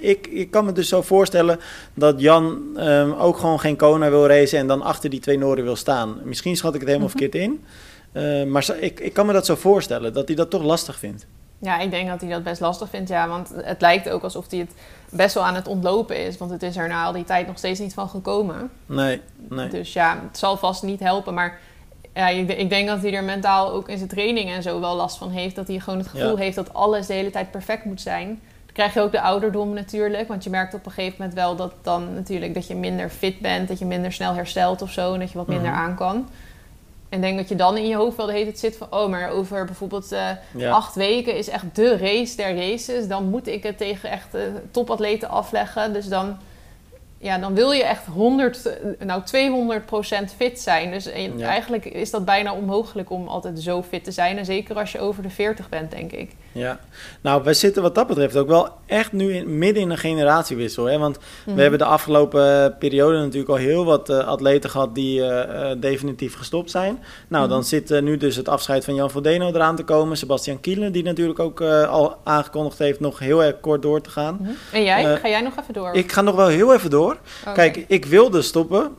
Ik, 0.00 0.26
ik 0.26 0.50
kan 0.50 0.64
me 0.64 0.72
dus 0.72 0.88
zo 0.88 1.02
voorstellen 1.02 1.60
dat 1.94 2.20
Jan 2.20 2.62
ehm, 2.76 3.12
ook 3.12 3.36
gewoon 3.38 3.60
geen 3.60 3.76
Kona 3.76 4.10
wil 4.10 4.26
racen 4.26 4.58
en 4.58 4.66
dan 4.66 4.82
achter 4.82 5.10
die 5.10 5.20
twee 5.20 5.38
Noorden 5.38 5.64
wil 5.64 5.76
staan. 5.76 6.18
Misschien 6.22 6.56
schat 6.56 6.74
ik 6.74 6.80
het 6.80 6.88
helemaal 6.88 7.08
Mhm. 7.08 7.18
verkeerd 7.18 7.44
in. 7.44 7.64
Maar 8.50 8.76
ik, 8.80 9.00
ik 9.00 9.12
kan 9.12 9.26
me 9.26 9.32
dat 9.32 9.46
zo 9.46 9.54
voorstellen, 9.54 10.12
dat 10.12 10.26
hij 10.26 10.36
dat 10.36 10.50
toch 10.50 10.62
lastig 10.62 10.98
vindt. 10.98 11.26
Ja, 11.64 11.78
ik 11.80 11.90
denk 11.90 12.08
dat 12.08 12.20
hij 12.20 12.30
dat 12.30 12.42
best 12.42 12.60
lastig 12.60 12.88
vindt, 12.88 13.08
ja. 13.08 13.28
Want 13.28 13.52
het 13.62 13.80
lijkt 13.80 14.08
ook 14.10 14.22
alsof 14.22 14.50
hij 14.50 14.58
het 14.58 14.72
best 15.10 15.34
wel 15.34 15.44
aan 15.44 15.54
het 15.54 15.68
ontlopen 15.68 16.24
is. 16.26 16.38
Want 16.38 16.50
het 16.50 16.62
is 16.62 16.76
er 16.76 16.88
na 16.88 17.04
al 17.04 17.12
die 17.12 17.24
tijd 17.24 17.46
nog 17.46 17.58
steeds 17.58 17.80
niet 17.80 17.94
van 17.94 18.08
gekomen. 18.08 18.70
Nee, 18.86 19.20
nee. 19.48 19.68
Dus 19.68 19.92
ja, 19.92 20.18
het 20.28 20.38
zal 20.38 20.56
vast 20.56 20.82
niet 20.82 21.00
helpen. 21.00 21.34
Maar 21.34 21.58
ja, 22.14 22.28
ik, 22.28 22.48
ik 22.52 22.68
denk 22.68 22.88
dat 22.88 23.00
hij 23.02 23.14
er 23.14 23.24
mentaal 23.24 23.70
ook 23.72 23.88
in 23.88 23.96
zijn 23.96 24.08
training 24.08 24.50
en 24.50 24.62
zo 24.62 24.80
wel 24.80 24.94
last 24.96 25.16
van 25.18 25.30
heeft. 25.30 25.56
Dat 25.56 25.68
hij 25.68 25.78
gewoon 25.78 25.98
het 25.98 26.08
gevoel 26.08 26.30
Ja. 26.36 26.42
heeft 26.42 26.56
dat 26.56 26.74
alles 26.74 27.06
de 27.06 27.12
hele 27.14 27.30
tijd 27.30 27.50
perfect 27.50 27.84
moet 27.84 28.00
zijn. 28.00 28.26
Dan 28.64 28.72
krijg 28.74 28.94
je 28.94 29.00
ook 29.00 29.12
de 29.12 29.20
ouderdom 29.20 29.72
natuurlijk. 29.72 30.28
Want 30.28 30.44
je 30.44 30.50
merkt 30.50 30.74
op 30.74 30.86
een 30.86 30.92
gegeven 30.92 31.16
moment 31.18 31.34
wel 31.36 31.56
dat 31.56 31.72
dan 31.82 32.14
natuurlijk 32.14 32.54
dat 32.54 32.66
je 32.66 32.74
minder 32.74 33.08
fit 33.08 33.40
bent. 33.40 33.68
Dat 33.68 33.78
je 33.78 33.84
minder 33.84 34.12
snel 34.12 34.34
herstelt 34.34 34.82
of 34.82 34.90
zo. 34.90 35.12
En 35.14 35.20
dat 35.20 35.30
je 35.32 35.38
wat 35.38 35.46
minder 35.46 35.70
Mhm. 35.70 35.78
aan 35.80 35.94
kan. 35.96 36.28
En 37.14 37.20
denk 37.20 37.36
dat 37.38 37.48
je 37.48 37.54
dan 37.54 37.76
in 37.76 37.86
je 37.88 37.96
hoofd 37.96 38.16
wel 38.16 38.26
de 38.26 38.32
hele 38.32 38.44
tijd 38.44 38.58
zit 38.58 38.76
van... 38.76 38.86
oh, 38.90 39.08
maar 39.08 39.30
over 39.30 39.64
bijvoorbeeld 39.64 40.12
eh, 40.12 40.28
Ja. 40.56 40.70
acht 40.70 40.94
weken 40.94 41.36
is 41.36 41.48
echt 41.48 41.64
de 41.72 41.96
race 41.96 42.36
der 42.36 42.56
races. 42.56 43.08
Dan 43.08 43.28
moet 43.28 43.46
ik 43.48 43.62
het 43.62 43.78
tegen 43.78 44.10
echt 44.10 44.28
topatleten 44.70 45.28
afleggen. 45.28 45.92
Dus 45.92 46.08
dan, 46.08 46.36
ja, 47.18 47.38
dan 47.38 47.54
wil 47.54 47.72
je 47.72 47.84
echt 47.84 48.06
100, 48.06 48.66
eh, 48.66 49.06
nou 49.06 49.22
200% 49.24 50.34
fit 50.36 50.60
zijn. 50.60 50.90
Dus 50.90 51.06
eh, 51.06 51.38
Ja. 51.38 51.46
eigenlijk 51.48 51.84
is 51.84 52.10
dat 52.10 52.24
bijna 52.24 52.52
onmogelijk 52.54 53.10
om 53.10 53.28
altijd 53.28 53.60
zo 53.60 53.82
fit 53.82 54.04
te 54.04 54.12
zijn. 54.12 54.38
En 54.38 54.44
zeker 54.44 54.76
als 54.78 54.92
je 54.92 55.00
over 55.00 55.22
de 55.22 55.30
40 55.30 55.68
bent, 55.68 55.90
denk 55.90 56.12
ik. 56.12 56.32
Ja, 56.54 56.78
nou, 57.20 57.42
wij 57.44 57.54
zitten 57.54 57.82
wat 57.82 57.94
dat 57.94 58.06
betreft 58.06 58.36
ook 58.36 58.48
wel 58.48 58.68
echt 58.86 59.12
nu 59.12 59.32
in, 59.34 59.58
midden 59.58 59.82
in 59.82 59.90
een 59.90 59.98
generatiewissel. 59.98 60.84
Hè? 60.84 60.98
Want 60.98 61.18
Mhm. 61.46 61.56
we 61.56 61.62
hebben 61.62 61.78
de 61.78 61.84
afgelopen 61.84 62.64
eh, 62.64 62.78
periode 62.78 63.18
natuurlijk 63.18 63.48
al 63.48 63.56
heel 63.56 63.84
wat 63.84 64.08
eh, 64.08 64.18
atleten 64.26 64.70
gehad 64.70 64.94
die 64.94 65.24
eh, 65.26 65.70
definitief 65.80 66.34
gestopt 66.36 66.70
zijn. 66.70 66.98
Nou, 67.28 67.48
dan 67.48 67.58
Mhm. 67.58 67.66
zit 67.66 68.00
nu 68.00 68.16
dus 68.16 68.36
het 68.36 68.48
afscheid 68.48 68.84
van 68.84 68.94
Jan 68.94 69.10
Vodeno 69.10 69.48
eraan 69.48 69.76
te 69.76 69.82
komen. 69.82 70.16
Sebastian 70.16 70.60
Kielen, 70.60 70.92
die 70.92 71.02
natuurlijk 71.02 71.38
ook 71.38 71.60
al 71.60 72.16
aangekondigd 72.24 72.78
heeft 72.78 73.00
nog 73.00 73.18
heel 73.18 73.42
erg 73.44 73.60
kort 73.60 73.82
door 73.82 74.00
te 74.00 74.10
gaan. 74.10 74.36
Mhm. 74.40 74.50
En 74.72 74.84
jij? 74.84 75.16
Ga 75.16 75.28
jij 75.28 75.40
nog 75.40 75.52
even 75.60 75.74
door? 75.74 75.94
Ik 75.94 76.12
ga 76.12 76.20
nog 76.20 76.34
wel 76.34 76.46
heel 76.48 76.74
even 76.74 76.90
door. 76.90 77.16
Kijk, 77.54 77.84
ik 77.88 78.04
wilde 78.04 78.42
stoppen. 78.42 78.90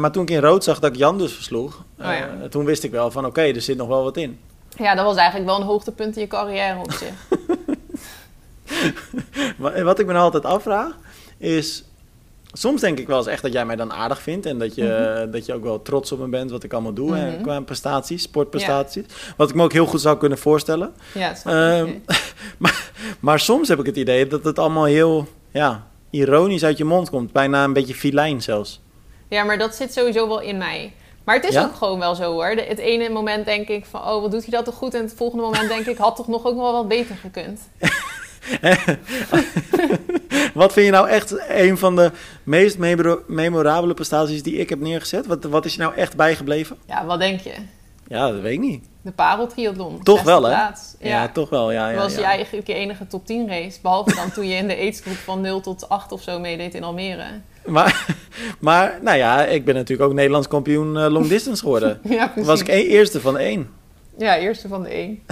maar 0.00 0.12
toen 0.12 0.22
ik 0.22 0.30
in 0.30 0.40
rood 0.40 0.64
zag 0.64 0.78
dat 0.78 0.90
ik 0.90 0.96
Jan 0.96 1.18
dus 1.18 1.32
versloeg, 1.32 1.84
Oh 2.00 2.04
ja. 2.04 2.48
toen 2.50 2.64
wist 2.64 2.84
ik 2.84 2.90
wel 2.90 3.10
van 3.10 3.26
oké, 3.26 3.40
er 3.40 3.60
zit 3.62 3.76
nog 3.76 3.88
wel 3.88 4.02
wat 4.02 4.16
in. 4.16 4.38
Ja, 4.78 4.94
dat 4.94 5.04
was 5.04 5.16
eigenlijk 5.16 5.46
wel 5.50 5.56
een 5.60 5.66
hoogtepunt 5.66 6.14
in 6.16 6.22
je 6.22 6.28
carrière 6.28 6.78
op 6.78 6.92
zich. 6.92 7.12
Wat 9.84 9.98
ik 9.98 10.06
me 10.06 10.12
nou 10.12 10.24
altijd 10.24 10.44
afvraag 10.44 10.96
is. 11.38 11.82
Soms 12.52 12.80
denk 12.80 12.98
ik 12.98 13.06
wel 13.06 13.18
eens 13.18 13.26
echt 13.26 13.42
dat 13.42 13.52
jij 13.52 13.64
mij 13.66 13.76
dan 13.76 13.92
aardig 13.92 14.22
vindt. 14.22 14.46
En 14.46 14.58
dat 14.58 14.74
je, 14.74 15.28
dat 15.32 15.46
je 15.46 15.54
ook 15.54 15.62
wel 15.62 15.82
trots 15.82 16.12
op 16.12 16.18
me 16.18 16.26
bent 16.26 16.50
wat 16.50 16.62
ik 16.64 16.72
allemaal 16.72 16.92
doe 16.92 17.14
hè, 17.16 17.30
Mhm. 17.30 17.42
qua 17.42 17.60
prestaties, 17.60 18.22
sportprestaties. 18.22 19.04
Wat 19.36 19.48
ik 19.48 19.54
me 19.54 19.62
ook 19.62 19.72
heel 19.72 19.86
goed 19.86 20.00
zou 20.00 20.16
kunnen 20.18 20.38
voorstellen. 20.38 20.94
Ja, 21.14 21.28
dat 21.28 21.38
snap 21.38 21.54
Ehm. 21.54 21.90
Maar 23.20 23.40
soms 23.40 23.68
heb 23.68 23.78
ik 23.78 23.86
het 23.86 23.96
idee 23.96 24.26
dat 24.26 24.44
het 24.44 24.58
allemaal 24.58 24.84
heel 24.84 25.28
ja, 25.50 25.86
ironisch 26.10 26.64
uit 26.64 26.78
je 26.78 26.84
mond 26.84 27.10
komt. 27.10 27.32
Bijna 27.32 27.64
een 27.64 27.72
beetje 27.72 27.94
filijn 27.94 28.42
zelfs. 28.42 28.80
Ja, 29.28 29.44
maar 29.44 29.58
dat 29.58 29.74
zit 29.74 29.92
sowieso 29.92 30.28
wel 30.28 30.40
in 30.40 30.58
mij. 30.58 30.92
Maar 31.28 31.36
het 31.36 31.46
is 31.48 31.54
Ja? 31.54 31.62
ook 31.64 31.74
gewoon 31.74 31.98
wel 31.98 32.14
zo 32.14 32.32
hoor. 32.32 32.56
De- 32.56 32.62
het 32.68 32.78
ene 32.78 33.08
moment 33.08 33.44
denk 33.44 33.68
ik 33.68 33.84
van, 33.86 34.00
oh, 34.00 34.20
wat 34.22 34.30
doet 34.30 34.42
hij 34.42 34.50
dat 34.50 34.64
toch 34.64 34.74
goed? 34.74 34.94
En 34.94 35.02
het 35.02 35.14
volgende 35.16 35.44
moment 35.44 35.68
denk 35.68 35.86
ik, 35.86 35.98
had 35.98 36.16
toch 36.16 36.28
nog 36.28 36.44
ook 36.46 36.56
wel 36.56 36.72
wat 36.72 36.88
beter 36.88 37.16
gekund. 37.16 37.60
Wat 40.54 40.72
vind 40.72 40.86
je 40.86 40.92
nou 40.92 41.08
echt 41.08 41.48
een 41.48 41.78
van 41.78 41.96
de 41.96 42.10
meest 42.44 42.78
memora- 42.78 43.18
memorabele 43.26 43.94
prestaties 43.94 44.42
die 44.42 44.56
ik 44.56 44.68
heb 44.68 44.80
neergezet? 44.80 45.26
Wat, 45.26 45.44
wat 45.44 45.64
is 45.64 45.74
je 45.74 45.80
nou 45.80 45.94
echt 45.94 46.16
bijgebleven? 46.16 46.76
Ja, 46.86 47.04
wat 47.06 47.18
denk 47.18 47.40
je? 47.40 47.52
Ja, 48.08 48.30
dat 48.30 48.40
weet 48.40 48.52
ik 48.52 48.58
niet. 48.60 48.84
De 49.02 49.10
pareltriathlon. 49.12 50.02
Toch 50.02 50.22
wel, 50.22 50.42
hè? 50.42 50.50
Ja, 50.50 50.74
Ja, 50.98 51.28
toch 51.28 51.50
wel. 51.50 51.72
Ja, 51.72 51.86
dat 51.86 51.94
ja, 51.96 52.00
was 52.02 52.12
ja. 52.14 52.18
je 52.18 52.24
eigenlijk 52.24 52.66
je 52.66 52.74
enige 52.74 53.06
top 53.06 53.26
10 53.26 53.48
race. 53.48 53.78
Behalve 53.82 54.14
dan 54.14 54.30
toen 54.32 54.48
je 54.48 54.54
in 54.54 54.68
de 54.68 54.76
aidsgroep 54.76 55.16
van 55.16 55.40
0 55.40 55.60
tot 55.60 55.88
8 55.88 56.12
of 56.12 56.22
zo 56.22 56.38
meedeed 56.38 56.74
in 56.74 56.84
Almere. 56.84 57.24
Maar, 57.76 58.06
maar, 58.60 58.98
nou 59.02 59.16
ja, 59.16 59.44
ik 59.44 59.64
ben 59.64 59.74
natuurlijk 59.74 60.08
ook 60.08 60.14
Nederlands 60.16 60.48
kampioen 60.48 60.96
eh, 60.96 61.10
long 61.10 61.26
distance 61.26 61.62
geworden. 61.62 62.00
Ja, 62.08 62.18
Toen 62.24 62.28
precies. 62.32 62.46
was 62.50 62.60
ik 62.60 62.68
één, 62.68 62.86
eerste 62.86 63.20
van 63.20 63.34
de 63.34 63.40
één. 63.40 63.70
Ja, 64.18 64.36
eerste 64.38 64.68
van 64.68 64.82
de 64.82 64.88
één. 64.88 65.22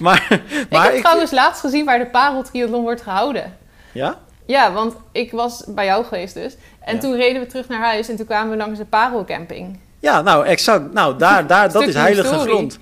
Maar, 0.00 0.26
ik 0.50 0.66
maar 0.70 0.84
heb 0.84 0.94
ik, 0.94 1.00
trouwens 1.00 1.30
laatst 1.30 1.60
gezien 1.60 1.84
waar 1.84 1.98
de 1.98 2.06
pareltriathlon 2.06 2.82
wordt 2.82 3.02
gehouden. 3.02 3.56
ja? 3.92 4.18
Ja, 4.46 4.72
want 4.72 4.94
ik 5.12 5.32
was 5.32 5.64
bij 5.68 5.84
jou 5.84 6.04
geweest 6.04 6.34
dus. 6.34 6.56
En 6.80 6.94
Ja. 6.94 7.00
toen 7.00 7.16
reden 7.16 7.40
we 7.42 7.46
terug 7.48 7.68
naar 7.68 7.80
huis 7.80 8.08
en 8.08 8.16
toen 8.16 8.26
kwamen 8.26 8.50
we 8.50 8.56
langs 8.56 8.78
de 8.78 8.84
parelcamping. 8.84 9.78
Ja, 10.00 10.22
nou 10.22 10.46
exact. 10.46 10.92
Nou, 10.92 11.18
daar, 11.18 11.46
daar, 11.46 11.72
dat 11.72 11.82
is 11.82 11.94
heilige 11.94 12.28
historie. 12.28 12.52
grond. 12.54 12.78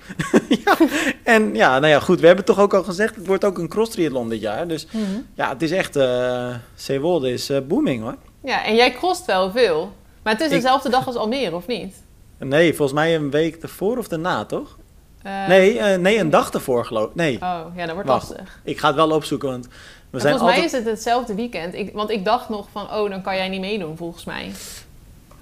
ja. 0.65 0.77
En 1.23 1.55
ja, 1.55 1.79
nou 1.79 1.91
ja, 1.93 1.99
goed. 1.99 2.19
We 2.19 2.27
hebben 2.27 2.45
toch 2.45 2.59
ook 2.59 2.73
al 2.73 2.83
gezegd, 2.83 3.15
het 3.15 3.27
wordt 3.27 3.45
ook 3.45 3.57
een 3.57 3.67
cross 3.67 3.91
triathlon 3.91 4.29
dit 4.29 4.41
jaar. 4.41 4.67
Dus 4.67 4.87
ja, 5.33 5.49
het 5.49 5.61
is 5.61 5.71
echt, 5.71 5.95
eh 5.95 6.47
Zeewolde 6.75 7.31
is 7.31 7.49
eh, 7.49 7.57
booming 7.67 8.01
hoor. 8.03 8.15
Ja, 8.43 8.65
en 8.65 8.75
jij 8.75 8.91
crost 8.91 9.25
wel 9.25 9.51
veel. 9.51 9.93
Maar 10.23 10.33
het 10.33 10.41
is 10.41 10.47
Ik- 10.49 10.53
dezelfde 10.53 10.89
dag 10.89 11.07
als 11.07 11.15
Almere, 11.15 11.55
of 11.55 11.67
niet? 11.67 11.95
Nee, 12.39 12.73
volgens 12.75 12.99
mij 12.99 13.15
een 13.15 13.31
week 13.31 13.55
ervoor 13.55 13.97
of 13.97 14.07
daarna, 14.07 14.45
toch? 14.45 14.77
Eh, 15.23 15.47
Nee, 15.47 15.79
nee, 15.97 16.17
een 16.19 16.29
dag 16.29 16.51
ervoor 16.51 16.85
geloof 16.85 17.09
ik. 17.09 17.15
Nee, 17.15 17.35
Oh, 17.35 17.59
ja, 17.75 17.85
dat 17.85 17.93
wordt 17.93 18.09
Wacht. 18.09 18.29
lastig. 18.29 18.59
ik 18.63 18.79
ga 18.79 18.87
het 18.87 18.95
wel 18.95 19.11
opzoeken, 19.11 19.49
want 19.49 19.65
we 19.65 19.71
En 20.11 20.19
zijn 20.21 20.37
volgens 20.37 20.41
altijd... 20.41 20.71
mij 20.71 20.79
is 20.81 20.85
het 20.85 20.95
hetzelfde 20.95 21.35
weekend. 21.35 21.73
Ik, 21.73 21.93
want 21.93 22.09
ik 22.09 22.25
dacht 22.25 22.49
nog 22.49 22.67
van, 22.71 22.83
oh, 22.93 23.09
dan 23.09 23.21
kan 23.21 23.35
jij 23.35 23.49
niet 23.49 23.59
meedoen, 23.61 23.97
volgens 23.97 24.25
mij. 24.25 24.51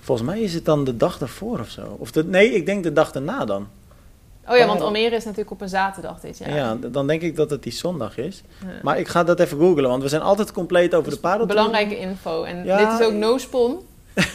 Volgens 0.04 0.28
mij 0.28 0.42
is 0.42 0.54
het 0.54 0.66
dan 0.66 0.84
de 0.84 0.98
dag 0.98 1.20
ervoor 1.22 1.60
of 1.60 1.70
zo. 1.70 1.96
Of 2.00 2.12
de, 2.12 2.24
nee, 2.26 2.54
ik 2.54 2.66
denk 2.66 2.84
de 2.84 2.94
dag 2.94 3.12
daarna 3.12 3.46
dan. 3.46 3.68
Oh 4.50 4.58
ja, 4.58 4.66
want 4.68 4.80
Oh. 4.80 4.86
Almere 4.86 5.16
is 5.16 5.24
natuurlijk 5.24 5.52
op 5.52 5.62
een 5.62 5.70
zaterdag 5.70 6.20
dit 6.20 6.38
jaar. 6.38 6.56
Ja, 6.56 6.76
dan 6.92 7.08
denk 7.08 7.22
ik 7.22 7.36
dat 7.36 7.50
het 7.50 7.64
die 7.64 7.72
zondag 7.72 8.18
is. 8.18 8.44
Ja. 8.62 8.68
Maar 8.82 9.00
ik 9.00 9.08
ga 9.08 9.24
dat 9.24 9.40
even 9.40 9.58
googlen, 9.58 9.90
want 9.90 10.02
we 10.04 10.10
zijn 10.10 10.22
altijd 10.22 10.52
compleet 10.52 10.96
over 10.96 11.12
de 11.12 11.18
parel. 11.18 11.46
Belangrijke 11.46 11.98
info. 12.00 12.44
En 12.44 12.64
Ja, 12.66 12.78
dit 12.78 13.00
is 13.00 13.06
ook 13.06 13.14
no 13.14 13.38
spon. 13.38 13.80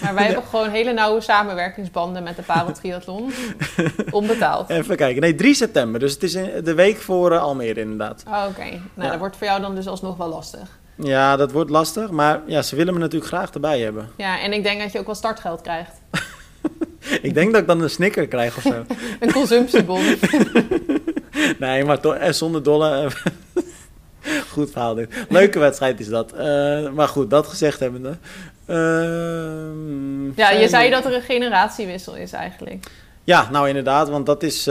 Maar 0.02 0.14
wij 0.14 0.22
Ja. 0.26 0.33
hebben 0.33 0.42
gewoon 0.50 0.68
hele 0.68 0.92
nauwe 0.92 1.20
samenwerkingsbanden 1.20 2.22
met 2.22 2.37
de 2.37 2.42
Pareltriathlon. 2.42 3.33
Onbetaald. 4.11 4.68
Even 4.70 4.96
kijken. 4.96 5.20
Nee, 5.22 5.35
3 5.35 5.54
september. 5.54 6.00
Dus 6.00 6.12
het 6.12 6.22
is 6.22 6.33
de 6.64 6.74
week 6.74 6.96
voor 6.96 7.33
eh, 7.33 7.42
Almere 7.42 7.81
inderdaad. 7.81 8.22
Oh, 8.28 8.44
Oké, 8.48 8.81
nou 8.94 9.11
dat 9.11 9.18
wordt 9.18 9.37
voor 9.37 9.46
jou 9.46 9.61
dan 9.61 9.74
dus 9.74 9.87
alsnog 9.87 10.16
wel 10.16 10.28
lastig. 10.28 10.77
Ja, 11.02 11.37
dat 11.37 11.52
wordt 11.52 11.70
lastig. 11.70 12.11
Maar 12.11 12.40
ja, 12.46 12.62
ze 12.62 12.76
willen 12.76 12.94
me 12.94 13.00
natuurlijk 13.00 13.30
graag 13.30 13.50
erbij 13.50 13.80
hebben. 13.80 14.08
Ja, 14.16 14.40
en 14.40 14.52
ik 14.52 14.62
denk 14.62 14.80
dat 14.80 14.92
je 14.92 14.98
ook 14.98 15.06
wel 15.06 15.14
startgeld 15.14 15.61
krijgt. 15.61 15.92
ik 17.22 17.34
denk 17.34 17.52
dat 17.52 17.61
ik 17.61 17.66
dan 17.66 17.80
een 17.80 17.90
snicker 17.90 18.28
krijg 18.28 18.56
of 18.56 18.62
zo. 18.62 18.84
Een 19.20 19.32
consumptiebon. 19.32 20.02
nee, 21.58 21.84
maar 21.84 22.00
toch, 22.00 22.14
eh, 22.14 22.32
zonder 22.32 22.62
dolle. 22.62 23.11
eh, 24.22 24.32
goed 24.50 24.70
verhaal 24.70 24.94
dit. 24.94 25.26
Leuke 25.28 25.58
wedstrijd 25.58 26.00
is 26.00 26.08
dat. 26.08 26.32
Eh, 26.32 26.88
maar 26.90 27.08
goed, 27.08 27.30
dat 27.30 27.46
gezegd 27.46 27.80
hebbende. 27.80 28.16
Ehm, 28.66 30.26
Ja, 30.37 30.50
je 30.50 30.68
zei 30.68 30.90
dat 30.90 31.04
er 31.04 31.14
een 31.14 31.22
generatiewissel 31.22 32.16
is 32.16 32.32
eigenlijk. 32.32 32.87
Ja, 33.24 33.48
nou 33.50 33.68
inderdaad, 33.68 34.08
want 34.08 34.26
dat 34.26 34.42
is... 34.42 34.64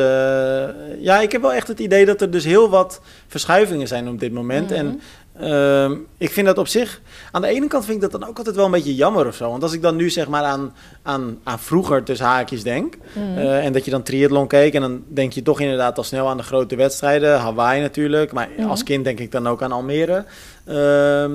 ja, 0.99 1.19
ik 1.21 1.31
heb 1.31 1.41
wel 1.41 1.53
echt 1.53 1.67
het 1.67 1.79
idee 1.79 2.05
dat 2.05 2.21
er 2.21 2.31
dus 2.31 2.43
heel 2.43 2.69
wat 2.69 3.01
verschuivingen 3.27 3.87
zijn 3.87 4.07
op 4.07 4.19
dit 4.19 4.31
moment. 4.31 4.69
Mhm. 4.69 4.79
En 4.79 5.01
ehm, 5.39 5.95
ik 6.17 6.29
vind 6.31 6.47
dat 6.47 6.57
op 6.57 6.67
zich... 6.67 7.01
Aan 7.31 7.41
de 7.41 7.47
ene 7.47 7.67
kant 7.67 7.85
vind 7.85 8.03
ik 8.03 8.11
dat 8.11 8.21
dan 8.21 8.29
ook 8.29 8.37
altijd 8.37 8.55
wel 8.55 8.65
een 8.65 8.71
beetje 8.71 8.95
jammer 8.95 9.27
of 9.27 9.35
zo. 9.35 9.49
Want 9.49 9.63
als 9.63 9.73
ik 9.73 9.81
dan 9.81 9.95
nu 9.95 10.09
zeg 10.09 10.27
maar 10.27 10.43
aan, 10.43 10.73
aan, 11.03 11.39
aan 11.43 11.59
vroeger 11.59 12.03
tussen 12.03 12.25
haakjes 12.25 12.63
denk... 12.63 12.97
Mhm. 13.13 13.37
eh, 13.37 13.65
en 13.65 13.73
dat 13.73 13.85
je 13.85 13.91
dan 13.91 14.03
triathlon 14.03 14.47
keek... 14.47 14.73
en 14.73 14.81
dan 14.81 15.03
denk 15.07 15.33
je 15.33 15.41
toch 15.41 15.59
inderdaad 15.59 15.97
al 15.97 16.03
snel 16.03 16.29
aan 16.29 16.37
de 16.37 16.43
grote 16.43 16.75
wedstrijden. 16.75 17.39
Hawaii 17.39 17.81
natuurlijk, 17.81 18.31
maar 18.31 18.49
Mhm. 18.57 18.69
als 18.69 18.83
kind 18.83 19.03
denk 19.03 19.19
ik 19.19 19.31
dan 19.31 19.47
ook 19.47 19.61
aan 19.61 19.71
Almere. 19.71 20.25
Ehm, 20.65 21.31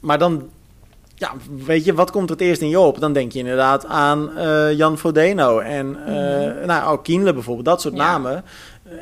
maar 0.00 0.18
dan 0.18 0.48
ja, 1.18 1.32
weet 1.64 1.84
je, 1.84 1.94
wat 1.94 2.10
komt 2.10 2.28
het 2.28 2.40
eerst 2.40 2.60
in 2.60 2.68
je 2.68 2.78
op? 2.80 3.00
Dan 3.00 3.12
denk 3.12 3.32
je 3.32 3.38
inderdaad 3.38 3.86
aan 3.86 4.36
eh, 4.36 4.72
Jan 4.72 4.98
Fodeno 4.98 5.58
en 5.58 5.96
uh, 6.08 6.66
nou, 6.66 6.92
ook 6.92 7.04
Kienle 7.04 7.32
bijvoorbeeld, 7.32 7.66
dat 7.66 7.80
soort 7.80 7.94
namen. 7.94 8.44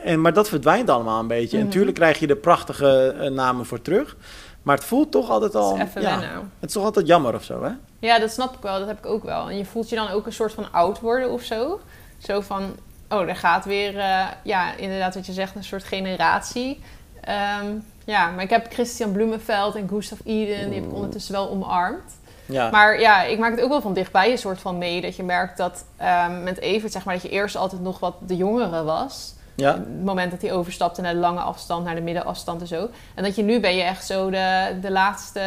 En, 0.05 0.21
maar 0.21 0.33
dat 0.33 0.49
verdwijnt 0.49 0.91
allemaal 0.91 1.21
een 1.21 1.27
beetje. 1.27 1.51
En 1.51 1.57
Mhm. 1.57 1.67
natuurlijk 1.67 1.97
krijg 1.97 2.19
je 2.19 2.27
de 2.27 2.37
prachtige 2.37 3.15
eh, 3.21 3.31
namen 3.31 3.67
voor 3.67 3.83
terug. 3.83 4.17
Maar 4.63 4.77
het 4.77 4.85
voelt 4.85 5.11
toch 5.11 5.31
altijd 5.31 5.55
al... 5.55 5.79
Het 5.79 5.89
is 5.97 6.03
ja, 6.03 6.21
het 6.61 6.69
is 6.69 6.73
toch 6.73 6.85
altijd 6.85 7.07
jammer 7.07 7.35
of 7.35 7.45
zo, 7.45 7.63
hè? 7.63 7.71
Ja, 7.99 8.19
dat 8.19 8.31
snap 8.31 8.55
ik 8.55 8.61
wel. 8.63 8.79
Dat 8.79 8.89
heb 8.89 8.99
ik 8.99 9.07
ook 9.07 9.25
wel. 9.25 9.49
En 9.49 9.57
je 9.57 9.65
voelt 9.65 9.89
je 9.89 9.97
dan 9.97 10.09
ook 10.09 10.27
een 10.27 10.33
soort 10.33 10.53
van 10.53 10.73
oud 10.73 11.01
worden 11.01 11.31
of 11.31 11.43
zo. 11.43 11.81
Zo 12.19 12.41
van, 12.41 12.63
oh, 13.09 13.29
er 13.29 13.37
gaat 13.37 13.65
weer, 13.65 13.99
eh, 13.99 14.27
ja, 14.43 14.77
inderdaad 14.77 15.15
wat 15.15 15.27
je 15.27 15.33
zegt, 15.33 15.57
een 15.57 15.65
soort 15.65 15.85
generatie. 15.85 16.81
Ehm, 17.21 17.67
ja, 18.05 18.31
maar 18.31 18.43
ik 18.45 18.51
heb 18.51 18.67
Christian 18.73 19.13
Bloemenveld 19.13 19.75
en 19.75 19.89
Gustav 19.89 20.19
Iden, 20.25 20.71
die 20.71 20.75
heb 20.81 20.85
ik 20.89 20.93
ondertussen 20.95 21.33
wel 21.33 21.51
omarmd. 21.51 22.13
Ja, 22.47 22.71
Maar 22.71 23.01
ja, 23.01 23.23
ik 23.23 23.39
maak 23.39 23.51
het 23.51 23.61
ook 23.61 23.69
wel 23.69 23.81
van 23.81 23.95
dichtbij 23.95 24.31
een 24.31 24.39
soort 24.39 24.61
van 24.61 24.79
mee. 24.79 25.01
Dat 25.01 25.17
je 25.17 25.23
merkt 25.23 25.57
dat 25.57 25.85
ehm, 25.97 26.43
met 26.43 26.59
Evert, 26.59 26.93
zeg 26.93 27.05
maar, 27.05 27.15
dat 27.15 27.23
je 27.23 27.29
eerst 27.29 27.57
altijd 27.57 27.83
nog 27.83 27.99
wat 27.99 28.15
de 28.27 28.37
jongere 28.37 28.83
was. 28.83 29.35
Ja, 29.55 29.73
Het 29.75 30.05
moment 30.05 30.31
dat 30.31 30.43
hij 30.43 30.53
overstapte 30.53 31.01
naar 31.01 31.13
de 31.13 31.19
lange 31.19 31.41
afstand, 31.41 31.85
naar 31.85 31.95
de 31.95 32.01
middenafstand 32.01 32.61
en 32.61 32.67
zo. 32.67 32.89
En 33.15 33.23
dat 33.23 33.37
je 33.37 33.43
nu 33.43 33.61
ben 33.61 33.77
je 33.77 33.83
echt 33.83 34.07
zo 34.07 34.31
de, 34.31 34.77
de 34.81 34.91
laatste 34.91 35.41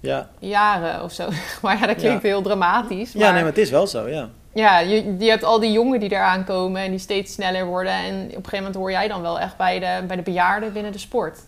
ja. 0.00 0.28
jaren 0.38 1.02
of 1.02 1.12
zo. 1.12 1.28
Maar 1.62 1.78
ja, 1.78 1.86
dat 1.86 1.96
klinkt 1.96 2.22
Ja. 2.22 2.28
heel 2.28 2.42
dramatisch. 2.42 3.12
Maar 3.12 3.24
ja, 3.24 3.30
nee, 3.30 3.40
maar 3.40 3.50
het 3.50 3.60
is 3.60 3.70
wel 3.70 3.86
zo, 3.86 4.08
ja. 4.08 4.28
ja, 4.52 4.78
je, 4.78 5.16
je 5.18 5.30
hebt 5.30 5.44
al 5.44 5.60
die 5.60 5.72
jongen 5.72 6.00
die 6.00 6.12
eraan 6.12 6.44
komen 6.44 6.82
en 6.82 6.90
die 6.90 6.98
steeds 6.98 7.32
sneller 7.32 7.66
worden. 7.66 7.92
En 7.92 8.14
op 8.14 8.22
een 8.22 8.30
gegeven 8.30 8.56
moment 8.56 8.74
hoor 8.74 8.90
jij 8.90 9.08
dan 9.08 9.22
wel 9.22 9.40
echt 9.40 9.56
bij 9.56 9.78
de, 9.78 10.06
bij 10.06 10.16
de 10.16 10.22
bejaarden 10.22 10.72
binnen 10.72 10.92
de 10.92 10.98
sport. 10.98 11.38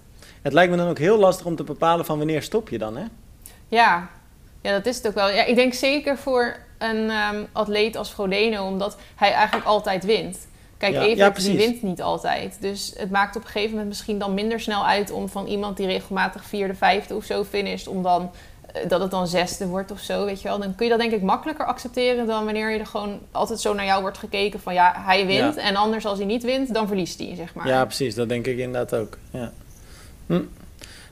Het 0.43 0.53
lijkt 0.53 0.71
me 0.71 0.77
dan 0.77 0.89
ook 0.89 0.99
heel 0.99 1.19
lastig 1.19 1.47
om 1.47 1.57
te 1.57 1.65
bepalen 1.65 2.05
van 2.05 2.19
wanneer 2.19 2.43
stop 2.43 2.69
je 2.69 2.79
dan, 2.79 2.97
hè? 2.97 3.05
Ja, 3.69 4.09
ja 4.63 4.73
dat 4.73 4.87
is 4.87 4.97
het 4.97 5.07
ook 5.07 5.15
wel. 5.15 5.29
Ja, 5.31 5.45
ik 5.45 5.55
denk 5.55 5.75
zeker 5.75 6.17
voor 6.17 6.57
een 6.79 7.11
ehm, 7.11 7.43
atleet 7.53 7.97
als 7.97 8.11
Frodeno, 8.11 8.67
omdat 8.67 8.97
hij 9.15 9.33
eigenlijk 9.33 9.67
altijd 9.67 10.05
wint. 10.05 10.47
Kijk, 10.83 10.95
Ja, 10.95 11.01
Evert 11.01 11.19
ja, 11.19 11.25
die 11.25 11.33
precies. 11.33 11.67
wint 11.67 11.83
niet 11.83 12.03
altijd. 12.03 12.57
Dus 12.61 12.93
het 12.97 13.11
maakt 13.11 13.37
op 13.37 13.43
een 13.43 13.49
gegeven 13.49 13.71
moment 13.71 13.89
misschien 13.89 14.19
dan 14.19 14.35
minder 14.35 14.61
snel 14.61 14.87
uit 14.87 15.11
om 15.11 15.29
van 15.29 15.47
iemand 15.47 15.77
die 15.77 15.87
regelmatig 15.87 16.45
vierde, 16.45 16.75
vijfde 16.75 17.17
of 17.17 17.25
zo 17.25 17.45
finisht, 17.45 17.87
om 17.87 18.03
dan 18.03 18.31
eh, 18.73 18.89
dat 18.89 19.01
het 19.01 19.11
dan 19.11 19.27
zesde 19.27 19.67
wordt 19.67 19.91
of 19.91 20.01
zo, 20.01 20.25
weet 20.25 20.43
je 20.43 20.49
wel. 20.49 20.59
Dan 20.59 20.75
kun 20.75 20.85
je 20.85 20.91
dat 20.91 21.01
denk 21.01 21.13
ik 21.13 21.23
makkelijker 21.23 21.67
accepteren 21.67 22.27
dan 22.27 22.45
wanneer 22.45 22.71
je 22.71 22.79
er 22.79 22.87
gewoon 22.87 23.19
altijd 23.31 23.61
zo 23.61 23.75
naar 23.75 23.85
jou 23.85 24.01
wordt 24.01 24.19
gekeken 24.19 24.61
van 24.61 24.75
ja, 24.75 24.93
hij 24.97 25.27
wint. 25.27 25.55
Ja. 25.55 25.63
En 25.63 25.77
anders 25.77 26.07
als 26.07 26.19
hij 26.19 26.27
niet 26.27 26.43
wint, 26.43 26.75
dan 26.75 26.87
verliest 26.87 27.19
hij, 27.19 27.35
zeg 27.37 27.55
maar. 27.55 27.67
Ja, 27.67 27.85
precies. 27.85 28.15
Dat 28.15 28.29
denk 28.29 28.47
ik 28.47 28.59
inderdaad 28.59 28.95
ook. 29.01 29.19
Ja. 29.31 29.53
Hm. 30.27 30.43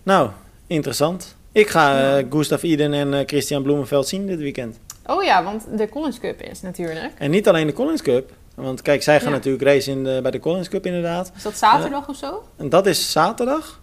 Nou, 0.02 0.30
interessant. 0.66 1.36
Ik 1.52 1.68
ga 1.68 2.16
eh, 2.18 2.26
Gustav 2.30 2.62
Iden 2.62 2.92
en 2.92 3.14
eh, 3.14 3.26
Christian 3.26 3.62
Bloemenveld 3.62 4.08
zien 4.08 4.26
dit 4.26 4.38
weekend. 4.38 4.78
Oh 5.06 5.22
ja, 5.22 5.44
want 5.44 5.66
de 5.76 5.88
Collins 5.88 6.20
Cup 6.20 6.42
is 6.42 6.60
natuurlijk. 6.60 7.12
En 7.18 7.30
niet 7.30 7.48
alleen 7.48 7.66
de 7.66 7.72
Collins 7.72 8.02
Cup. 8.02 8.32
Want 8.62 8.82
kijk, 8.82 9.02
zij 9.02 9.18
gaan 9.20 9.28
Ja. 9.30 9.34
natuurlijk 9.36 9.64
racen 9.64 9.92
in 9.92 10.04
de, 10.04 10.18
bij 10.22 10.30
de 10.30 10.38
Collins 10.40 10.68
Cup 10.68 10.86
inderdaad. 10.86 11.32
Is 11.36 11.42
dat 11.42 11.56
zaterdag 11.58 12.08
of 12.08 12.16
zo? 12.16 12.42
En 12.56 12.68
dat 12.68 12.86
is 12.86 13.12
zaterdag. 13.12 13.80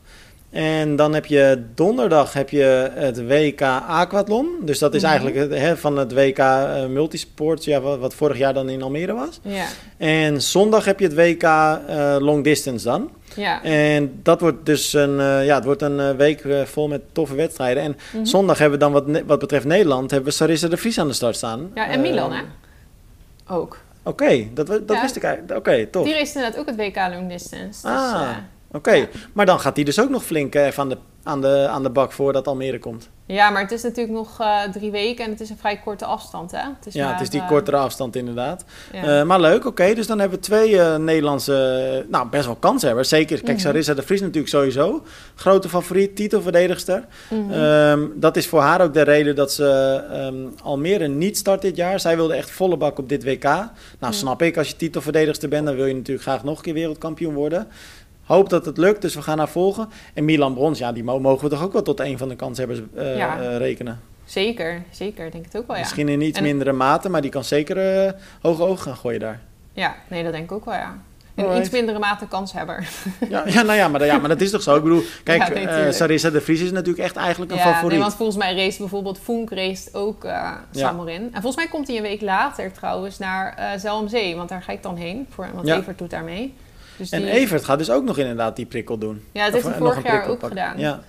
En 0.49 0.95
dan 0.95 1.13
heb 1.13 1.25
je 1.25 1.63
donderdag 1.75 2.33
heb 2.33 2.49
je 2.49 2.91
het 2.93 3.27
WK 3.27 3.61
Aquathlon. 3.87 4.47
Dus 4.61 4.79
dat 4.79 4.93
is 4.93 5.01
Mhm. 5.01 5.11
eigenlijk 5.11 5.51
het, 5.51 5.79
van 5.79 5.97
het 5.97 6.13
WK 6.13 6.37
eh, 6.37 6.85
Multisports, 6.85 7.65
ja, 7.65 7.81
wat, 7.81 7.99
wat 7.99 8.13
vorig 8.13 8.37
jaar 8.37 8.53
dan 8.53 8.69
in 8.69 8.81
Almere 8.81 9.13
was. 9.13 9.39
Ja. 9.41 9.65
En 9.97 10.41
zondag 10.41 10.85
heb 10.85 10.99
je 10.99 11.05
het 11.05 11.15
WK 11.15 11.43
eh, 11.43 12.15
Long 12.19 12.43
Distance 12.43 12.85
dan. 12.85 13.09
Ja. 13.35 13.63
En 13.63 14.19
dat 14.23 14.41
wordt 14.41 14.65
dus 14.65 14.93
een, 14.93 15.19
eh, 15.19 15.45
ja, 15.45 15.55
het 15.55 15.65
wordt 15.65 15.81
een 15.81 15.99
eh, 15.99 16.09
week 16.11 16.41
eh, 16.45 16.61
vol 16.61 16.87
met 16.87 17.01
toffe 17.11 17.35
wedstrijden. 17.35 17.83
En 17.83 17.97
Mhm. 18.13 18.25
zondag 18.25 18.57
hebben 18.57 18.79
we 18.79 18.85
dan, 18.85 18.93
wat, 18.93 19.21
wat 19.25 19.39
betreft 19.39 19.65
Nederland, 19.65 20.11
hebben 20.11 20.29
we 20.29 20.35
Sarissa 20.35 20.67
de 20.67 20.77
Vries 20.77 20.99
aan 20.99 21.07
de 21.07 21.13
start 21.13 21.35
staan. 21.35 21.71
Ja, 21.75 21.87
en 21.87 21.93
Eh, 22.03 22.09
Milan, 22.09 22.31
hè? 22.31 22.41
Ook. 23.49 23.77
Oké, 24.07 24.47
dat, 24.53 24.67
dat 24.67 24.81
Ja. 24.87 25.01
wist 25.01 25.15
ik 25.15 25.23
eigenlijk. 25.23 25.57
Oké, 25.59 25.85
tof. 25.87 26.05
Die 26.05 26.13
race 26.13 26.35
inderdaad 26.35 26.59
ook 26.59 26.65
het 26.65 26.75
WK 26.75 26.95
Long 26.95 27.29
Distance. 27.29 27.67
Dus, 27.81 27.83
Ah. 27.83 28.21
eh, 28.29 28.37
Oké, 28.71 28.91
Ja. 28.91 29.05
maar 29.33 29.45
dan 29.45 29.59
gaat 29.59 29.75
hij 29.75 29.85
dus 29.85 29.99
ook 29.99 30.09
nog 30.09 30.23
flink 30.23 30.55
aan 30.79 30.89
de, 30.89 30.97
aan, 31.27 31.41
de, 31.41 31.67
aan 31.69 31.83
de 31.83 31.89
bak 31.89 32.11
voordat 32.11 32.47
Almere 32.47 32.79
komt. 32.79 33.09
ja, 33.25 33.49
maar 33.49 33.61
het 33.61 33.71
is 33.71 33.83
natuurlijk 33.83 34.17
nog 34.17 34.39
eh, 34.39 34.61
drie 34.71 34.91
weken 34.91 35.25
en 35.25 35.31
het 35.31 35.39
is 35.41 35.49
een 35.49 35.57
vrij 35.57 35.77
korte 35.83 36.05
afstand, 36.05 36.51
hè? 36.51 36.57
Het 36.57 36.85
is 36.85 36.93
ja, 36.93 37.03
maar, 37.03 37.13
het 37.13 37.21
is 37.21 37.29
die 37.29 37.45
kortere 37.45 37.77
afstand 37.77 38.15
inderdaad. 38.15 38.63
ja. 38.93 39.19
Eh, 39.19 39.25
maar 39.25 39.39
leuk, 39.39 39.65
oké. 39.65 39.93
dus 39.93 40.07
dan 40.07 40.19
hebben 40.19 40.37
we 40.37 40.43
twee 40.45 40.79
eh, 40.79 40.95
Nederlandse, 40.95 42.05
nou 42.09 42.27
best 42.29 42.45
wel 42.45 42.55
kanshebbers. 42.55 43.09
Zeker, 43.09 43.37
kijk, 43.37 43.57
Mhm. 43.57 43.65
Sarissa 43.65 43.93
de 43.93 44.01
Vries 44.01 44.21
natuurlijk 44.21 44.47
sowieso. 44.47 45.03
Grote 45.35 45.69
favoriet, 45.69 46.15
titelverdedigster. 46.15 47.05
Mhm. 47.29 47.51
Ehm, 47.51 48.01
dat 48.15 48.37
is 48.37 48.47
voor 48.47 48.59
haar 48.61 48.81
ook 48.81 48.93
de 48.93 49.01
reden 49.01 49.35
dat 49.35 49.51
ze 49.51 49.65
ehm, 50.11 50.35
Almere 50.63 51.07
niet 51.07 51.37
start 51.37 51.61
dit 51.61 51.75
jaar. 51.75 51.99
Zij 51.99 52.15
wilde 52.15 52.33
echt 52.33 52.51
volle 52.51 52.77
bak 52.77 52.97
op 52.99 53.09
dit 53.09 53.23
WK. 53.23 53.43
Nou, 53.43 53.67
Ja. 53.99 54.11
snap 54.11 54.41
ik, 54.41 54.57
als 54.57 54.69
je 54.69 54.75
titelverdedigster 54.75 55.49
bent, 55.49 55.65
dan 55.65 55.75
wil 55.75 55.85
je 55.85 55.93
natuurlijk 55.95 56.27
graag 56.27 56.43
nog 56.43 56.57
een 56.57 56.63
keer 56.63 56.73
wereldkampioen 56.73 57.33
worden. 57.33 57.67
Hoop 58.27 58.49
dat 58.49 58.65
het 58.65 58.77
lukt, 58.77 59.01
dus 59.01 59.15
we 59.15 59.21
gaan 59.21 59.37
haar 59.37 59.49
volgen. 59.49 59.89
En 60.13 60.25
Milan 60.25 60.53
Brons, 60.53 60.79
ja, 60.79 60.91
die 60.91 61.03
mo- 61.03 61.19
mogen 61.19 61.43
we 61.43 61.49
toch 61.55 61.63
ook 61.63 61.73
wel 61.73 61.81
tot 61.81 61.99
een 61.99 62.17
van 62.17 62.29
de 62.29 62.35
kanshebbers 62.35 62.79
eh, 62.95 63.17
Ja. 63.17 63.39
eh, 63.41 63.57
rekenen. 63.57 63.99
Zeker, 64.25 64.83
zeker. 64.91 65.31
Denk 65.31 65.45
het 65.45 65.57
ook 65.57 65.67
wel, 65.67 65.75
ja. 65.75 65.81
Misschien 65.81 66.09
in 66.09 66.21
iets 66.21 66.37
En- 66.37 66.43
mindere 66.43 66.71
mate, 66.71 67.09
maar 67.09 67.21
die 67.21 67.31
kan 67.31 67.43
zeker 67.43 67.77
eh, 68.05 68.11
hoge 68.41 68.63
ogen 68.63 68.77
gaan 68.83 68.95
gooien 68.95 69.19
daar. 69.19 69.39
Ja, 69.73 69.95
nee, 70.09 70.23
dat 70.23 70.31
denk 70.31 70.43
ik 70.43 70.51
ook 70.51 70.65
wel, 70.65 70.73
ja. 70.73 70.97
In 71.35 71.43
Alright. 71.43 71.65
iets 71.65 71.75
mindere 71.75 71.99
mate 71.99 72.27
kanshebber. 72.27 72.87
Ja, 73.29 73.43
ja, 73.47 73.61
nou 73.61 73.77
ja 73.77 73.87
maar, 73.87 74.05
ja, 74.05 74.17
maar 74.17 74.29
dat 74.29 74.41
is 74.41 74.51
toch 74.51 74.61
zo? 74.61 74.75
Ik 74.75 74.83
bedoel, 74.83 75.01
kijk, 75.23 75.57
Ja. 75.57 75.91
Sarissa 75.91 76.29
de 76.29 76.41
Vries 76.41 76.61
is 76.61 76.71
natuurlijk 76.71 77.03
echt 77.03 77.15
eigenlijk 77.15 77.51
een 77.51 77.57
ja, 77.57 77.63
favoriet. 77.63 77.91
nee, 77.91 77.99
want 77.99 78.13
volgens 78.15 78.37
mij 78.37 78.55
race 78.55 78.77
bijvoorbeeld 78.77 79.19
Funk 79.19 79.49
race 79.51 79.89
ook 79.93 80.23
eh 80.23 80.51
Samorin. 80.71 81.21
En 81.21 81.41
volgens 81.41 81.55
mij 81.55 81.67
komt 81.67 81.87
hij 81.87 81.95
een 81.97 82.01
week 82.03 82.21
later 82.21 82.71
trouwens 82.71 83.17
naar 83.17 83.53
eh 83.57 83.79
Zelmzee, 83.79 84.35
want 84.35 84.49
daar 84.49 84.61
ga 84.63 84.71
ik 84.71 84.83
dan 84.83 84.95
heen. 84.95 85.25
Voor, 85.29 85.47
want. 85.53 85.67
Evert 85.67 85.97
doet 85.97 86.09
daar 86.09 86.23
mee. 86.23 86.53
Dus 86.97 87.09
En 87.09 87.23
Evert 87.23 87.63
gaat 87.65 87.77
dus 87.77 87.89
ook 87.89 88.03
nog 88.03 88.17
inderdaad 88.17 88.55
die 88.55 88.65
prikkel 88.65 88.97
doen. 88.97 89.23
Ja, 89.31 89.43
dat 89.43 89.53
heeft 89.53 89.65
hij 89.65 89.77
vorig 89.77 90.03
jaar 90.03 90.21
ook 90.27 90.39
pakken. 90.39 90.47
gedaan. 90.49 90.79
Ja. 90.79 90.99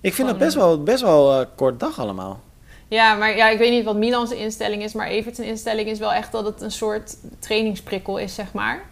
Ik 0.00 0.14
vind 0.14 0.28
Gewoon, 0.28 0.42
best 0.44 0.56
wel, 0.56 0.82
best 0.82 1.02
wel 1.02 1.40
eh, 1.40 1.46
kort 1.56 1.80
dag 1.80 1.98
allemaal. 2.00 2.40
Ja, 2.88 3.14
maar 3.14 3.36
ja, 3.36 3.48
ik 3.48 3.58
weet 3.58 3.70
niet 3.70 3.84
wat 3.84 3.96
Milan's 3.96 4.30
instelling 4.30 4.82
is, 4.82 4.92
maar 4.92 5.06
Evert's 5.06 5.38
instelling 5.38 5.88
is 5.88 5.98
wel 5.98 6.12
echt 6.12 6.32
dat 6.32 6.44
het 6.44 6.60
een 6.62 6.70
soort 6.70 7.16
trainingsprikkel 7.38 8.16
is, 8.18 8.34
zeg 8.34 8.52
maar. 8.52 8.82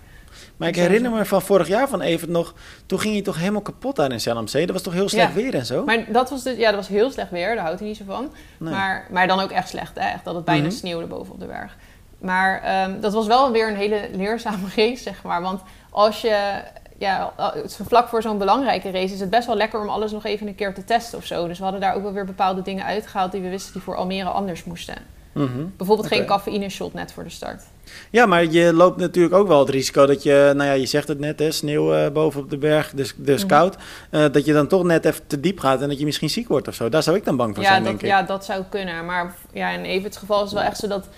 Maar 0.56 0.68
ik 0.68 0.76
herinner 0.76 1.10
me 1.10 1.24
van 1.24 1.42
vorig 1.42 1.68
jaar 1.68 1.88
van 1.88 2.00
Evert 2.00 2.30
nog... 2.30 2.54
Toen 2.86 3.00
ging 3.00 3.14
hij 3.14 3.22
toch 3.22 3.38
helemaal 3.38 3.60
kapot 3.60 3.96
daar 3.96 4.12
in 4.12 4.20
Zellamzee. 4.20 4.62
Dat 4.66 4.74
was 4.74 4.82
toch 4.84 4.92
heel 4.92 5.08
slecht 5.08 5.28
Ja. 5.28 5.34
weer 5.34 5.54
en 5.54 5.66
zo? 5.66 5.84
Maar 5.84 6.12
dat 6.12 6.30
was 6.30 6.42
dus, 6.42 6.56
ja, 6.56 6.66
dat 6.66 6.74
was 6.76 6.88
heel 6.88 7.10
slecht 7.10 7.30
weer, 7.30 7.54
daar 7.54 7.64
houdt 7.64 7.78
hij 7.78 7.88
niet 7.88 7.96
zo 7.96 8.04
van. 8.06 8.30
Nee. 8.58 8.72
Maar, 8.72 9.06
maar 9.10 9.26
dan 9.26 9.40
ook 9.40 9.50
echt 9.50 9.68
slecht, 9.68 9.94
hè? 9.94 10.08
Echt 10.08 10.24
dat 10.24 10.34
het 10.34 10.44
bijna 10.44 10.66
Mhm. 10.66 10.70
sneeuwde 10.76 11.06
boven 11.06 11.32
op 11.32 11.40
de 11.40 11.46
berg. 11.46 11.76
Maar 12.18 12.62
ehm, 12.62 13.00
dat 13.00 13.12
was 13.12 13.26
wel 13.26 13.52
weer 13.52 13.68
een 13.68 13.76
hele 13.76 14.08
leerzame 14.12 14.66
race, 14.76 15.02
zeg 15.02 15.22
maar. 15.22 15.42
Want 15.42 15.60
als 15.96 16.20
je, 16.20 16.62
ja, 16.98 17.32
vlak 17.66 18.08
voor 18.08 18.22
zo'n 18.22 18.38
belangrijke 18.38 18.90
race 18.90 19.14
is 19.14 19.20
het 19.20 19.30
best 19.30 19.46
wel 19.46 19.56
lekker 19.56 19.80
om 19.80 19.88
alles 19.88 20.12
nog 20.12 20.24
even 20.24 20.46
een 20.46 20.54
keer 20.54 20.74
te 20.74 20.84
testen 20.84 21.18
of 21.18 21.24
zo. 21.24 21.46
Dus 21.46 21.56
we 21.58 21.62
hadden 21.64 21.80
daar 21.80 21.94
ook 21.94 22.02
wel 22.02 22.12
weer 22.12 22.24
bepaalde 22.24 22.62
dingen 22.62 22.84
uitgehaald 22.84 23.32
die 23.32 23.40
we 23.40 23.48
wisten 23.48 23.72
die 23.72 23.82
voor 23.82 23.96
Almere 23.96 24.28
anders 24.28 24.64
moesten. 24.64 24.94
Mhm. 25.32 25.64
Bijvoorbeeld 25.76 26.08
geen 26.08 26.26
cafeïne 26.26 26.68
shot 26.68 26.94
net 26.94 27.12
voor 27.12 27.24
de 27.24 27.30
start. 27.30 27.62
Ja, 28.10 28.26
maar 28.26 28.44
je 28.44 28.72
loopt 28.72 28.96
natuurlijk 29.00 29.34
ook 29.34 29.48
wel 29.48 29.58
het 29.58 29.68
risico 29.68 30.06
dat 30.06 30.22
je... 30.22 30.52
Nou 30.56 30.68
ja, 30.68 30.74
je 30.74 30.86
zegt 30.86 31.08
het 31.08 31.18
net, 31.18 31.38
hè, 31.38 31.50
sneeuw 31.50 31.94
eh, 31.94 32.12
boven 32.12 32.40
op 32.40 32.50
de 32.50 32.58
berg, 32.58 32.90
dus, 32.94 33.14
dus 33.16 33.40
Mhm. 33.40 33.48
koud. 33.48 33.76
eh, 34.10 34.24
dat 34.32 34.44
je 34.44 34.52
dan 34.52 34.66
toch 34.66 34.82
net 34.84 35.04
even 35.04 35.26
te 35.26 35.40
diep 35.40 35.58
gaat 35.58 35.82
en 35.82 35.88
dat 35.88 35.98
je 35.98 36.04
misschien 36.04 36.30
ziek 36.30 36.48
wordt 36.48 36.68
of 36.68 36.74
zo. 36.74 36.88
Daar 36.88 37.02
zou 37.02 37.16
ik 37.16 37.24
dan 37.24 37.36
bang 37.36 37.54
voor 37.54 37.62
Ja 37.64 37.68
zijn, 37.70 37.80
dat, 37.82 37.90
denk 37.90 38.02
ik. 38.02 38.08
ja, 38.08 38.22
dat 38.22 38.44
zou 38.44 38.62
kunnen. 38.68 39.04
Maar 39.04 39.34
ja, 39.52 39.68
in 39.70 39.84
Evert's 39.84 40.16
geval 40.16 40.36
is 40.36 40.50
het 40.50 40.52
wel 40.52 40.62
echt 40.62 40.78
zo 40.78 40.88
dat 40.88 41.08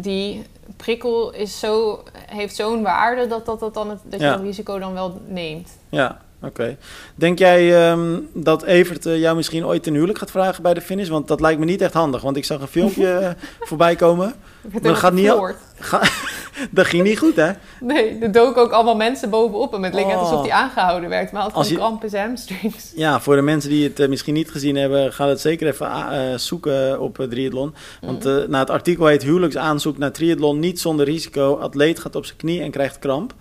die 0.00 0.46
prikkel 0.76 1.32
is 1.32 1.58
zo, 1.58 2.02
heeft 2.26 2.56
zo'n 2.56 2.82
waarde 2.82 3.26
dat, 3.26 3.46
dat, 3.46 3.60
dat, 3.60 3.74
dan 3.74 3.90
het, 3.90 4.00
dat 4.04 4.20
je 4.20 4.26
dat 4.26 4.40
risico 4.40 4.78
dan 4.78 4.92
wel 4.92 5.20
neemt. 5.26 5.78
Ja, 5.88 6.20
oké. 6.42 6.76
Denk 7.14 7.38
jij 7.38 7.88
ehm, 7.90 8.18
dat 8.32 8.62
Evert 8.62 9.06
eh, 9.06 9.18
jou 9.20 9.36
misschien 9.36 9.66
ooit 9.66 9.82
ten 9.82 9.94
huwelijk 9.94 10.18
gaat 10.18 10.30
vragen 10.30 10.62
bij 10.62 10.74
de 10.74 10.80
finish? 10.80 11.08
Want 11.08 11.28
dat 11.28 11.40
lijkt 11.40 11.58
me 11.58 11.64
niet 11.64 11.80
echt 11.80 11.92
handig, 11.94 12.22
want 12.22 12.36
ik 12.36 12.44
zag 12.44 12.60
een 12.60 12.66
filmpje 12.66 13.08
eh, 13.18 13.30
voorbij 13.60 13.96
komen. 13.96 14.34
Dat 14.82 14.96
gaat 14.96 15.12
niet 15.12 15.28
al- 15.30 15.36
gefloord. 15.36 15.56
Ga- 15.78 16.02
dat 16.70 16.86
ging 16.86 17.02
niet 17.02 17.18
goed, 17.18 17.36
hè? 17.36 17.50
Nee, 17.80 18.18
er 18.18 18.32
doken 18.32 18.62
ook 18.62 18.70
allemaal 18.70 18.96
mensen 18.96 19.30
bovenop. 19.30 19.72
Het 19.72 19.94
leek 19.94 20.06
net 20.06 20.14
Oh. 20.14 20.20
alsof 20.20 20.40
hij 20.42 20.50
aangehouden 20.50 21.08
werd. 21.08 21.32
Maar 21.32 21.42
had 21.42 21.52
Als 21.52 21.66
gewoon 21.66 21.82
je- 21.82 21.86
kramp 21.88 22.02
in 22.04 22.10
zijn 22.10 22.26
hamstrings. 22.26 22.92
Ja, 22.94 23.20
voor 23.20 23.36
de 23.36 23.42
mensen 23.42 23.70
die 23.70 23.84
het 23.88 24.00
eh, 24.00 24.08
misschien 24.08 24.34
niet 24.34 24.50
gezien 24.50 24.76
hebben, 24.76 25.12
ga 25.12 25.28
het 25.28 25.40
zeker 25.40 25.66
even 25.66 25.88
ah, 25.90 26.34
zoeken 26.36 27.00
op 27.00 27.26
Triathlon. 27.30 27.74
Want 28.00 28.26
eh 28.26 28.32
nou, 28.32 28.56
het 28.56 28.70
artikel 28.70 29.06
heet 29.06 29.22
Huwelijksaanzoek 29.22 29.98
naar 29.98 30.12
Triathlon 30.12 30.58
niet 30.58 30.80
zonder 30.80 31.06
risico. 31.06 31.56
Atleet 31.56 31.98
gaat 31.98 32.16
op 32.16 32.24
zijn 32.24 32.38
knie 32.38 32.62
en 32.62 32.70
krijgt 32.70 32.98
kramp. 32.98 33.34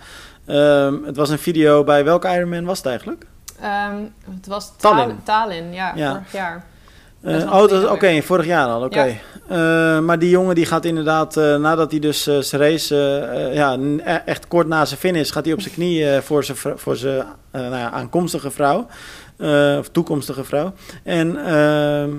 Ehm, 0.49 1.03
het 1.05 1.15
was 1.15 1.29
een 1.29 1.39
video 1.39 1.83
bij 1.83 2.03
welke 2.03 2.27
Ironman 2.27 2.65
was 2.65 2.77
het 2.77 2.87
eigenlijk? 2.87 3.25
Ehm, 3.61 3.95
het 4.35 4.47
was 4.47 4.71
Tallinn. 4.77 5.23
Tallinn, 5.23 5.73
ja, 5.73 5.91
Ja. 5.95 6.11
vorig 6.11 6.31
jaar. 6.31 6.65
Eh, 7.21 7.53
oh, 7.53 7.91
oké, 7.91 8.21
vorig 8.21 8.45
jaar 8.45 8.67
al, 8.67 8.83
oké. 8.83 9.15
Eh, 9.47 9.99
maar 9.99 10.19
die 10.19 10.29
jongen 10.29 10.55
die 10.55 10.65
gaat 10.65 10.85
inderdaad, 10.85 11.37
eh, 11.37 11.55
nadat 11.55 11.91
hij 11.91 11.99
dus 11.99 12.23
zijn 12.23 12.61
race, 12.61 12.95
ja, 13.53 13.77
e- 13.77 14.21
echt 14.25 14.47
kort 14.47 14.67
na 14.67 14.85
zijn 14.85 14.99
finish, 14.99 15.31
gaat 15.31 15.45
hij 15.45 15.53
op 15.53 15.61
zijn 15.61 15.73
knie 15.73 16.09
eh, 16.09 16.21
voor 16.21 16.43
zijn, 16.43 16.57
voor 16.75 16.95
zijn 16.95 17.23
nou 17.51 17.75
ja, 17.75 17.91
aankomstige 17.91 18.51
vrouw, 18.51 18.87
of 19.79 19.89
toekomstige 19.89 20.43
vrouw. 20.43 20.73
En 21.03 21.45
ehm, 21.45 22.09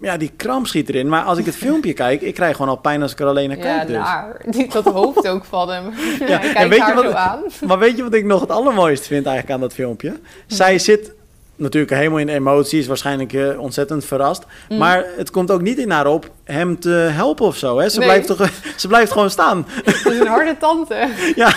ja, 0.00 0.16
die 0.16 0.30
kramp 0.36 0.66
schiet 0.66 0.88
erin. 0.88 1.08
Maar 1.08 1.22
als 1.22 1.38
ik 1.38 1.46
het 1.46 1.56
filmpje 1.56 1.92
kijk, 2.02 2.20
ik 2.20 2.34
krijg 2.34 2.56
gewoon 2.56 2.70
al 2.70 2.76
pijn 2.80 3.02
als 3.02 3.12
ik 3.12 3.20
er 3.20 3.26
alleen 3.26 3.48
naar 3.48 3.58
Ja, 3.58 3.62
kijk. 3.76 3.86
Dus. 3.86 3.96
naar. 3.96 4.40
Die, 4.50 4.68
dat 4.68 4.84
hoofd 4.84 5.28
ook 5.28 5.44
van 5.44 5.70
hem. 5.70 5.84
Ja, 6.20 6.26
Ja, 6.42 6.54
en 6.54 6.68
weet 6.68 6.86
je 6.86 6.94
wat- 6.94 7.04
zo 7.04 7.10
aan. 7.10 7.42
Maar 7.66 7.78
weet 7.78 7.96
je 7.96 8.02
wat 8.02 8.14
ik 8.14 8.24
nog 8.24 8.40
het 8.40 8.50
allermooiste 8.50 9.06
vind 9.06 9.26
eigenlijk 9.26 9.54
aan 9.54 9.60
dat 9.60 9.74
filmpje? 9.74 10.12
Zij 10.46 10.78
zit 10.78 11.12
natuurlijk 11.56 11.92
helemaal 11.92 12.18
in 12.18 12.28
emoties, 12.28 12.86
waarschijnlijk 12.86 13.32
eh, 13.32 13.60
ontzettend 13.60 14.04
verrast. 14.04 14.44
Mm. 14.68 14.78
Maar 14.78 15.04
het 15.16 15.30
komt 15.30 15.50
ook 15.50 15.60
niet 15.62 15.78
in 15.78 15.90
haar 15.90 16.06
op 16.06 16.30
hem 16.44 16.78
te 16.80 16.90
helpen 16.90 17.46
of 17.46 17.56
zo. 17.56 17.78
Hè? 17.78 17.88
Ze, 17.88 17.98
Nee. 17.98 18.08
blijft 18.08 18.26
toch, 18.26 18.48
ze 18.76 18.88
blijft 18.88 19.12
gewoon 19.12 19.30
staan. 19.30 19.66
Dat 19.84 20.12
is 20.12 20.18
een 20.20 20.26
harde 20.26 20.56
tante. 20.58 21.08
ja. 21.34 21.52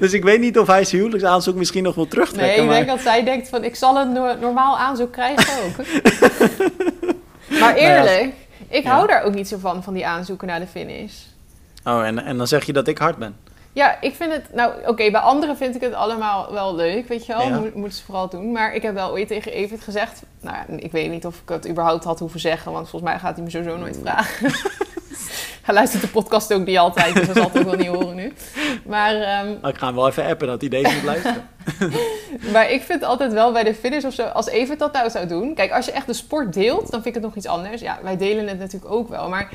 Dus 0.00 0.12
ik 0.12 0.22
weet 0.24 0.40
niet 0.40 0.58
of 0.58 0.66
hij 0.66 0.84
zijn 0.84 1.00
huwelijksaanzoek 1.00 1.54
misschien 1.54 1.82
nog 1.82 1.94
wil 1.94 2.08
terugtrekken. 2.08 2.48
Nee, 2.48 2.58
ik 2.60 2.64
maar... 2.66 2.74
denk 2.74 2.88
dat 2.88 3.00
zij 3.00 3.24
denkt 3.24 3.48
van 3.48 3.64
ik 3.64 3.76
zal 3.76 3.96
een 3.96 4.12
no- 4.12 4.36
normaal 4.40 4.78
aanzoek 4.78 5.12
krijgen 5.12 5.54
ook. 5.64 5.84
Maar 7.60 7.74
eerlijk, 7.74 8.32
ik 8.68 8.82
Ja. 8.82 8.90
hou 8.90 9.06
daar 9.06 9.22
ook 9.22 9.34
niet 9.34 9.48
zo 9.48 9.58
van, 9.58 9.82
van 9.82 9.94
die 9.94 10.06
aanzoeken 10.06 10.46
naar 10.46 10.60
de 10.60 10.66
finish. 10.66 11.12
Oh, 11.84 12.06
en, 12.06 12.18
en 12.24 12.36
dan 12.36 12.46
zeg 12.46 12.64
je 12.64 12.72
dat 12.72 12.88
ik 12.88 12.98
hard 12.98 13.16
ben. 13.16 13.36
Ja, 13.80 14.00
ik 14.00 14.14
vind 14.14 14.32
het... 14.32 14.54
Nou, 14.54 14.72
oké, 14.86 15.10
bij 15.10 15.20
anderen 15.20 15.56
vind 15.56 15.74
ik 15.74 15.80
het 15.80 15.92
allemaal 15.92 16.52
wel 16.52 16.74
leuk, 16.74 17.08
weet 17.08 17.26
je 17.26 17.32
wel. 17.32 17.48
Ja. 17.48 17.58
Moet, 17.58 17.74
moeten 17.74 17.98
ze 17.98 18.04
vooral 18.04 18.28
doen. 18.28 18.52
Maar 18.52 18.74
ik 18.74 18.82
heb 18.82 18.94
wel 18.94 19.10
ooit 19.10 19.28
tegen 19.28 19.52
Evert 19.52 19.80
gezegd... 19.80 20.22
Nou 20.40 20.56
ik 20.76 20.92
weet 20.92 21.10
niet 21.10 21.26
of 21.26 21.40
ik 21.42 21.48
het 21.48 21.68
überhaupt 21.68 22.04
had 22.04 22.18
hoeven 22.18 22.40
zeggen... 22.40 22.72
want 22.72 22.88
volgens 22.88 23.10
mij 23.10 23.20
gaat 23.20 23.34
hij 23.34 23.44
me 23.44 23.50
sowieso 23.50 23.76
nooit 23.76 23.98
vragen. 24.02 24.50
hij 25.66 25.74
luistert 25.74 26.02
de 26.02 26.08
podcast 26.08 26.52
ook 26.52 26.66
niet 26.66 26.78
altijd, 26.78 27.14
dus 27.14 27.26
dat 27.26 27.36
zal 27.36 27.44
het 27.44 27.58
ook 27.58 27.64
wel 27.64 27.74
niet 27.74 27.86
horen 27.86 28.14
nu. 28.14 28.32
Maar, 28.84 29.14
Nou, 29.60 29.68
ik 29.68 29.78
ga 29.78 29.86
hem 29.86 29.94
wel 29.94 30.08
even 30.08 30.24
appen 30.24 30.46
dat 30.46 30.60
hij 30.60 30.70
deze 30.70 30.94
moet 30.94 31.04
luisteren. 31.04 31.48
maar 32.52 32.70
ik 32.70 32.82
vind 32.82 33.02
altijd 33.02 33.32
wel 33.32 33.52
bij 33.52 33.64
de 33.64 33.74
finish 33.74 34.04
of 34.04 34.14
zo... 34.14 34.22
Als 34.22 34.46
Evert 34.46 34.78
dat 34.78 34.92
nou 34.92 35.10
zou 35.10 35.26
doen... 35.26 35.54
Kijk, 35.54 35.72
als 35.72 35.86
je 35.86 35.92
echt 35.92 36.06
de 36.06 36.12
sport 36.12 36.52
deelt, 36.52 36.90
dan 36.90 37.02
vind 37.02 37.06
ik 37.06 37.14
het 37.14 37.22
nog 37.22 37.36
iets 37.36 37.46
anders. 37.46 37.80
Ja, 37.80 37.98
wij 38.02 38.16
delen 38.16 38.48
het 38.48 38.58
natuurlijk 38.58 38.92
ook 38.92 39.08
wel, 39.08 39.28
maar... 39.28 39.50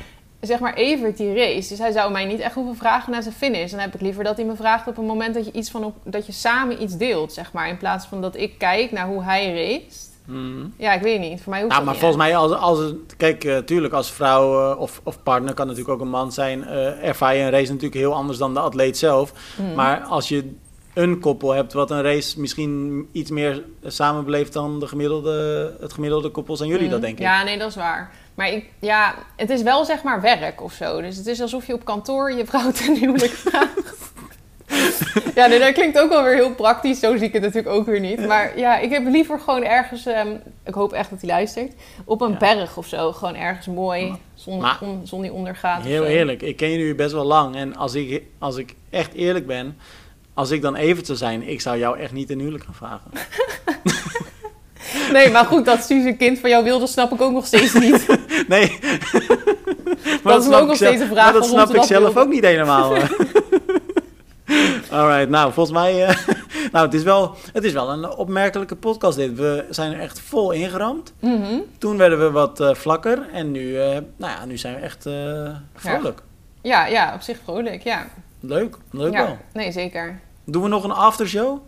Zeg 0.46 0.58
maar 0.58 0.74
Evert 0.74 1.16
die 1.16 1.34
race, 1.34 1.68
dus 1.68 1.78
hij 1.78 1.92
zou 1.92 2.12
mij 2.12 2.24
niet 2.24 2.40
echt 2.40 2.54
hoeven 2.54 2.76
vragen 2.76 3.12
naar 3.12 3.22
zijn 3.22 3.34
finish. 3.34 3.70
Dan 3.70 3.80
heb 3.80 3.94
ik 3.94 4.00
liever 4.00 4.24
dat 4.24 4.36
hij 4.36 4.46
me 4.46 4.56
vraagt 4.56 4.86
op 4.86 4.98
een 4.98 5.04
moment 5.04 5.34
dat 5.34 5.44
je 5.44 5.52
iets 5.52 5.70
van 5.70 5.84
op, 5.84 5.94
dat 6.04 6.26
je 6.26 6.32
samen 6.32 6.82
iets 6.82 6.96
deelt, 6.96 7.32
zeg 7.32 7.52
maar, 7.52 7.68
in 7.68 7.76
plaats 7.76 8.06
van 8.06 8.20
dat 8.20 8.36
ik 8.36 8.58
kijk 8.58 8.92
naar 8.92 9.06
hoe 9.06 9.22
hij 9.22 9.54
race. 9.54 10.14
Mhm. 10.24 10.66
Ja, 10.76 10.92
ik 10.92 11.02
weet 11.02 11.20
niet. 11.20 11.40
Voor 11.40 11.50
mij 11.52 11.60
hoeft 11.60 11.72
Nou, 11.72 11.84
maar 11.84 11.94
niet 11.94 12.02
volgens 12.02 12.22
mij, 12.22 12.36
als, 12.36 12.52
als 12.52 12.92
kijk, 13.16 13.44
eh, 13.44 13.58
tuurlijk, 13.58 13.94
als 13.94 14.10
vrouw 14.12 14.72
eh, 14.72 14.80
of, 14.80 15.00
of 15.04 15.22
partner 15.22 15.54
kan 15.54 15.66
natuurlijk 15.66 15.94
ook 15.94 16.00
een 16.00 16.10
man 16.10 16.32
zijn, 16.32 16.64
eh 16.64 17.08
ervaar 17.08 17.36
je 17.36 17.42
een 17.42 17.50
race 17.50 17.68
natuurlijk 17.68 18.00
heel 18.00 18.14
anders 18.14 18.38
dan 18.38 18.54
de 18.54 18.60
atleet 18.60 18.98
zelf. 18.98 19.32
Mm. 19.56 19.74
Maar 19.74 20.00
als 20.00 20.28
je 20.28 20.52
een 20.94 21.20
koppel 21.20 21.50
hebt 21.50 21.72
wat 21.72 21.90
een 21.90 22.02
race 22.02 22.40
misschien 22.40 23.06
iets 23.12 23.30
meer 23.30 23.64
samenbeleeft 23.84 24.52
dan 24.52 24.80
de 24.80 24.86
gemiddelde, 24.88 25.76
het 25.80 25.92
gemiddelde 25.92 26.28
koppel, 26.28 26.56
zijn 26.56 26.68
jullie 26.68 26.84
Mm. 26.84 26.90
dat 26.90 27.00
denk 27.00 27.18
ik. 27.18 27.24
Ja, 27.24 27.42
nee, 27.42 27.58
dat 27.58 27.68
is 27.68 27.76
waar. 27.76 28.12
Maar 28.36 28.50
ik, 28.52 28.64
ja, 28.78 29.14
het 29.36 29.50
is 29.50 29.62
wel 29.62 29.84
zeg 29.84 30.02
maar 30.02 30.20
werk 30.20 30.62
of 30.62 30.72
zo. 30.72 31.00
Dus 31.00 31.16
het 31.16 31.26
is 31.26 31.40
alsof 31.40 31.66
je 31.66 31.72
op 31.74 31.84
kantoor 31.84 32.32
je 32.32 32.46
vrouw 32.46 32.70
ten 32.84 32.96
huwelijk 32.96 33.32
vraagt. 33.32 33.94
ja, 35.34 35.46
nee, 35.46 35.58
dat 35.58 35.72
klinkt 35.72 35.98
ook 35.98 36.08
wel 36.08 36.22
weer 36.22 36.34
heel 36.34 36.54
praktisch. 36.54 36.98
Zo 36.98 37.16
zie 37.16 37.26
ik 37.26 37.32
het 37.32 37.42
natuurlijk 37.42 37.74
ook 37.74 37.86
weer 37.86 38.00
niet. 38.00 38.26
Maar 38.26 38.58
ja, 38.58 38.78
ik 38.78 38.90
heb 38.90 39.06
liever 39.06 39.40
gewoon 39.40 39.62
ergens... 39.62 40.06
ehm, 40.06 40.28
ik 40.64 40.74
hoop 40.74 40.92
echt 40.92 41.10
dat 41.10 41.20
hij 41.20 41.30
luistert. 41.30 41.72
Op 42.04 42.20
een 42.20 42.30
Ja. 42.30 42.36
berg 42.36 42.76
of 42.76 42.86
zo. 42.86 43.12
Gewoon 43.12 43.34
ergens 43.34 43.66
mooi. 43.66 44.14
Zon, 44.34 44.60
Maar- 44.60 44.78
on- 44.80 45.00
zon 45.04 45.22
die 45.22 45.32
ondergaat. 45.32 45.82
Heel 45.82 46.04
eerlijk, 46.04 46.42
ik 46.42 46.56
ken 46.56 46.70
jullie 46.70 46.94
best 46.94 47.12
wel 47.12 47.24
lang 47.24 47.56
en 47.56 47.76
als 47.76 47.94
ik, 47.94 48.22
als 48.38 48.56
ik 48.56 48.74
echt 48.90 49.12
eerlijk 49.14 49.46
ben, 49.46 49.76
als 50.34 50.50
ik 50.50 50.62
dan 50.62 50.74
even 50.74 51.04
zou 51.06 51.18
zijn, 51.18 51.48
ik 51.48 51.60
zou 51.60 51.78
jou 51.78 51.98
echt 51.98 52.12
niet 52.12 52.30
een 52.30 52.38
huwelijk 52.40 52.64
gaan 52.64 52.74
vragen. 52.74 53.10
Nee, 55.12 55.30
maar 55.30 55.44
goed, 55.44 55.64
dat 55.64 55.84
Suus 55.84 56.04
een 56.04 56.16
kind 56.16 56.38
van 56.38 56.50
jou 56.50 56.64
wilde, 56.64 56.86
snap 56.86 57.12
ik 57.12 57.20
ook 57.20 57.32
nog 57.32 57.46
steeds 57.46 57.72
niet. 57.84 58.06
Nee. 58.48 58.78
Dat 60.22 60.46
is 60.46 60.52
ook 60.52 60.66
nog 60.66 60.76
steeds 60.76 61.00
een 61.00 61.06
vraag 61.08 61.24
Maar 61.24 61.32
dat 61.32 61.46
snap 61.46 61.74
ik 61.74 61.82
zelf 61.82 62.02
wilde. 62.02 62.20
ook 62.20 62.28
niet 62.28 62.44
helemaal. 62.44 62.92
Alright, 64.90 65.28
nou 65.28 65.52
volgens 65.52 65.78
mij... 65.78 66.04
eh, 66.06 66.16
nou, 66.72 66.84
het 66.84 66.94
is, 66.94 67.02
wel, 67.02 67.34
het 67.52 67.64
is 67.64 67.72
wel 67.72 67.90
een 67.90 68.08
opmerkelijke 68.16 68.76
podcast 68.76 69.16
dit. 69.16 69.34
We 69.34 69.64
zijn 69.70 69.92
er 69.92 70.00
echt 70.00 70.20
vol 70.20 70.50
ingeramd. 70.50 71.12
Mhm. 71.20 71.58
Toen 71.78 71.96
werden 71.96 72.18
we 72.18 72.30
wat 72.30 72.60
eh, 72.60 72.74
vlakker 72.74 73.26
en 73.32 73.50
nu, 73.50 73.78
eh, 73.80 73.88
nou 74.16 74.32
ja, 74.32 74.44
nu 74.44 74.58
zijn 74.58 74.74
we 74.74 74.80
echt 74.80 75.08
vrolijk. 75.74 76.22
Ja, 76.62 76.86
ja, 76.86 77.14
op 77.14 77.20
zich 77.20 77.38
vrolijk, 77.44 77.82
ja. 77.82 78.06
Leuk, 78.40 78.76
leuk 78.90 79.12
ja. 79.12 79.24
wel. 79.24 79.38
Nee, 79.52 79.72
zeker. 79.72 80.20
Doen 80.44 80.62
we 80.62 80.68
nog 80.68 80.84
een 80.84 80.90
aftershow? 80.92 81.58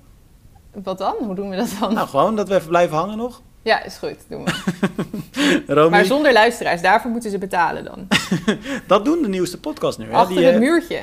Wat 0.73 0.99
dan? 0.99 1.15
Hoe 1.19 1.35
doen 1.35 1.49
we 1.51 1.57
dat 1.57 1.69
dan? 1.81 1.95
Nou, 1.95 2.09
gewoon 2.09 2.37
dat 2.37 2.49
we 2.49 2.55
even 2.55 2.69
blijven 2.69 2.97
hangen 2.97 3.17
nog. 3.17 3.41
Ja, 3.63 3.83
is 3.85 3.97
goed. 3.97 4.17
Doen 4.29 4.45
we. 4.45 5.87
Maar 5.91 6.05
zonder 6.05 6.33
luisteraars, 6.33 6.83
daarvoor 6.83 7.11
moeten 7.11 7.31
ze 7.31 7.39
betalen 7.39 7.85
dan. 7.85 8.09
dat 8.87 9.05
doen 9.05 9.23
de 9.23 9.29
nieuwste 9.29 9.59
podcast 9.61 9.99
nu. 9.99 10.05
Hè? 10.05 10.13
Achter 10.13 10.37
Die, 10.37 10.45
het 10.45 10.55
eh, 10.55 10.61
muurtje. 10.61 11.01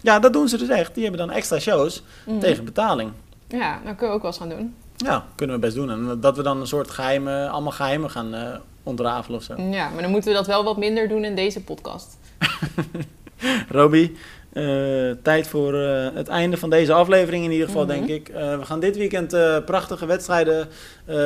Ja, 0.00 0.18
dat 0.18 0.32
doen 0.32 0.48
ze 0.48 0.58
dus 0.58 0.68
echt. 0.68 0.94
Die 0.94 1.02
hebben 1.04 1.26
dan 1.26 1.36
extra 1.36 1.58
shows 1.58 2.02
Mhm. 2.26 2.38
tegen 2.38 2.64
betaling. 2.64 3.10
Ja, 3.48 3.72
dat 3.84 3.96
kunnen 3.96 4.08
we 4.08 4.14
ook 4.14 4.22
wel 4.22 4.30
eens 4.30 4.40
gaan 4.40 4.48
doen. 4.48 4.74
Ja, 4.96 5.24
kunnen 5.34 5.56
we 5.56 5.62
best 5.62 5.74
doen. 5.76 5.90
En 5.90 6.20
dat 6.20 6.36
we 6.36 6.42
dan 6.42 6.60
een 6.60 6.66
soort 6.66 6.90
geheime, 6.90 7.48
allemaal 7.48 7.72
geheimen 7.72 8.10
gaan 8.10 8.34
eh 8.34 8.56
ontrafelen 8.82 9.38
of 9.38 9.44
zo. 9.44 9.54
Ja, 9.60 9.88
maar 9.88 10.02
dan 10.02 10.10
moeten 10.10 10.30
we 10.30 10.36
dat 10.36 10.46
wel 10.46 10.64
wat 10.64 10.76
minder 10.76 11.08
doen 11.08 11.24
in 11.24 11.34
deze 11.34 11.60
podcast. 11.62 12.16
Roby, 13.68 14.12
eh, 14.58 15.16
tijd 15.22 15.48
voor 15.48 15.74
eh, 15.74 16.06
het 16.14 16.28
einde 16.28 16.56
van 16.56 16.70
deze 16.70 16.92
aflevering 16.92 17.44
in 17.44 17.50
ieder 17.50 17.66
geval, 17.66 17.84
Mhm. 17.84 17.92
denk 17.92 18.08
ik. 18.08 18.28
Eh, 18.28 18.58
we 18.58 18.64
gaan 18.64 18.80
dit 18.80 18.96
weekend 18.96 19.36
prachtige 19.64 20.06
wedstrijden 20.06 20.66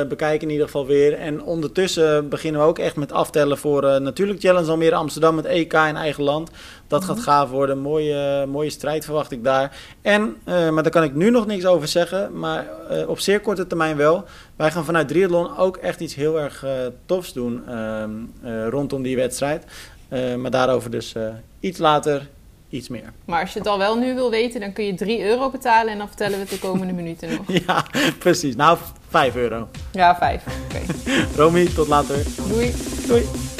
bekijken 0.07 0.47
in 0.47 0.49
ieder 0.53 0.65
geval 0.65 0.85
weer. 0.85 1.13
En 1.13 1.43
ondertussen 1.43 2.29
beginnen 2.29 2.61
we 2.61 2.67
ook 2.67 2.79
echt 2.79 2.95
met 2.95 3.11
aftellen 3.11 3.57
voor 3.57 4.01
natuurlijk 4.01 4.39
Challenge 4.39 4.69
Almere 4.69 4.95
Amsterdam, 4.95 5.37
het 5.37 5.45
EK 5.45 5.73
in 5.73 5.95
eigen 5.95 6.23
land. 6.23 6.51
Dat 6.87 7.03
gaat 7.03 7.15
Mhm. 7.15 7.25
gaaf 7.25 7.49
worden. 7.49 7.77
Mooie, 7.77 8.45
mooie 8.45 8.69
strijd 8.69 9.05
verwacht 9.05 9.31
ik 9.31 9.43
daar. 9.43 9.77
En, 10.01 10.35
maar 10.45 10.83
daar 10.83 10.91
kan 10.91 11.03
ik 11.03 11.15
nu 11.15 11.29
nog 11.29 11.45
niks 11.45 11.65
over 11.65 11.87
zeggen, 11.87 12.39
maar 12.39 12.67
op 13.07 13.19
zeer 13.19 13.39
korte 13.39 13.67
termijn 13.67 13.97
wel. 13.97 14.23
Wij 14.55 14.71
gaan 14.71 14.85
vanuit 14.85 15.07
Triathlon 15.07 15.57
ook 15.57 15.77
echt 15.77 15.99
iets 15.99 16.15
heel 16.15 16.39
erg 16.39 16.65
tofs 17.05 17.33
doen 17.33 17.63
ehm, 17.67 18.09
eh, 18.43 18.67
rondom 18.67 19.01
die 19.01 19.15
wedstrijd. 19.15 19.65
Maar 20.37 20.51
daarover 20.51 20.91
dus 20.91 21.15
iets 21.59 21.77
later 21.79 22.27
iets 22.73 22.87
meer. 22.87 23.13
Maar 23.25 23.41
als 23.41 23.53
je 23.53 23.59
het 23.59 23.67
al 23.67 23.77
wel 23.77 23.97
nu 23.97 24.13
wil 24.13 24.29
weten, 24.29 24.59
dan 24.59 24.73
kun 24.73 24.85
je 24.85 24.93
3 24.93 25.23
euro 25.23 25.49
betalen 25.49 25.91
en 25.91 25.97
dan 25.97 26.07
vertellen 26.07 26.33
we 26.33 26.39
het 26.41 26.49
de 26.49 26.59
komende 26.59 26.93
minuten 26.93 27.29
nog. 27.29 27.39
Ja, 27.67 27.85
precies. 28.19 28.55
Nou, 28.55 28.77
5 29.09 29.35
euro. 29.35 29.67
Ja, 29.91 30.15
5. 30.15 30.43
Oké. 30.65 30.81
Romy, 31.41 31.65
tot 31.65 31.87
later. 31.87 32.17
Doei. 32.49 32.73
Doei. 33.07 33.52